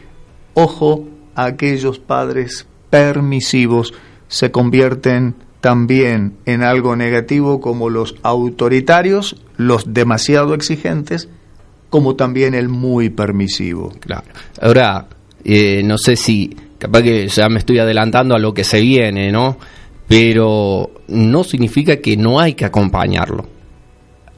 ojo, 0.58 1.06
aquellos 1.36 2.00
padres 2.00 2.66
permisivos 2.90 3.94
se 4.26 4.50
convierten 4.50 5.36
también 5.60 6.36
en 6.46 6.62
algo 6.62 6.96
negativo 6.96 7.60
como 7.60 7.90
los 7.90 8.16
autoritarios, 8.22 9.36
los 9.56 9.94
demasiado 9.94 10.54
exigentes, 10.54 11.28
como 11.90 12.16
también 12.16 12.54
el 12.54 12.68
muy 12.68 13.08
permisivo. 13.08 13.92
Claro. 14.00 14.24
Ahora, 14.60 15.06
eh, 15.44 15.82
no 15.84 15.96
sé 15.96 16.16
si, 16.16 16.54
capaz 16.78 17.02
que 17.02 17.28
ya 17.28 17.48
me 17.48 17.58
estoy 17.58 17.78
adelantando 17.78 18.34
a 18.34 18.38
lo 18.38 18.52
que 18.52 18.64
se 18.64 18.80
viene, 18.80 19.30
¿no? 19.30 19.58
Pero 20.08 20.90
no 21.06 21.44
significa 21.44 21.98
que 21.98 22.16
no 22.16 22.40
hay 22.40 22.54
que 22.54 22.64
acompañarlo. 22.64 23.46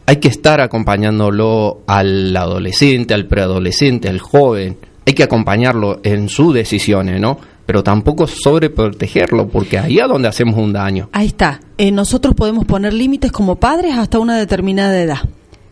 Hay 0.05 0.17
que 0.17 0.29
estar 0.29 0.61
acompañándolo 0.61 1.83
al 1.87 2.37
adolescente, 2.37 3.15
al 3.15 3.27
preadolescente, 3.27 4.09
al 4.09 4.19
joven. 4.19 4.90
Hay 5.11 5.15
que 5.15 5.25
acompañarlo 5.25 5.99
en 6.05 6.29
sus 6.29 6.55
decisiones, 6.55 7.21
¿no? 7.21 7.37
Pero 7.67 7.83
tampoco 7.83 8.29
sobreprotegerlo, 8.29 9.49
porque 9.49 9.77
ahí 9.77 9.99
es 9.99 10.07
donde 10.07 10.29
hacemos 10.29 10.57
un 10.57 10.73
daño. 10.73 11.09
Ahí 11.11 11.27
está. 11.27 11.59
Eh, 11.79 11.91
nosotros 11.91 12.37
podemos 12.37 12.65
poner 12.65 12.93
límites 12.93 13.33
como 13.33 13.57
padres 13.57 13.97
hasta 13.99 14.21
una 14.21 14.39
determinada 14.39 15.03
edad. 15.03 15.19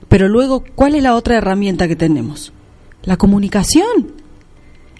Pero 0.08 0.26
luego, 0.26 0.64
¿cuál 0.74 0.96
es 0.96 1.04
la 1.04 1.14
otra 1.14 1.36
herramienta 1.36 1.86
que 1.86 1.94
tenemos? 1.94 2.52
La 3.04 3.16
comunicación. 3.16 4.10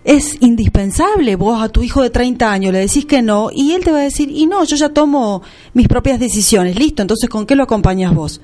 Es 0.05 0.37
indispensable. 0.41 1.35
Vos 1.35 1.61
a 1.61 1.69
tu 1.71 1.83
hijo 1.83 2.01
de 2.01 2.11
30 2.11 2.53
años 2.53 2.73
le 2.73 2.79
decís 2.79 3.07
que 3.07 3.23
no 3.23 3.51
y 3.53 3.73
él 3.73 3.83
te 3.83 3.91
va 3.91 3.99
a 3.99 4.03
decir, 4.03 4.31
y 4.31 4.47
no, 4.47 4.63
yo 4.63 4.77
ya 4.77 4.91
tomo 4.91 5.43
mis 5.75 5.89
propias 5.89 6.21
decisiones. 6.21 6.79
Listo, 6.79 7.03
entonces 7.03 7.29
¿con 7.29 7.45
qué 7.45 7.57
lo 7.57 7.65
acompañas 7.65 8.15
vos? 8.15 8.41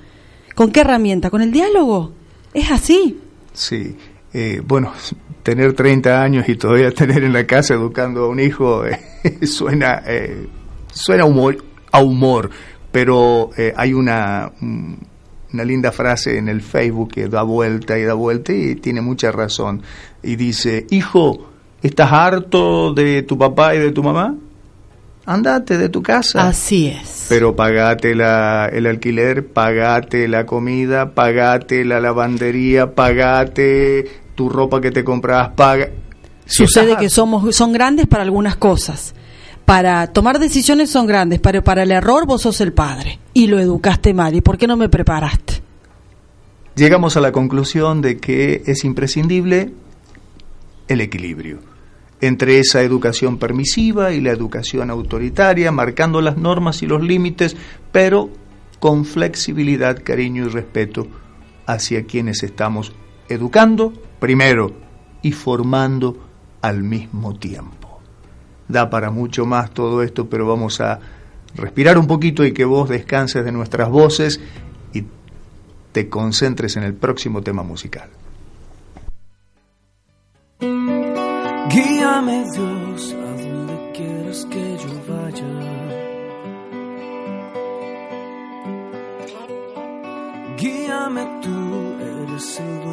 ¿Con 0.57 0.73
qué 0.73 0.81
herramienta? 0.81 1.31
¿Con 1.31 1.41
el 1.41 1.53
diálogo? 1.53 2.11
Es 2.53 2.73
así. 2.73 3.21
Sí, 3.53 3.95
eh, 4.33 4.61
bueno, 4.67 4.93
tener 5.45 5.75
30 5.75 6.23
años 6.23 6.49
y 6.49 6.57
todavía 6.57 6.91
tener 6.95 7.23
en 7.23 7.33
la 7.33 7.47
casa 7.47 7.75
educando 7.75 8.25
a 8.25 8.29
un 8.29 8.41
hijo 8.41 8.85
eh, 8.85 8.99
suena, 9.47 10.03
eh, 10.05 10.49
suena 10.93 11.25
humor, 11.25 11.59
a 11.93 12.01
humor, 12.01 12.51
pero 12.91 13.51
eh, 13.57 13.73
hay 13.77 13.93
una, 13.93 14.51
mm, 14.59 14.95
una 15.53 15.65
linda 15.65 15.93
frase 15.93 16.39
en 16.39 16.49
el 16.49 16.63
Facebook 16.63 17.13
que 17.13 17.29
da 17.29 17.43
vuelta 17.43 17.97
y 17.97 18.03
da 18.03 18.15
vuelta 18.15 18.53
y 18.53 18.75
tiene 18.75 19.01
mucha 19.01 19.31
razón. 19.31 19.83
Y 20.23 20.35
dice, 20.37 20.87
hijo, 20.91 21.51
¿estás 21.83 22.11
harto 22.11 22.93
de 22.93 23.23
tu 23.23 23.39
papá 23.39 23.75
y 23.75 23.79
de 23.79 23.93
tu 23.93 24.03
mamá? 24.03 24.35
Andate 25.27 25.79
de 25.79 25.89
tu 25.89 26.03
casa. 26.03 26.49
Así 26.49 26.89
es. 26.89 27.27
Pero 27.29 27.57
pagate 27.57 28.15
la, 28.15 28.69
el 28.71 28.87
alquiler, 28.87 29.47
pagate 29.47 30.29
la 30.29 30.45
comida, 30.45 31.15
pagate 31.15 31.85
la 31.85 32.01
lavandería, 32.01 32.95
pagate 32.95 34.24
tu 34.35 34.49
ropa 34.49 34.81
que 34.81 34.91
te 34.91 35.05
compras, 35.05 35.51
paga. 35.55 35.91
Sucede 36.47 36.97
que 36.97 37.09
somos, 37.09 37.55
son 37.55 37.73
grandes 37.73 38.07
para 38.07 38.23
algunas 38.23 38.57
cosas. 38.57 39.15
Para 39.65 40.07
tomar 40.09 40.39
decisiones 40.39 40.91
son 40.91 41.07
grandes, 41.07 41.41
pero 41.41 41.65
para 41.65 41.85
el 41.85 41.91
error 41.91 42.27
vos 42.27 42.43
sos 42.43 42.61
el 42.61 42.73
padre. 42.73 43.19
Y 43.33 43.47
lo 43.47 43.59
educaste 43.59 44.13
mal. 44.13 44.35
¿Y 44.35 44.41
por 44.43 44.59
qué 44.59 44.67
no 44.67 44.77
me 44.77 44.89
preparaste? 44.89 45.65
llegamos 46.75 47.17
a 47.17 47.21
la 47.21 47.33
conclusión 47.33 48.03
de 48.03 48.19
que 48.19 48.63
es 48.67 48.85
imprescindible 48.85 49.73
el 50.89 51.01
equilibrio 51.01 51.61
entre 52.21 52.59
esa 52.59 52.83
educación 52.83 53.39
permisiva 53.39 54.13
y 54.13 54.21
la 54.21 54.31
educación 54.31 54.91
autoritaria, 54.91 55.71
marcando 55.73 56.23
las 56.23 56.39
normas 56.39 56.83
y 56.83 56.87
los 56.87 57.03
límites, 57.03 57.55
pero 57.93 58.31
con 58.81 59.05
flexibilidad, 59.05 60.03
cariño 60.03 60.47
y 60.47 60.49
respeto 60.49 61.07
hacia 61.67 62.05
quienes 62.05 62.43
estamos 62.43 62.95
educando 63.29 63.93
primero 64.19 64.73
y 65.23 65.33
formando 65.33 66.17
al 66.61 66.83
mismo 66.83 67.35
tiempo. 67.35 68.01
Da 68.69 68.89
para 68.89 69.11
mucho 69.11 69.45
más 69.47 69.71
todo 69.71 70.03
esto, 70.03 70.29
pero 70.29 70.47
vamos 70.47 70.81
a 70.81 71.01
respirar 71.55 71.99
un 71.99 72.07
poquito 72.07 72.45
y 72.45 72.53
que 72.53 72.65
vos 72.65 72.89
descanses 72.89 73.45
de 73.45 73.53
nuestras 73.53 73.89
voces 73.89 74.41
y 74.93 75.05
te 75.93 76.09
concentres 76.09 76.77
en 76.77 76.85
el 76.85 76.95
próximo 76.95 77.43
tema 77.43 77.63
musical. 77.63 78.09
Guíame 80.61 82.45
Dios 82.53 83.15
a 83.15 83.43
donde 83.43 83.93
quieras 83.93 84.47
que 84.51 84.77
yo 84.79 85.15
vaya. 85.15 85.85
Guíame 90.57 91.41
tú, 91.43 91.95
eres 92.01 92.61
el 92.61 92.84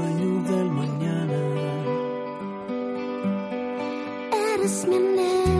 Eres 4.71 4.87
mi 4.87 5.50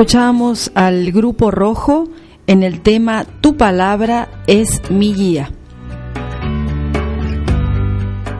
Escuchamos 0.00 0.72
al 0.74 1.12
grupo 1.12 1.50
rojo 1.50 2.08
en 2.46 2.62
el 2.62 2.80
tema 2.80 3.26
Tu 3.42 3.58
palabra 3.58 4.30
es 4.46 4.80
mi 4.90 5.12
guía. 5.12 5.52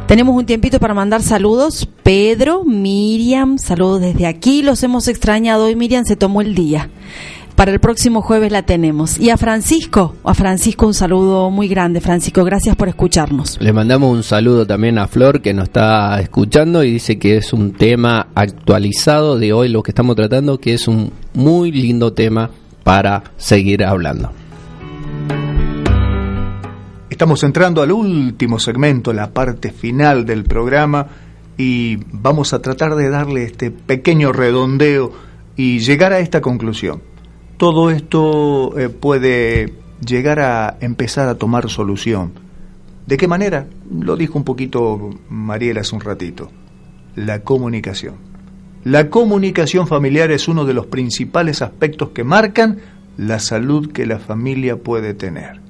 Tenemos 0.07 0.35
un 0.35 0.47
tiempito 0.47 0.81
para 0.81 0.95
mandar 0.95 1.23
saludos. 1.23 1.87
Pedro, 2.03 2.65
Miriam, 2.65 3.59
saludos 3.59 4.01
desde 4.01 4.27
aquí. 4.27 4.63
Los 4.63 4.83
hemos 4.85 5.07
extrañado 5.07 5.67
hoy. 5.67 5.77
Miriam 5.77 6.07
se 6.07 6.17
tomó 6.17 6.41
el 6.41 6.55
día. 6.55 6.90
Para 7.61 7.73
el 7.73 7.79
próximo 7.79 8.23
jueves 8.23 8.51
la 8.51 8.63
tenemos. 8.63 9.19
Y 9.19 9.29
a 9.29 9.37
Francisco, 9.37 10.17
a 10.25 10.33
Francisco 10.33 10.87
un 10.87 10.95
saludo 10.95 11.51
muy 11.51 11.69
grande. 11.69 12.01
Francisco, 12.01 12.43
gracias 12.43 12.75
por 12.75 12.89
escucharnos. 12.89 13.59
Le 13.61 13.75
mandamos 13.75 14.11
un 14.11 14.23
saludo 14.23 14.67
también 14.67 14.97
a 14.97 15.07
Flor 15.09 15.43
que 15.43 15.53
nos 15.53 15.65
está 15.65 16.19
escuchando 16.23 16.83
y 16.83 16.93
dice 16.93 17.19
que 17.19 17.37
es 17.37 17.53
un 17.53 17.73
tema 17.73 18.29
actualizado 18.35 19.39
de 19.39 19.53
hoy 19.53 19.69
lo 19.69 19.83
que 19.83 19.91
estamos 19.91 20.17
tratando, 20.17 20.59
que 20.59 20.73
es 20.73 20.89
un 20.89 21.13
muy 21.35 21.71
lindo 21.71 22.15
tema 22.15 22.49
para 22.83 23.25
seguir 23.37 23.85
hablando. 23.85 24.33
Estamos 27.11 27.43
entrando 27.43 27.83
al 27.83 27.93
último 27.93 28.59
segmento, 28.59 29.13
la 29.13 29.35
parte 29.35 29.71
final 29.71 30.25
del 30.25 30.45
programa, 30.45 31.09
y 31.59 31.99
vamos 32.11 32.55
a 32.55 32.63
tratar 32.63 32.95
de 32.95 33.11
darle 33.11 33.45
este 33.45 33.71
pequeño 33.71 34.33
redondeo 34.33 35.13
y 35.57 35.81
llegar 35.81 36.15
a 36.15 36.21
esta 36.21 36.41
conclusión. 36.41 37.03
Todo 37.61 37.91
esto 37.91 38.79
eh, 38.79 38.89
puede 38.89 39.75
llegar 40.03 40.41
a 40.41 40.79
empezar 40.81 41.29
a 41.29 41.35
tomar 41.35 41.69
solución, 41.69 42.33
¿De 43.07 43.17
qué 43.17 43.27
manera? 43.27 43.67
Lo 43.91 44.17
dijo 44.17 44.39
un 44.39 44.45
poquito 44.45 45.11
Mariela 45.29 45.81
hace 45.81 45.97
un 45.97 46.01
ratito. 46.01 46.49
La 47.17 47.41
comunicación. 47.41 48.15
La 48.85 49.11
comunicación 49.11 49.89
familiar 49.89 50.31
es 50.31 50.47
uno 50.47 50.65
de 50.65 50.75
los 50.75 50.87
principales 50.87 51.61
aspectos 51.61 52.11
que 52.11 52.23
marcan 52.23 52.79
la 53.17 53.41
salud 53.41 53.91
que 53.91 54.07
la 54.07 54.21
familia 54.21 54.77
puede 54.77 55.13
tener. 55.13 55.61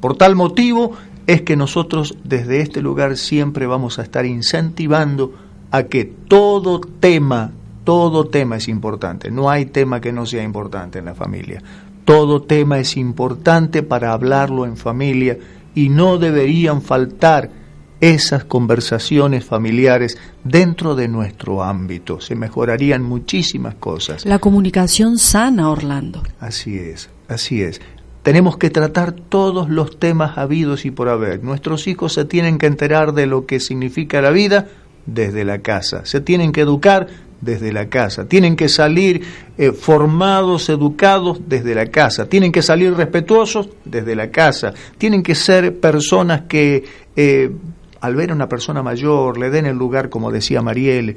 Por 0.00 0.16
tal 0.16 0.36
motivo 0.36 0.92
es 1.26 1.42
que 1.42 1.56
nosotros 1.56 2.16
desde 2.22 2.60
este 2.60 2.80
lugar 2.80 3.16
siempre 3.16 3.66
vamos 3.66 3.98
a 3.98 4.02
estar 4.02 4.24
incentivando 4.24 5.34
a 5.72 5.82
que 5.82 6.04
todo 6.04 6.80
tema, 6.80 7.50
todo 7.86 8.26
tema 8.26 8.56
es 8.56 8.66
importante. 8.66 9.30
No 9.30 9.48
hay 9.48 9.66
tema 9.66 10.00
que 10.00 10.12
no 10.12 10.26
sea 10.26 10.42
importante 10.42 10.98
en 10.98 11.04
la 11.04 11.14
familia. 11.14 11.62
Todo 12.04 12.42
tema 12.42 12.80
es 12.80 12.96
importante 12.96 13.84
para 13.84 14.12
hablarlo 14.12 14.66
en 14.66 14.76
familia 14.76 15.38
y 15.72 15.88
no 15.88 16.18
deberían 16.18 16.82
faltar 16.82 17.48
esas 18.00 18.44
conversaciones 18.44 19.44
familiares 19.44 20.18
dentro 20.42 20.96
de 20.96 21.06
nuestro 21.06 21.62
ámbito. 21.62 22.20
Se 22.20 22.34
mejorarían 22.34 23.04
muchísimas 23.04 23.76
cosas. 23.76 24.26
La 24.26 24.40
comunicación 24.40 25.16
sana, 25.16 25.70
Orlando. 25.70 26.24
Así 26.40 26.76
es, 26.76 27.08
así 27.28 27.62
es. 27.62 27.80
Tenemos 28.24 28.56
que 28.56 28.70
tratar 28.70 29.12
todos 29.12 29.70
los 29.70 30.00
temas 30.00 30.38
habidos 30.38 30.86
y 30.86 30.90
por 30.90 31.08
haber. 31.08 31.44
Nuestros 31.44 31.86
hijos 31.86 32.14
se 32.14 32.24
tienen 32.24 32.58
que 32.58 32.66
enterar 32.66 33.12
de 33.12 33.26
lo 33.26 33.46
que 33.46 33.60
significa 33.60 34.20
la 34.20 34.30
vida 34.30 34.66
desde 35.06 35.44
la 35.44 35.60
casa. 35.60 36.04
Se 36.04 36.20
tienen 36.20 36.50
que 36.50 36.62
educar 36.62 37.06
desde 37.40 37.72
la 37.72 37.88
casa. 37.88 38.26
Tienen 38.26 38.56
que 38.56 38.68
salir 38.68 39.22
eh, 39.58 39.72
formados, 39.72 40.68
educados 40.68 41.40
desde 41.46 41.74
la 41.74 41.86
casa. 41.86 42.28
Tienen 42.28 42.52
que 42.52 42.62
salir 42.62 42.94
respetuosos 42.94 43.68
desde 43.84 44.14
la 44.14 44.30
casa. 44.30 44.72
Tienen 44.98 45.22
que 45.22 45.34
ser 45.34 45.78
personas 45.78 46.42
que 46.42 46.84
eh, 47.14 47.50
al 48.00 48.14
ver 48.14 48.30
a 48.30 48.34
una 48.34 48.48
persona 48.48 48.82
mayor 48.82 49.38
le 49.38 49.50
den 49.50 49.66
el 49.66 49.76
lugar, 49.76 50.08
como 50.08 50.30
decía 50.30 50.62
Mariel, 50.62 51.16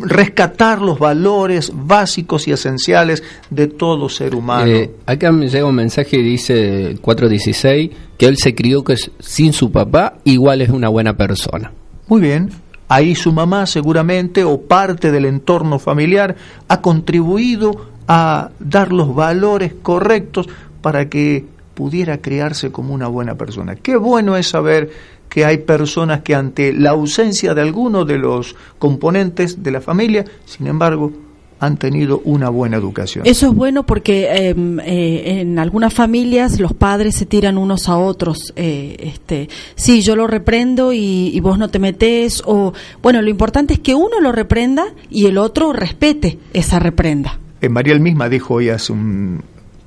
rescatar 0.00 0.80
los 0.80 0.98
valores 0.98 1.72
básicos 1.74 2.46
y 2.48 2.52
esenciales 2.52 3.22
de 3.50 3.66
todo 3.66 4.08
ser 4.08 4.34
humano. 4.34 4.70
Eh, 4.70 4.90
acá 5.06 5.32
me 5.32 5.48
llega 5.48 5.66
un 5.66 5.74
mensaje 5.74 6.18
y 6.18 6.22
dice 6.22 6.96
416 7.00 7.90
que 8.16 8.26
él 8.26 8.36
se 8.36 8.54
crió 8.54 8.84
que 8.84 8.96
sin 9.18 9.52
su 9.52 9.70
papá 9.70 10.18
igual 10.24 10.62
es 10.62 10.70
una 10.70 10.88
buena 10.88 11.16
persona. 11.16 11.72
Muy 12.06 12.20
bien, 12.20 12.50
ahí 12.90 13.14
su 13.14 13.32
mamá 13.32 13.66
seguramente 13.66 14.42
o 14.42 14.60
parte 14.62 15.12
del 15.12 15.24
entorno 15.24 15.78
familiar 15.78 16.34
ha 16.66 16.80
contribuido 16.80 17.86
a 18.08 18.50
dar 18.58 18.92
los 18.92 19.14
valores 19.14 19.74
correctos 19.80 20.48
para 20.82 21.08
que 21.08 21.44
pudiera 21.74 22.18
criarse 22.18 22.72
como 22.72 22.92
una 22.92 23.06
buena 23.06 23.36
persona. 23.36 23.76
Qué 23.76 23.96
bueno 23.96 24.36
es 24.36 24.48
saber 24.48 24.90
que 25.28 25.44
hay 25.44 25.58
personas 25.58 26.22
que 26.22 26.34
ante 26.34 26.72
la 26.72 26.90
ausencia 26.90 27.54
de 27.54 27.62
alguno 27.62 28.04
de 28.04 28.18
los 28.18 28.56
componentes 28.80 29.62
de 29.62 29.70
la 29.70 29.80
familia, 29.80 30.24
sin 30.44 30.66
embargo, 30.66 31.12
han 31.60 31.76
tenido 31.76 32.22
una 32.24 32.48
buena 32.48 32.78
educación. 32.78 33.26
Eso 33.26 33.48
es 33.48 33.54
bueno 33.54 33.84
porque 33.84 34.48
em, 34.48 34.80
eh, 34.80 35.40
en 35.40 35.58
algunas 35.58 35.92
familias 35.92 36.58
los 36.58 36.72
padres 36.72 37.14
se 37.14 37.26
tiran 37.26 37.58
unos 37.58 37.88
a 37.88 37.98
otros. 37.98 38.52
Eh, 38.56 38.96
este, 38.98 39.48
sí, 39.74 40.00
yo 40.00 40.16
lo 40.16 40.26
reprendo 40.26 40.92
y, 40.92 41.38
vos 41.40 41.58
no 41.58 41.68
te 41.68 41.78
metes. 41.78 42.42
O 42.46 42.72
bueno, 43.02 43.20
lo 43.20 43.28
importante 43.28 43.74
es 43.74 43.80
que 43.80 43.94
uno 43.94 44.20
lo 44.20 44.32
reprenda 44.32 44.86
y 45.10 45.26
el 45.26 45.36
otro 45.36 45.72
respete 45.72 46.38
esa 46.54 46.78
reprenda. 46.78 47.38
Eh, 47.60 47.68
Mariel 47.68 48.00
misma 48.00 48.30
dijo 48.30 48.54
hoy 48.54 48.70
hace 48.70 48.92
un 48.92 49.42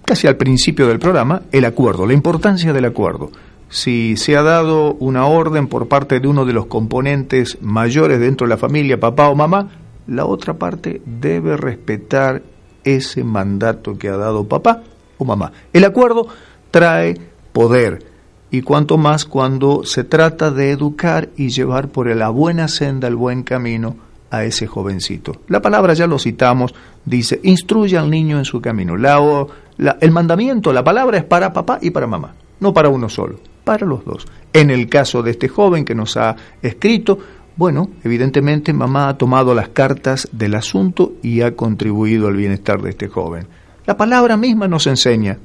casi 0.05 0.27
al 0.27 0.37
principio 0.37 0.87
del 0.87 0.99
programa 0.99 1.43
el 1.51 1.65
acuerdo, 1.65 2.05
la 2.05 2.13
importancia 2.13 2.71
del 2.71 2.85
acuerdo 2.85 3.31
si 3.69 4.17
se 4.17 4.37
ha 4.37 4.43
dado 4.43 4.93
una 4.99 5.25
orden 5.25 5.67
por 5.67 5.87
parte 5.87 6.19
de 6.19 6.27
uno 6.27 6.45
de 6.45 6.53
los 6.53 6.67
componentes 6.67 7.57
mayores 7.59 8.19
dentro 8.19 8.45
de 8.45 8.49
la 8.49 8.57
familia, 8.57 8.99
papá 8.99 9.29
o 9.29 9.35
mamá, 9.35 9.82
la 10.07 10.25
otra 10.25 10.55
parte 10.55 11.01
debe 11.05 11.57
respetar 11.57 12.43
ese 12.83 13.23
mandato 13.23 13.97
que 13.97 14.09
ha 14.09 14.17
dado 14.17 14.47
papá 14.47 14.83
o 15.17 15.25
mamá. 15.25 15.51
El 15.71 15.85
acuerdo 15.85 16.27
trae 16.71 17.15
poder 17.51 18.05
y 18.51 18.61
cuanto 18.61 18.97
más 18.97 19.25
cuando 19.25 19.83
se 19.83 20.03
trata 20.03 20.51
de 20.51 20.71
educar 20.71 21.29
y 21.37 21.49
llevar 21.49 21.89
por 21.89 22.13
la 22.15 22.29
buena 22.29 22.67
senda, 22.67 23.07
el 23.07 23.15
buen 23.15 23.43
camino 23.43 23.95
a 24.29 24.43
ese 24.43 24.67
jovencito. 24.67 25.41
La 25.47 25.61
palabra 25.61 25.93
ya 25.93 26.07
lo 26.07 26.19
citamos, 26.19 26.73
dice, 27.05 27.39
instruye 27.43 27.97
al 27.97 28.09
niño 28.09 28.37
en 28.37 28.45
su 28.45 28.61
camino. 28.61 28.95
el 28.95 30.11
mandamiento, 30.11 30.73
la 30.73 30.83
palabra 30.83 31.17
es 31.17 31.23
para 31.23 31.53
papá 31.53 31.79
y 31.81 31.91
para 31.91 32.07
mamá, 32.07 32.33
no 32.59 32.73
para 32.73 32.89
uno 32.89 33.09
solo 33.09 33.37
para 33.63 33.85
los 33.85 34.03
dos. 34.05 34.25
En 34.51 34.69
el 34.69 34.89
caso 34.89 35.23
de 35.23 35.31
este 35.31 35.47
joven 35.47 35.85
que 35.85 35.95
nos 35.95 36.17
ha 36.17 36.35
escrito, 36.61 37.17
bueno, 37.55 37.89
evidentemente 38.03 38.73
mamá 38.73 39.09
ha 39.09 39.17
tomado 39.17 39.53
las 39.53 39.69
cartas 39.69 40.27
del 40.31 40.55
asunto 40.55 41.13
y 41.21 41.41
ha 41.41 41.55
contribuido 41.55 42.27
al 42.27 42.35
bienestar 42.35 42.81
de 42.81 42.89
este 42.89 43.07
joven. 43.07 43.47
La 43.85 43.95
palabra 43.95 44.37
misma 44.37 44.67
nos 44.67 44.87
enseña. 44.87 45.37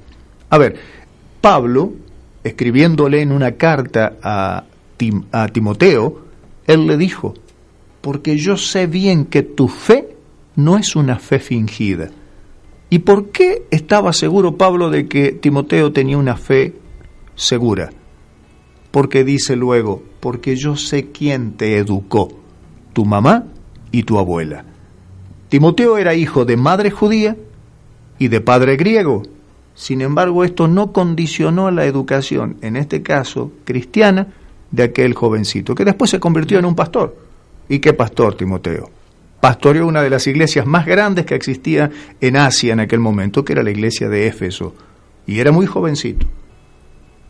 A 0.49 0.59
ver, 0.59 0.77
Pablo, 1.41 1.93
escribiéndole 2.43 3.21
en 3.21 3.33
una 3.33 3.53
carta 3.53 4.15
a, 4.23 4.65
Timoteo, 5.53 6.23
él 6.67 6.89
le 6.89 6.97
dijo, 6.97 7.35
porque 8.01 8.37
yo 8.37 8.57
sé 8.57 8.89
bien 8.89 9.27
que 9.27 9.43
tu 9.45 9.69
fe 9.69 10.09
no 10.57 10.77
es 10.77 10.97
una 10.97 11.21
fe 11.21 11.39
fingida. 11.39 12.11
¿Y 12.91 13.01
por 13.01 13.29
qué 13.29 13.67
estaba 13.71 14.13
seguro 14.13 14.57
Pablo 14.57 14.91
de 14.91 15.07
que 15.07 15.33
Timoteo 15.33 15.93
tenía 15.93 16.19
una 16.19 16.37
fe 16.37 16.75
segura? 17.37 17.91
Porque 18.91 19.25
dice 19.25 19.57
luego, 19.57 20.03
porque 20.21 20.57
yo 20.57 20.77
sé 20.77 21.11
quién 21.11 21.53
te 21.53 21.77
educó, 21.79 22.29
tu 22.93 23.05
mamá 23.05 23.45
y 23.93 24.03
tu 24.05 24.19
abuela. 24.19 24.65
Timoteo 25.49 25.97
era 25.99 26.15
hijo 26.15 26.45
de 26.45 26.57
madre 26.57 26.91
judía 26.91 27.37
y 28.19 28.29
de 28.29 28.41
padre 28.41 28.77
griego. 28.77 29.23
Sin 29.75 30.01
embargo, 30.01 30.45
esto 30.45 30.69
no 30.69 30.93
condicionó 30.93 31.71
la 31.71 31.87
educación, 31.87 32.57
en 32.63 32.77
este 32.77 33.03
caso 33.03 33.53
cristiana, 33.65 34.29
de 34.71 34.83
aquel 34.83 35.15
jovencito, 35.15 35.75
que 35.75 35.85
después 35.85 36.11
se 36.11 36.21
convirtió 36.21 36.59
en 36.59 36.67
un 36.67 36.75
pastor. 36.75 37.17
¿Y 37.69 37.79
qué 37.79 37.93
pastor, 37.93 38.35
Timoteo? 38.35 38.91
Pastoreó 39.41 39.87
una 39.87 40.03
de 40.03 40.11
las 40.11 40.27
iglesias 40.27 40.67
más 40.67 40.85
grandes 40.85 41.25
que 41.25 41.35
existía 41.35 41.91
en 42.21 42.37
Asia 42.37 42.73
en 42.73 42.81
aquel 42.81 42.99
momento, 42.99 43.45
que 43.45 43.53
era 43.53 43.63
la 43.63 43.71
iglesia 43.71 44.09
de 44.09 44.27
Éfeso, 44.27 44.75
y 45.27 45.39
era 45.39 45.53
muy 45.53 45.67
jovencito. 45.67 46.27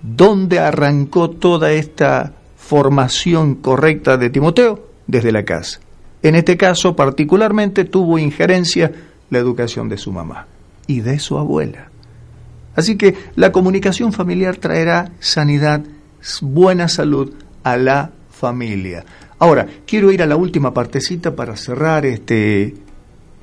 ¿Dónde 0.03 0.59
arrancó 0.59 1.31
toda 1.31 1.73
esta 1.73 2.33
formación 2.57 3.57
correcta 3.57 4.17
de 4.17 4.31
Timoteo? 4.31 4.87
Desde 5.07 5.33
la 5.33 5.45
casa. 5.45 5.81
En 6.23 6.35
este 6.35 6.57
caso 6.57 6.95
particularmente 6.95 7.85
tuvo 7.85 8.19
injerencia 8.19 8.93
la 9.31 9.39
educación 9.39 9.89
de 9.89 9.99
su 9.99 10.13
mamá 10.13 10.47
y 10.87 11.01
de 11.01 11.19
su 11.19 11.39
abuela. 11.39 11.89
Así 12.75 12.97
que 12.97 13.15
la 13.35 13.51
comunicación 13.53 14.13
familiar 14.13 14.57
traerá 14.57 15.13
sanidad, 15.19 15.83
buena 16.41 16.89
salud 16.89 17.33
a 17.65 17.77
la 17.77 18.11
familia. 18.31 19.05
Ahora, 19.39 19.67
quiero 19.87 20.13
ir 20.13 20.23
a 20.23 20.27
la 20.27 20.37
última 20.37 20.73
partecita 20.73 21.35
para 21.35 21.57
cerrar 21.57 22.07
este, 22.07 22.75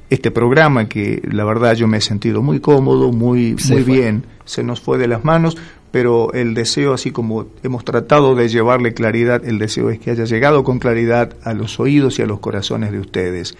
este 0.10 0.32
programa 0.32 0.88
que 0.88 1.22
la 1.30 1.45
verdad 1.45 1.73
yo 1.73 1.88
me 1.88 1.98
he 1.98 2.02
sentido 2.02 2.41
muy 2.41 2.60
cómodo, 2.60 3.11
muy, 3.11 3.56
muy 3.69 3.84
bien, 3.84 4.26
se 4.45 4.64
nos 4.64 4.82
fue 4.82 4.98
de 4.98 5.07
las 5.07 5.23
manos, 5.23 5.57
pero 5.96 6.34
el 6.34 6.56
deseo, 6.56 6.94
así 6.94 7.12
como 7.12 7.48
hemos 7.64 7.86
tratado 7.86 8.36
de 8.36 8.50
llevarle 8.50 8.94
claridad, 8.94 9.46
el 9.46 9.60
deseo 9.60 9.90
es 9.90 9.98
que 9.98 10.12
haya 10.12 10.26
llegado 10.26 10.66
con 10.66 10.78
claridad 10.78 11.38
a 11.42 11.54
los 11.54 11.80
oídos 11.80 12.20
y 12.20 12.22
a 12.22 12.26
los 12.26 12.42
corazones 12.42 12.92
de 12.92 13.00
ustedes. 13.00 13.56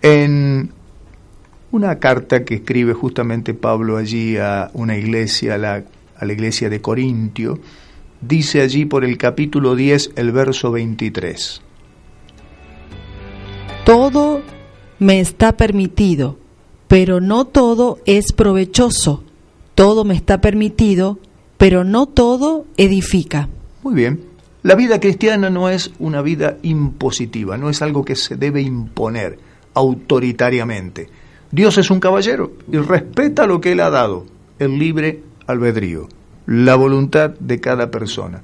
En 0.00 0.72
una 1.70 1.98
carta 1.98 2.46
que 2.46 2.54
escribe 2.54 2.94
justamente 2.94 3.52
Pablo 3.52 3.98
allí 3.98 4.38
a 4.38 4.70
una 4.72 4.96
iglesia, 4.96 5.56
a 5.56 5.58
la, 5.58 5.84
iglesia 6.22 6.70
de 6.70 6.80
Corintio, 6.80 7.58
dice 8.22 8.62
allí 8.62 8.86
por 8.86 9.04
el 9.04 9.18
capítulo 9.18 9.76
10, 9.76 10.12
el 10.16 10.32
verso 10.32 10.72
23. 10.72 11.60
Todo 13.84 14.40
me 14.98 15.20
está 15.20 15.58
permitido, 15.58 16.38
pero 16.88 17.20
no 17.20 17.44
todo 17.44 17.98
es 18.06 18.32
provechoso. 18.32 19.22
Todo 19.74 20.04
me 20.04 20.14
está 20.14 20.40
permitido, 20.40 21.18
pero 21.62 21.84
no 21.84 22.06
todo 22.06 22.64
edifica. 22.76 23.48
Muy 23.84 23.94
bien. 23.94 24.24
La 24.64 24.74
vida 24.74 24.98
cristiana 24.98 25.48
no 25.48 25.68
es 25.68 25.92
una 26.00 26.20
vida 26.20 26.56
impositiva, 26.62 27.56
no 27.56 27.70
es 27.70 27.82
algo 27.82 28.04
que 28.04 28.16
se 28.16 28.34
debe 28.34 28.62
imponer 28.62 29.38
autoritariamente. 29.72 31.08
Dios 31.52 31.78
es 31.78 31.88
un 31.92 32.00
caballero 32.00 32.54
y 32.68 32.78
respeta 32.78 33.46
lo 33.46 33.60
que 33.60 33.70
Él 33.70 33.80
ha 33.80 33.90
dado, 33.90 34.26
el 34.58 34.76
libre 34.76 35.22
albedrío, 35.46 36.08
la 36.46 36.74
voluntad 36.74 37.30
de 37.38 37.60
cada 37.60 37.92
persona. 37.92 38.42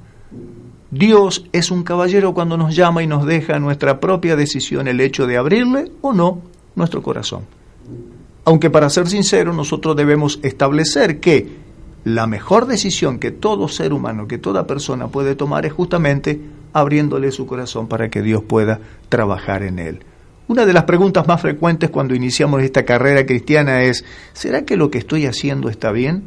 Dios 0.89 1.45
es 1.51 1.71
un 1.71 1.83
caballero 1.83 2.33
cuando 2.33 2.55
nos 2.55 2.73
llama 2.73 3.03
y 3.03 3.07
nos 3.07 3.25
deja 3.25 3.59
nuestra 3.59 3.99
propia 3.99 4.37
decisión 4.37 4.87
el 4.87 5.01
hecho 5.01 5.27
de 5.27 5.35
abrirle 5.35 5.91
o 5.99 6.13
no 6.13 6.41
nuestro 6.73 7.03
corazón. 7.03 7.41
Aunque 8.45 8.69
para 8.69 8.89
ser 8.89 9.09
sincero 9.09 9.51
nosotros 9.51 9.97
debemos 9.97 10.39
establecer 10.41 11.19
que 11.19 11.67
la 12.03 12.27
mejor 12.27 12.65
decisión 12.65 13.19
que 13.19 13.31
todo 13.31 13.67
ser 13.67 13.93
humano, 13.93 14.27
que 14.27 14.37
toda 14.37 14.67
persona 14.67 15.07
puede 15.07 15.35
tomar 15.35 15.65
es 15.65 15.73
justamente 15.73 16.39
abriéndole 16.73 17.31
su 17.31 17.45
corazón 17.45 17.87
para 17.87 18.09
que 18.09 18.21
Dios 18.21 18.43
pueda 18.43 18.79
trabajar 19.09 19.63
en 19.63 19.79
él. 19.79 19.99
Una 20.47 20.65
de 20.65 20.73
las 20.73 20.85
preguntas 20.85 21.27
más 21.27 21.41
frecuentes 21.41 21.89
cuando 21.89 22.15
iniciamos 22.15 22.63
esta 22.63 22.83
carrera 22.83 23.25
cristiana 23.25 23.83
es, 23.83 24.03
¿será 24.33 24.63
que 24.63 24.77
lo 24.77 24.89
que 24.89 24.97
estoy 24.97 25.25
haciendo 25.25 25.69
está 25.69 25.91
bien? 25.91 26.23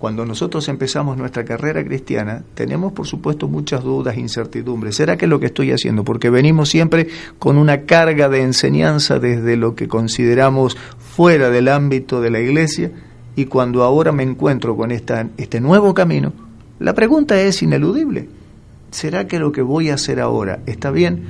Cuando 0.00 0.24
nosotros 0.24 0.66
empezamos 0.70 1.18
nuestra 1.18 1.44
carrera 1.44 1.84
cristiana, 1.84 2.42
tenemos 2.54 2.94
por 2.94 3.06
supuesto 3.06 3.48
muchas 3.48 3.84
dudas, 3.84 4.16
incertidumbres. 4.16 4.96
¿Será 4.96 5.18
que 5.18 5.26
lo 5.26 5.38
que 5.38 5.46
estoy 5.46 5.72
haciendo? 5.72 6.04
Porque 6.04 6.30
venimos 6.30 6.70
siempre 6.70 7.08
con 7.38 7.58
una 7.58 7.82
carga 7.82 8.30
de 8.30 8.40
enseñanza 8.40 9.18
desde 9.18 9.58
lo 9.58 9.74
que 9.74 9.88
consideramos 9.88 10.78
fuera 10.98 11.50
del 11.50 11.68
ámbito 11.68 12.22
de 12.22 12.30
la 12.30 12.40
iglesia 12.40 12.90
y 13.36 13.44
cuando 13.44 13.82
ahora 13.82 14.10
me 14.10 14.22
encuentro 14.22 14.74
con 14.74 14.90
esta, 14.90 15.28
este 15.36 15.60
nuevo 15.60 15.92
camino, 15.92 16.32
la 16.78 16.94
pregunta 16.94 17.38
es 17.38 17.62
ineludible. 17.62 18.26
¿Será 18.90 19.26
que 19.26 19.38
lo 19.38 19.52
que 19.52 19.60
voy 19.60 19.90
a 19.90 19.96
hacer 19.96 20.18
ahora 20.18 20.60
está 20.64 20.90
bien? 20.90 21.24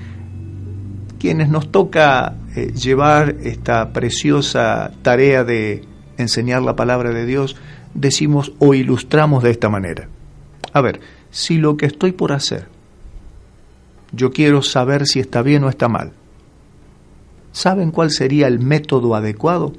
Quienes 1.19 1.49
nos 1.49 1.73
toca 1.73 2.37
eh, 2.55 2.73
llevar 2.73 3.35
esta 3.43 3.93
preciosa 3.93 4.93
tarea 5.03 5.43
de 5.43 5.83
enseñar 6.19 6.63
la 6.63 6.77
palabra 6.77 7.11
de 7.11 7.27
Dios, 7.27 7.57
decimos 7.95 8.53
o 8.59 8.75
ilustramos 8.75 9.43
de 9.43 9.51
esta 9.51 9.69
manera. 9.69 10.09
A 10.73 10.81
ver, 10.81 11.01
si 11.31 11.59
lo 11.59 11.77
que 11.77 11.87
estoy 11.87 12.13
por 12.13 12.33
hacer, 12.33 12.69
yo 14.13 14.33
quiero 14.33 14.63
saber 14.63 15.07
si 15.07 15.21
está 15.21 15.43
bien 15.43 15.65
o 15.65 15.69
está 15.69 15.89
mal. 15.89 16.13
¿Saben 17.53 17.91
cuál 17.91 18.11
sería 18.11 18.47
el 18.47 18.61
método 18.61 19.15
adecuado? 19.15 19.73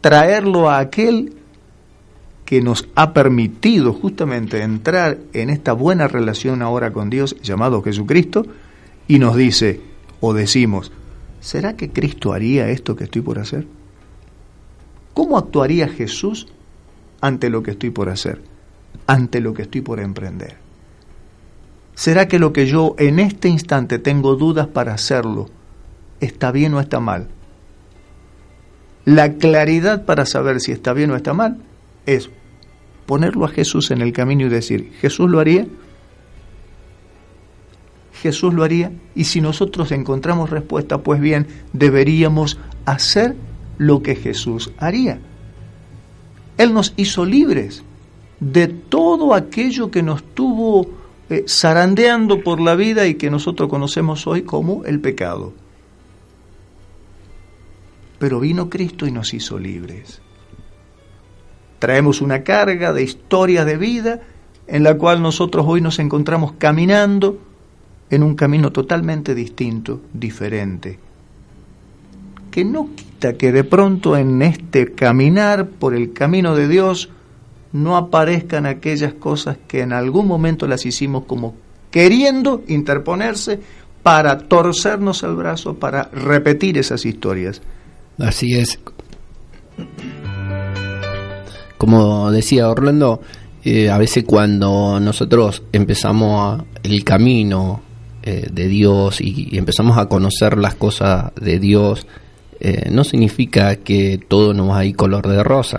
Traerlo 0.00 0.70
a 0.70 0.78
aquel 0.78 1.34
que 2.44 2.60
nos 2.60 2.88
ha 2.96 3.12
permitido 3.12 3.92
justamente 3.92 4.62
entrar 4.62 5.18
en 5.32 5.50
esta 5.50 5.72
buena 5.72 6.08
relación 6.08 6.62
ahora 6.62 6.92
con 6.92 7.08
Dios 7.08 7.36
llamado 7.42 7.82
Jesucristo 7.82 8.44
y 9.06 9.20
nos 9.20 9.36
dice 9.36 9.80
o 10.20 10.34
decimos, 10.34 10.90
¿será 11.40 11.76
que 11.76 11.90
Cristo 11.90 12.32
haría 12.32 12.68
esto 12.70 12.96
que 12.96 13.04
estoy 13.04 13.22
por 13.22 13.38
hacer? 13.38 13.66
¿Cómo 15.14 15.38
actuaría 15.38 15.88
Jesús 15.88 16.48
ante 17.20 17.50
lo 17.50 17.62
que 17.62 17.72
estoy 17.72 17.90
por 17.90 18.08
hacer, 18.08 18.40
ante 19.06 19.40
lo 19.40 19.54
que 19.54 19.62
estoy 19.62 19.80
por 19.80 20.00
emprender? 20.00 20.56
¿Será 21.94 22.28
que 22.28 22.38
lo 22.38 22.52
que 22.52 22.66
yo 22.66 22.94
en 22.98 23.18
este 23.18 23.48
instante 23.48 23.98
tengo 23.98 24.36
dudas 24.36 24.66
para 24.66 24.94
hacerlo 24.94 25.48
está 26.20 26.50
bien 26.50 26.72
o 26.74 26.80
está 26.80 26.98
mal? 27.00 27.28
La 29.04 29.34
claridad 29.34 30.04
para 30.04 30.24
saber 30.24 30.60
si 30.60 30.72
está 30.72 30.92
bien 30.92 31.10
o 31.10 31.16
está 31.16 31.34
mal 31.34 31.58
es 32.06 32.30
ponerlo 33.06 33.44
a 33.44 33.48
Jesús 33.48 33.90
en 33.90 34.00
el 34.00 34.12
camino 34.12 34.46
y 34.46 34.48
decir, 34.48 34.92
¿Jesús 35.00 35.30
lo 35.30 35.40
haría? 35.40 35.66
Jesús 38.22 38.52
lo 38.52 38.64
haría 38.64 38.92
y 39.14 39.24
si 39.24 39.40
nosotros 39.40 39.92
encontramos 39.92 40.50
respuesta, 40.50 40.98
pues 40.98 41.20
bien, 41.20 41.46
deberíamos 41.72 42.58
hacer 42.84 43.34
lo 43.78 44.02
que 44.02 44.14
Jesús 44.14 44.72
haría. 44.78 45.20
Él 46.60 46.74
nos 46.74 46.92
hizo 46.98 47.24
libres 47.24 47.82
de 48.38 48.68
todo 48.68 49.32
aquello 49.32 49.90
que 49.90 50.02
nos 50.02 50.22
tuvo 50.22 50.86
eh, 51.30 51.46
zarandeando 51.48 52.44
por 52.44 52.60
la 52.60 52.74
vida 52.74 53.06
y 53.06 53.14
que 53.14 53.30
nosotros 53.30 53.70
conocemos 53.70 54.26
hoy 54.26 54.42
como 54.42 54.84
el 54.84 55.00
pecado. 55.00 55.54
Pero 58.18 58.40
vino 58.40 58.68
Cristo 58.68 59.06
y 59.06 59.10
nos 59.10 59.32
hizo 59.32 59.58
libres. 59.58 60.20
Traemos 61.78 62.20
una 62.20 62.42
carga 62.42 62.92
de 62.92 63.04
historias 63.04 63.64
de 63.64 63.78
vida 63.78 64.20
en 64.66 64.82
la 64.82 64.98
cual 64.98 65.22
nosotros 65.22 65.64
hoy 65.66 65.80
nos 65.80 65.98
encontramos 65.98 66.52
caminando 66.58 67.38
en 68.10 68.22
un 68.22 68.34
camino 68.34 68.70
totalmente 68.70 69.34
distinto, 69.34 70.02
diferente, 70.12 70.98
que 72.50 72.66
no 72.66 72.90
que 73.20 73.52
de 73.52 73.64
pronto 73.64 74.16
en 74.16 74.42
este 74.42 74.92
caminar 74.92 75.68
por 75.68 75.94
el 75.94 76.12
camino 76.12 76.54
de 76.54 76.68
Dios 76.68 77.10
no 77.72 77.96
aparezcan 77.96 78.66
aquellas 78.66 79.14
cosas 79.14 79.58
que 79.68 79.80
en 79.82 79.92
algún 79.92 80.26
momento 80.26 80.66
las 80.66 80.86
hicimos 80.86 81.24
como 81.24 81.54
queriendo 81.90 82.62
interponerse 82.68 83.60
para 84.02 84.38
torcernos 84.38 85.22
el 85.22 85.34
brazo, 85.34 85.74
para 85.74 86.04
repetir 86.04 86.78
esas 86.78 87.04
historias. 87.04 87.60
Así 88.18 88.54
es. 88.54 88.78
Como 91.76 92.30
decía 92.30 92.68
Orlando, 92.68 93.20
eh, 93.62 93.90
a 93.90 93.98
veces 93.98 94.24
cuando 94.24 94.98
nosotros 95.00 95.62
empezamos 95.72 96.62
el 96.82 97.04
camino 97.04 97.82
eh, 98.22 98.48
de 98.52 98.68
Dios 98.68 99.20
y, 99.20 99.56
empezamos 99.56 99.96
a 99.98 100.06
conocer 100.06 100.58
las 100.58 100.74
cosas 100.74 101.32
de 101.40 101.58
Dios, 101.58 102.06
eh, 102.60 102.88
no 102.90 103.04
significa 103.04 103.76
que 103.76 104.20
todo 104.28 104.54
nos 104.54 104.70
va 104.70 104.78
a 104.78 104.84
ir 104.84 104.96
color 104.96 105.26
de 105.28 105.42
rosa. 105.42 105.78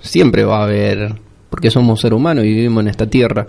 Siempre 0.00 0.44
va 0.44 0.60
a 0.60 0.64
haber, 0.64 1.20
porque 1.50 1.70
somos 1.70 2.00
seres 2.00 2.16
humanos 2.16 2.44
y 2.44 2.48
vivimos 2.48 2.82
en 2.82 2.88
esta 2.88 3.08
tierra, 3.08 3.46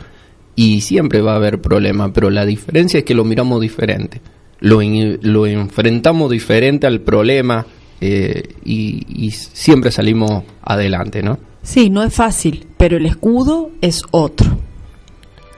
y 0.55 0.81
siempre 0.81 1.21
va 1.21 1.33
a 1.33 1.35
haber 1.37 1.61
problemas, 1.61 2.11
pero 2.13 2.29
la 2.29 2.45
diferencia 2.45 2.99
es 2.99 3.03
que 3.03 3.13
lo 3.13 3.25
miramos 3.25 3.59
diferente, 3.59 4.21
lo, 4.59 4.79
lo 4.81 5.45
enfrentamos 5.45 6.31
diferente 6.31 6.87
al 6.87 7.01
problema 7.01 7.65
y, 7.99 9.25
y 9.25 9.31
siempre 9.31 9.91
salimos 9.91 10.43
adelante, 10.61 11.23
¿no? 11.23 11.39
Sí, 11.65 11.89
no 11.89 12.03
es 12.03 12.13
fácil, 12.13 12.67
pero 12.77 12.97
el 12.97 13.07
escudo 13.07 13.71
es 13.81 14.03
otro. 14.11 14.59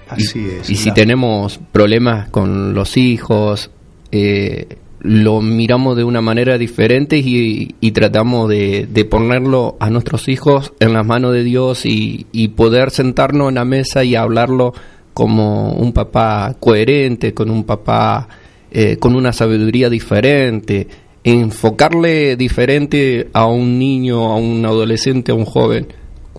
Así 0.07 0.39
y, 0.39 0.45
es. 0.61 0.69
Y 0.69 0.75
si 0.75 0.91
tenemos 0.93 1.59
problemas 1.71 2.29
con 2.29 2.73
los 2.73 2.95
hijos, 2.95 3.69
eh, 4.11 4.77
lo 4.99 5.41
miramos 5.41 5.95
de 5.95 6.03
una 6.03 6.21
manera 6.21 6.57
diferente 6.57 7.17
y, 7.17 7.75
y 7.79 7.91
tratamos 7.91 8.49
de, 8.49 8.87
de, 8.91 9.05
ponerlo 9.05 9.77
a 9.79 9.89
nuestros 9.89 10.27
hijos 10.27 10.73
en 10.79 10.93
las 10.93 11.05
manos 11.05 11.33
de 11.33 11.43
Dios 11.43 11.85
y, 11.85 12.25
poder 12.55 12.91
sentarnos 12.91 13.49
en 13.49 13.55
la 13.55 13.65
mesa 13.65 14.03
y 14.03 14.15
hablarlo 14.15 14.73
como 15.13 15.73
un 15.73 15.93
papá 15.93 16.55
coherente, 16.59 17.33
con 17.33 17.51
un 17.51 17.63
papá 17.63 18.27
eh, 18.71 18.97
con 18.97 19.15
una 19.15 19.31
sabiduría 19.33 19.89
diferente, 19.89 20.87
enfocarle 21.23 22.35
diferente 22.35 23.29
a 23.33 23.45
un 23.45 23.77
niño, 23.77 24.31
a 24.31 24.35
un 24.37 24.65
adolescente, 24.65 25.31
a 25.31 25.35
un 25.35 25.45
joven, 25.45 25.87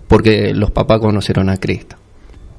porque 0.07 0.53
los 0.53 0.71
papás 0.71 0.99
conocieron 0.99 1.49
a 1.49 1.57
Cristo. 1.57 1.95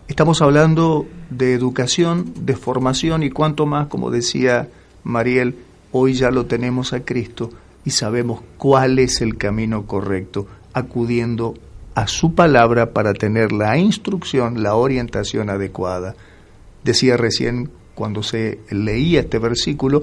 Estamos 0.08 0.42
hablando 0.42 1.06
de 1.30 1.54
educación, 1.54 2.32
de 2.40 2.56
formación 2.56 3.22
y 3.22 3.30
cuanto 3.30 3.66
más, 3.66 3.86
como 3.86 4.10
decía 4.10 4.68
Mariel, 5.04 5.54
hoy 5.92 6.14
ya 6.14 6.30
lo 6.30 6.46
tenemos 6.46 6.92
a 6.92 7.04
Cristo 7.04 7.50
y 7.84 7.90
sabemos 7.90 8.40
cuál 8.56 8.98
es 8.98 9.20
el 9.20 9.36
camino 9.36 9.86
correcto, 9.86 10.46
acudiendo 10.72 11.54
a 11.94 12.06
su 12.06 12.34
palabra 12.34 12.92
para 12.92 13.14
tener 13.14 13.52
la 13.52 13.76
instrucción, 13.78 14.62
la 14.62 14.74
orientación 14.74 15.50
adecuada. 15.50 16.14
Decía 16.84 17.16
recién 17.16 17.70
cuando 17.94 18.22
se 18.22 18.60
leía 18.70 19.20
este 19.20 19.38
versículo, 19.38 20.02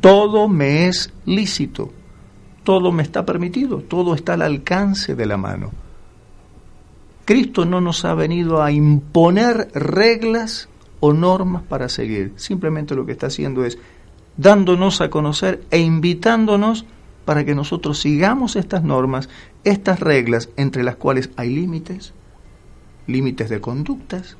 todo 0.00 0.48
me 0.48 0.88
es 0.88 1.12
lícito, 1.26 1.90
todo 2.64 2.92
me 2.92 3.02
está 3.02 3.24
permitido, 3.24 3.78
todo 3.78 4.14
está 4.14 4.34
al 4.34 4.42
alcance 4.42 5.14
de 5.14 5.26
la 5.26 5.36
mano. 5.36 5.70
Cristo 7.24 7.64
no 7.64 7.80
nos 7.80 8.04
ha 8.04 8.14
venido 8.14 8.62
a 8.62 8.72
imponer 8.72 9.70
reglas 9.72 10.68
o 11.00 11.12
normas 11.12 11.62
para 11.62 11.88
seguir, 11.88 12.32
simplemente 12.36 12.94
lo 12.94 13.06
que 13.06 13.12
está 13.12 13.28
haciendo 13.28 13.64
es 13.64 13.78
dándonos 14.40 15.00
a 15.00 15.10
conocer 15.10 15.62
e 15.70 15.80
invitándonos 15.80 16.84
para 17.24 17.44
que 17.44 17.54
nosotros 17.54 17.98
sigamos 17.98 18.56
estas 18.56 18.82
normas, 18.82 19.28
estas 19.64 20.00
reglas 20.00 20.48
entre 20.56 20.82
las 20.82 20.96
cuales 20.96 21.30
hay 21.36 21.50
límites, 21.50 22.14
límites 23.06 23.50
de 23.50 23.60
conductas, 23.60 24.36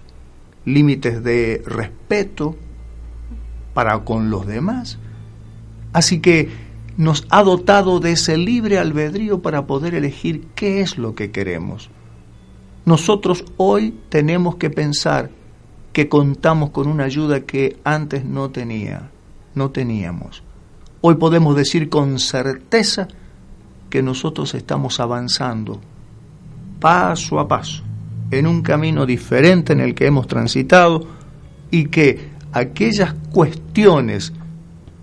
límites 0.64 1.22
de 1.22 1.62
respeto 1.66 2.56
para 3.74 3.98
con 4.04 4.30
los 4.30 4.46
demás, 4.46 4.98
Así 5.92 6.20
que 6.20 6.48
nos 6.96 7.26
ha 7.30 7.42
dotado 7.42 8.00
de 8.00 8.12
ese 8.12 8.36
libre 8.36 8.78
albedrío 8.78 9.40
para 9.42 9.66
poder 9.66 9.94
elegir 9.94 10.46
qué 10.54 10.80
es 10.80 10.98
lo 10.98 11.14
que 11.14 11.30
queremos. 11.30 11.90
Nosotros 12.84 13.44
hoy 13.56 13.94
tenemos 14.08 14.56
que 14.56 14.70
pensar 14.70 15.30
que 15.92 16.08
contamos 16.08 16.70
con 16.70 16.86
una 16.86 17.04
ayuda 17.04 17.40
que 17.40 17.78
antes 17.84 18.24
no 18.24 18.50
tenía, 18.50 19.10
no 19.54 19.70
teníamos. 19.70 20.42
Hoy 21.00 21.16
podemos 21.16 21.56
decir 21.56 21.88
con 21.88 22.18
certeza 22.18 23.08
que 23.88 24.02
nosotros 24.02 24.54
estamos 24.54 25.00
avanzando 25.00 25.80
paso 26.78 27.40
a 27.40 27.48
paso 27.48 27.82
en 28.30 28.46
un 28.46 28.62
camino 28.62 29.06
diferente 29.06 29.72
en 29.72 29.80
el 29.80 29.94
que 29.94 30.06
hemos 30.06 30.26
transitado 30.26 31.06
y 31.70 31.86
que 31.86 32.30
aquellas 32.52 33.14
cuestiones 33.32 34.32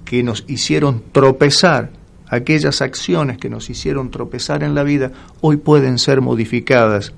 que 0.06 0.24
nos 0.24 0.46
hicieron 0.48 1.04
tropezar 1.12 1.92
aquellas 2.30 2.82
acciones 2.82 3.38
que 3.38 3.50
nos 3.50 3.70
hicieron 3.70 4.12
tropezar 4.12 4.64
en 4.64 4.76
la 4.76 4.84
vida, 4.84 5.12
hoy 5.42 5.58
pueden 5.58 5.98
ser 5.98 6.22
modificadas 6.22 7.14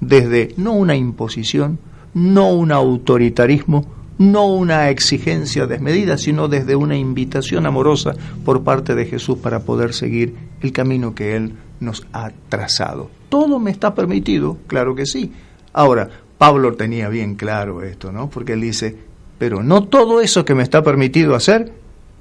desde 0.00 0.54
no 0.56 0.72
una 0.72 0.96
imposición, 0.96 1.78
no 2.14 2.50
un 2.50 2.72
autoritarismo, 2.72 3.86
no 4.30 4.46
una 4.46 4.90
exigencia 4.90 5.66
desmedida, 5.66 6.18
sino 6.18 6.48
desde 6.48 6.76
una 6.76 6.96
invitación 6.96 7.66
amorosa 7.66 8.14
por 8.44 8.62
parte 8.62 8.94
de 8.94 9.06
Jesús 9.06 9.38
para 9.38 9.60
poder 9.60 9.94
seguir 9.94 10.34
el 10.60 10.72
camino 10.72 11.14
que 11.14 11.36
Él 11.36 11.54
nos 11.80 12.06
ha 12.12 12.30
trazado. 12.48 13.10
¿Todo 13.28 13.58
me 13.58 13.70
está 13.70 13.94
permitido? 13.94 14.58
Claro 14.66 14.94
que 14.94 15.06
sí. 15.06 15.32
Ahora, 15.72 16.08
Pablo 16.38 16.74
tenía 16.74 17.08
bien 17.08 17.34
claro 17.34 17.82
esto, 17.82 18.10
¿no? 18.12 18.28
Porque 18.28 18.54
él 18.54 18.60
dice, 18.60 18.96
pero 19.38 19.62
no 19.62 19.84
todo 19.84 20.20
eso 20.20 20.44
que 20.44 20.54
me 20.54 20.62
está 20.62 20.82
permitido 20.82 21.34
hacer, 21.34 21.72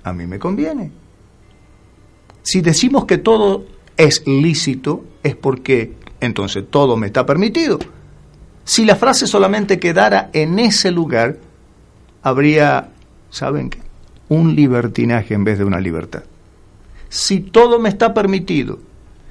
a 0.03 0.13
mí 0.13 0.27
me 0.27 0.39
conviene. 0.39 0.91
Si 2.43 2.61
decimos 2.61 3.05
que 3.05 3.17
todo 3.17 3.65
es 3.97 4.25
lícito, 4.27 5.03
es 5.23 5.35
porque 5.35 5.93
entonces 6.19 6.65
todo 6.69 6.97
me 6.97 7.07
está 7.07 7.25
permitido. 7.25 7.79
Si 8.63 8.85
la 8.85 8.95
frase 8.95 9.27
solamente 9.27 9.79
quedara 9.79 10.29
en 10.33 10.59
ese 10.59 10.91
lugar, 10.91 11.37
habría, 12.21 12.89
¿saben 13.29 13.69
qué? 13.69 13.79
Un 14.29 14.55
libertinaje 14.55 15.33
en 15.33 15.43
vez 15.43 15.57
de 15.57 15.65
una 15.65 15.79
libertad. 15.79 16.23
Si 17.09 17.39
todo 17.39 17.79
me 17.79 17.89
está 17.89 18.13
permitido, 18.13 18.79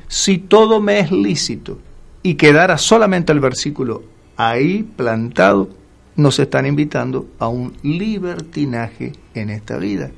si 0.08 0.38
todo 0.38 0.80
me 0.80 1.00
es 1.00 1.10
lícito, 1.10 1.78
y 2.22 2.34
quedara 2.34 2.78
solamente 2.78 3.32
el 3.32 3.40
versículo 3.40 4.02
ahí 4.36 4.82
plantado, 4.82 5.68
nos 6.16 6.38
están 6.38 6.66
invitando 6.66 7.28
a 7.38 7.48
un 7.48 7.72
libertinaje 7.82 9.12
en 9.34 9.50
esta 9.50 9.78
vida. 9.78 10.10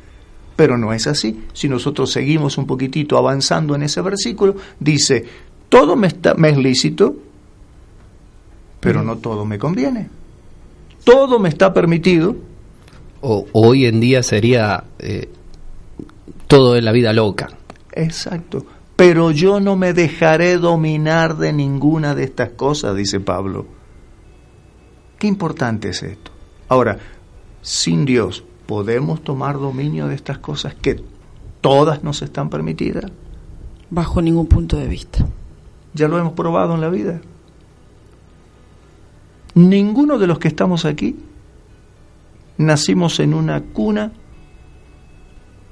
Pero 0.57 0.77
no 0.77 0.93
es 0.93 1.07
así. 1.07 1.45
Si 1.53 1.69
nosotros 1.69 2.11
seguimos 2.11 2.59
un 2.59 2.67
poquitito 2.67 3.17
avanzando 3.17 3.75
en 3.75 3.83
ese 3.83 4.01
versículo, 4.01 4.57
dice, 4.81 5.25
todo 5.69 5.97
me, 5.97 6.09
está, 6.09 6.35
me 6.35 6.51
es 6.51 6.59
lícito, 6.59 7.17
pero 8.81 9.03
no 9.03 9.19
todo 9.19 9.45
me 9.45 9.59
conviene. 9.59 10.09
Todo 11.05 11.39
me 11.39 11.49
está 11.49 11.73
permitido. 11.73 12.37
O, 13.23 13.47
hoy 13.53 13.87
en 13.87 14.01
día 14.01 14.23
sería 14.23 14.85
eh, 14.99 15.31
todo 16.47 16.77
en 16.77 16.85
la 16.85 16.93
vida 16.93 17.13
loca. 17.13 17.49
Exacto. 17.93 18.67
Pero 18.97 19.31
yo 19.31 19.59
no 19.59 19.77
me 19.77 19.95
dejaré 19.95 20.59
dominar 20.59 21.37
de 21.37 21.53
ninguna 21.53 22.15
de 22.15 22.25
estas 22.25 22.51
cosas, 22.51 22.95
dice 22.95 23.21
Pablo. 23.21 23.67
Qué 25.19 25.27
importante 25.27 25.89
es 25.89 26.03
esto. 26.03 26.31
Ahora, 26.69 26.99
sin 27.63 28.05
Dios, 28.05 28.45
¿podemos 28.67 29.23
tomar 29.23 29.59
dominio 29.59 30.09
de 30.09 30.15
estas 30.15 30.39
cosas 30.39 30.75
que 30.75 31.03
todas 31.61 32.03
nos 32.03 32.23
están 32.23 32.51
permitidas? 32.51 33.11
Bajo 33.89 34.21
ningún 34.21 34.47
punto 34.47 34.77
de 34.77 34.89
vista. 34.89 35.27
Ya 35.95 36.09
lo 36.09 36.19
hemos 36.19 36.33
probado 36.33 36.75
en 36.75 36.81
la 36.81 36.89
vida. 36.89 37.21
Ninguno 39.55 40.19
de 40.19 40.27
los 40.27 40.39
que 40.39 40.49
estamos 40.49 40.85
aquí 40.85 41.17
nacimos 42.59 43.21
en 43.21 43.35
una 43.35 43.61
cuna 43.61 44.13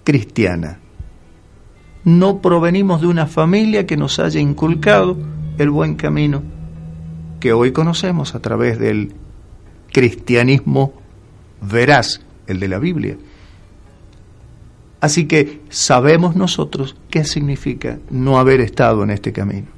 cristiana. 0.05 0.79
No 2.05 2.41
provenimos 2.41 3.01
de 3.01 3.07
una 3.07 3.27
familia 3.27 3.87
que 3.87 3.97
nos 3.97 4.19
haya 4.19 4.41
inculcado 4.41 5.17
el 5.59 5.71
buen 5.71 5.95
camino 5.95 6.43
que 7.41 7.53
hoy 7.53 7.73
conocemos 7.73 8.35
a 8.35 8.41
través 8.41 8.79
del 8.79 9.13
cristianismo 9.93 10.93
veraz, 11.61 12.21
el 12.47 12.61
de 12.61 12.69
la 12.69 12.79
Biblia. 12.79 13.17
Así 15.01 15.27
que 15.27 15.63
sabemos 15.71 16.37
nosotros 16.37 16.97
qué 17.09 17.25
significa 17.25 17.99
no 18.11 18.39
haber 18.39 18.61
estado 18.61 19.03
en 19.03 19.11
este 19.11 19.33
camino. 19.33 19.69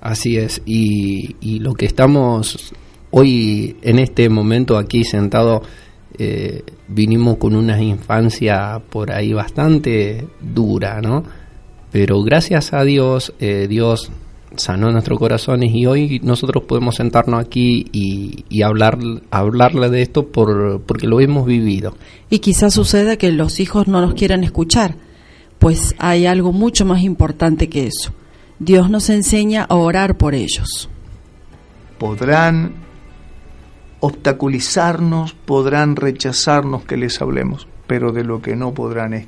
Así 0.00 0.36
es, 0.36 0.62
y, 0.66 1.36
y 1.40 1.58
lo 1.58 1.74
que 1.74 1.86
estamos 1.86 2.74
hoy 3.10 3.76
en 3.82 3.98
este 3.98 4.28
momento 4.28 4.76
aquí 4.76 5.02
sentado, 5.02 5.62
eh, 6.18 6.62
vinimos 6.88 7.36
con 7.36 7.54
una 7.54 7.80
infancia 7.82 8.80
por 8.90 9.12
ahí 9.12 9.32
bastante 9.32 10.26
dura, 10.40 11.00
¿no? 11.00 11.24
Pero 11.92 12.22
gracias 12.22 12.72
a 12.72 12.84
Dios, 12.84 13.32
eh, 13.40 13.66
Dios 13.68 14.10
sanó 14.56 14.90
nuestros 14.90 15.18
corazones 15.18 15.74
y 15.74 15.86
hoy 15.86 16.20
nosotros 16.22 16.64
podemos 16.64 16.96
sentarnos 16.96 17.40
aquí 17.40 17.86
y, 17.92 18.44
y 18.48 18.62
hablar, 18.62 18.98
hablarle 19.30 19.90
de 19.90 20.02
esto 20.02 20.28
por, 20.28 20.82
porque 20.82 21.06
lo 21.06 21.20
hemos 21.20 21.46
vivido. 21.46 21.94
Y 22.30 22.38
quizás 22.38 22.74
suceda 22.74 23.16
que 23.16 23.30
los 23.32 23.60
hijos 23.60 23.86
no 23.86 24.00
nos 24.00 24.14
quieran 24.14 24.44
escuchar, 24.44 24.96
pues 25.58 25.94
hay 25.98 26.26
algo 26.26 26.52
mucho 26.52 26.84
más 26.84 27.02
importante 27.02 27.68
que 27.68 27.86
eso. 27.86 28.12
Dios 28.58 28.90
nos 28.90 29.10
enseña 29.10 29.64
a 29.64 29.74
orar 29.74 30.16
por 30.16 30.34
ellos. 30.34 30.88
Podrán 31.98 32.85
obstaculizarnos, 34.00 35.34
podrán 35.34 35.96
rechazarnos 35.96 36.84
que 36.84 36.96
les 36.96 37.20
hablemos, 37.20 37.68
pero 37.86 38.12
de 38.12 38.24
lo 38.24 38.42
que 38.42 38.56
no 38.56 38.74
podrán 38.74 39.14
es 39.14 39.26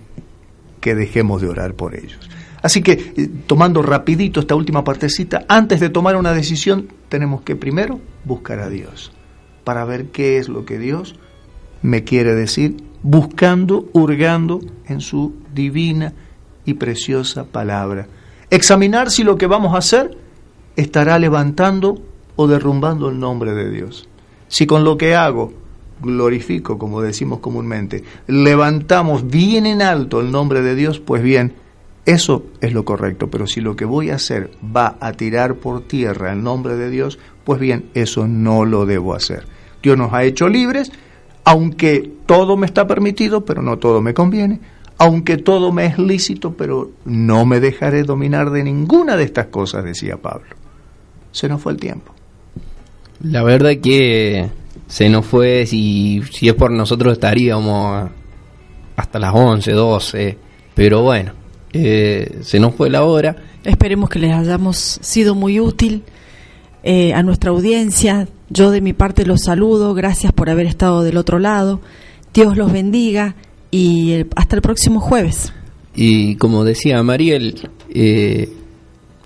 que 0.81 0.95
dejemos 0.95 1.41
de 1.41 1.49
orar 1.49 1.75
por 1.75 1.95
ellos. 1.95 2.29
Así 2.63 2.83
que, 2.83 2.93
eh, 2.93 3.31
tomando 3.47 3.83
rapidito 3.83 4.41
esta 4.41 4.55
última 4.55 4.85
partecita, 4.85 5.45
antes 5.49 5.81
de 5.81 5.91
tomar 5.91 6.17
una 6.17 6.33
decisión, 6.33 6.89
tenemos 7.09 7.43
que 7.43 7.57
primero 7.57 8.01
buscar 8.25 8.61
a 8.61 8.69
Dios, 8.69 9.13
para 9.65 9.85
ver 9.85 10.07
qué 10.07 10.39
es 10.39 10.49
lo 10.49 10.65
que 10.65 10.79
Dios 10.79 11.15
me 11.83 12.05
quiere 12.05 12.35
decir, 12.35 12.77
buscando, 13.03 13.89
hurgando 13.93 14.61
en 14.87 15.01
su 15.01 15.35
divina 15.55 16.13
y 16.65 16.75
preciosa 16.75 17.45
palabra. 17.45 18.09
Examinar 18.51 19.11
si 19.11 19.23
lo 19.23 19.39
que 19.39 19.47
vamos 19.47 19.75
a 19.75 19.79
hacer 19.79 20.17
estará 20.77 21.19
levantando 21.19 22.03
o 22.37 22.47
derrumbando 22.47 23.09
el 23.09 23.19
nombre 23.19 23.53
de 23.53 23.71
Dios. 23.71 24.08
Si 24.49 24.67
con 24.67 24.85
lo 24.85 24.97
que 24.97 25.15
hago 25.15 25.53
glorifico, 26.01 26.79
como 26.79 27.03
decimos 27.03 27.41
comúnmente, 27.41 28.05
levantamos 28.27 29.29
bien 29.29 29.67
en 29.67 29.83
alto 29.83 30.21
el 30.21 30.31
nombre 30.31 30.63
de 30.63 30.75
Dios, 30.75 31.01
pues 31.01 31.23
bien, 31.23 31.55
eso 32.07 32.47
es 32.61 32.73
lo 32.73 32.85
correcto, 32.85 33.31
pero 33.31 33.47
si 33.47 33.61
lo 33.61 33.77
que 33.77 33.85
voy 33.85 34.11
a 34.11 34.15
hacer 34.15 34.51
va 34.65 34.97
a 35.01 35.13
tirar 35.13 35.57
por 35.57 35.83
tierra 35.83 36.33
el 36.33 36.43
nombre 36.43 36.77
de 36.77 36.91
Dios, 36.91 37.19
pues 37.45 37.61
bien, 37.61 37.91
eso 37.95 38.27
no 38.27 38.65
lo 38.65 38.87
debo 38.87 39.15
hacer. 39.15 39.47
Dios 39.83 39.99
nos 39.99 40.13
ha 40.13 40.25
hecho 40.25 40.49
libres, 40.49 40.91
aunque 41.45 42.11
todo 42.27 42.57
me 42.57 42.67
está 42.67 42.87
permitido, 42.87 43.45
pero 43.45 43.63
no 43.63 43.79
todo 43.79 44.01
me 44.01 44.15
conviene, 44.15 44.61
aunque 44.99 45.37
todo 45.37 45.73
me 45.73 45.87
es 45.87 45.99
lícito, 45.99 46.55
pero 46.55 46.91
no 47.05 47.45
me 47.45 47.61
dejaré 47.61 48.03
dominar 48.05 48.51
de 48.51 48.65
ninguna 48.65 49.17
de 49.17 49.25
estas 49.25 49.47
cosas, 49.47 49.85
decía 49.85 50.17
Pablo. 50.17 50.57
Se 51.31 51.49
nos 51.49 51.61
fue 51.61 51.73
el 51.73 51.79
tiempo. 51.79 52.18
La 53.23 53.43
verdad 53.43 53.73
que 53.83 54.49
se 54.87 55.09
nos 55.09 55.27
fue, 55.27 55.67
si, 55.67 56.23
si 56.33 56.49
es 56.49 56.55
por 56.55 56.71
nosotros 56.71 57.13
estaríamos 57.13 58.11
hasta 58.97 59.19
las 59.19 59.35
11, 59.35 59.73
12, 59.73 60.39
pero 60.75 61.03
bueno, 61.03 61.33
eh, 61.73 62.39
se 62.43 62.59
nos 62.61 62.75
fue 62.75 62.91
la 62.91 63.05
hora. 63.05 63.37
Esperemos 63.65 64.09
que 64.09 64.19
les 64.19 64.33
hayamos 64.33 64.77
sido 65.03 65.35
muy 65.35 65.61
útil 65.61 66.03
eh, 66.83 67.13
a 67.13 67.23
nuestra 67.23 67.51
audiencia. 67.51 68.29
Yo 68.51 68.71
de 68.71 68.81
mi 68.81 68.93
parte 68.93 69.27
los 69.27 69.43
saludo, 69.43 69.95
gracias 69.95 70.33
por 70.33 70.49
haber 70.49 70.67
estado 70.67 71.03
del 71.03 71.17
otro 71.17 71.39
lado. 71.39 71.81
Dios 72.33 72.57
los 72.57 72.73
bendiga 72.73 73.35
y 73.71 74.13
el- 74.13 74.29
hasta 74.37 74.57
el 74.57 74.63
próximo 74.63 75.01
jueves. 75.01 75.53
Y 75.95 76.37
como 76.37 76.65
decía 76.65 77.03
Mariel, 77.03 77.69
eh, 77.93 78.49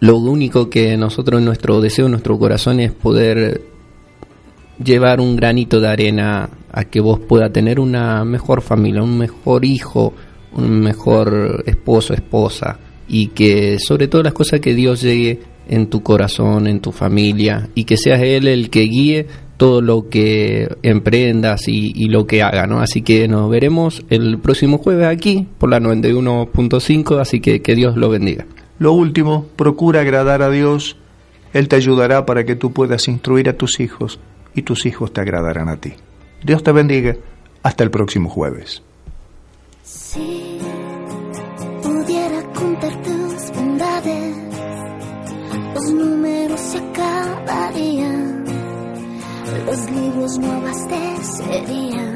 lo 0.01 0.17
único 0.17 0.71
que 0.71 0.97
nosotros, 0.97 1.41
nuestro 1.43 1.81
deseo, 1.81 2.09
nuestro 2.09 2.39
corazón 2.39 2.81
es 2.81 2.91
poder 2.93 3.61
llevar 4.85 5.21
un 5.21 5.37
granito 5.37 5.81
de 5.81 5.89
arena 5.89 6.49
a 6.71 6.85
que 6.85 7.01
vos 7.01 7.21
puedas 7.21 7.53
tener 7.53 7.79
una 7.79 8.25
mejor 8.25 8.63
familia, 8.63 9.03
un 9.03 9.19
mejor 9.19 9.65
hijo, 9.65 10.15
un 10.55 10.81
mejor 10.81 11.63
esposo, 11.67 12.15
esposa, 12.15 12.79
y 13.09 13.29
que 13.29 13.79
sobre 13.79 14.09
todas 14.09 14.25
las 14.25 14.33
cosas 14.33 14.61
que 14.61 14.75
Dios 14.75 15.03
llegue 15.03 15.41
en 15.69 15.89
tu 15.89 16.03
corazón, 16.03 16.67
en 16.67 16.81
tu 16.81 16.93
familia, 16.93 17.69
y 17.75 17.85
que 17.85 17.97
seas 17.97 18.21
Él 18.23 18.49
el 18.49 18.71
que 18.71 18.83
guíe 18.83 19.27
todo 19.57 19.81
lo 19.81 20.09
que 20.09 20.69
emprendas 20.83 21.69
y, 21.69 21.93
y 21.95 22.07
lo 22.09 22.27
que 22.27 22.43
haga, 22.43 22.67
¿no? 22.67 22.81
Así 22.81 23.03
que 23.03 23.29
nos 23.29 23.49
veremos 23.49 24.05
el 24.11 24.39
próximo 24.39 24.79
jueves 24.79 25.07
aquí 25.07 25.47
por 25.59 25.71
la 25.71 25.79
91.5, 25.79 27.21
así 27.21 27.41
que 27.41 27.63
que 27.63 27.75
Dios 27.75 27.97
lo 27.97 28.09
bendiga. 28.09 28.47
Lo 28.79 28.93
último, 28.93 29.47
procura 29.55 30.01
agradar 30.01 30.43
a 30.43 30.51
Dios. 30.51 30.97
Él 31.53 31.69
te 31.69 31.77
ayudará 31.77 32.27
para 32.27 32.45
que 32.45 32.57
tú 32.57 32.73
puedas 32.73 33.07
instruir 33.07 33.49
a 33.49 33.53
tus 33.53 33.79
hijos 33.79 34.19
y 34.55 34.63
tus 34.63 34.87
hijos 34.87 35.13
te 35.13 35.21
agradarán 35.21 35.69
a 35.69 35.77
ti. 35.77 35.95
Dios 36.43 36.63
te 36.63 36.73
bendiga. 36.73 37.17
Hasta 37.63 37.85
el 37.85 37.91
próximo 37.91 38.29
jueves. 38.29 38.83
Si 39.85 40.59
pudiera 41.83 42.43
contar 42.53 43.03
tus 43.03 43.51
bondades, 43.57 44.37
los 45.75 45.93
números 45.93 46.61
se 46.61 46.79
acabarían, 46.79 48.45
los 49.67 49.91
libros 49.91 50.39
no 50.39 50.53
abastecerían. 50.53 52.12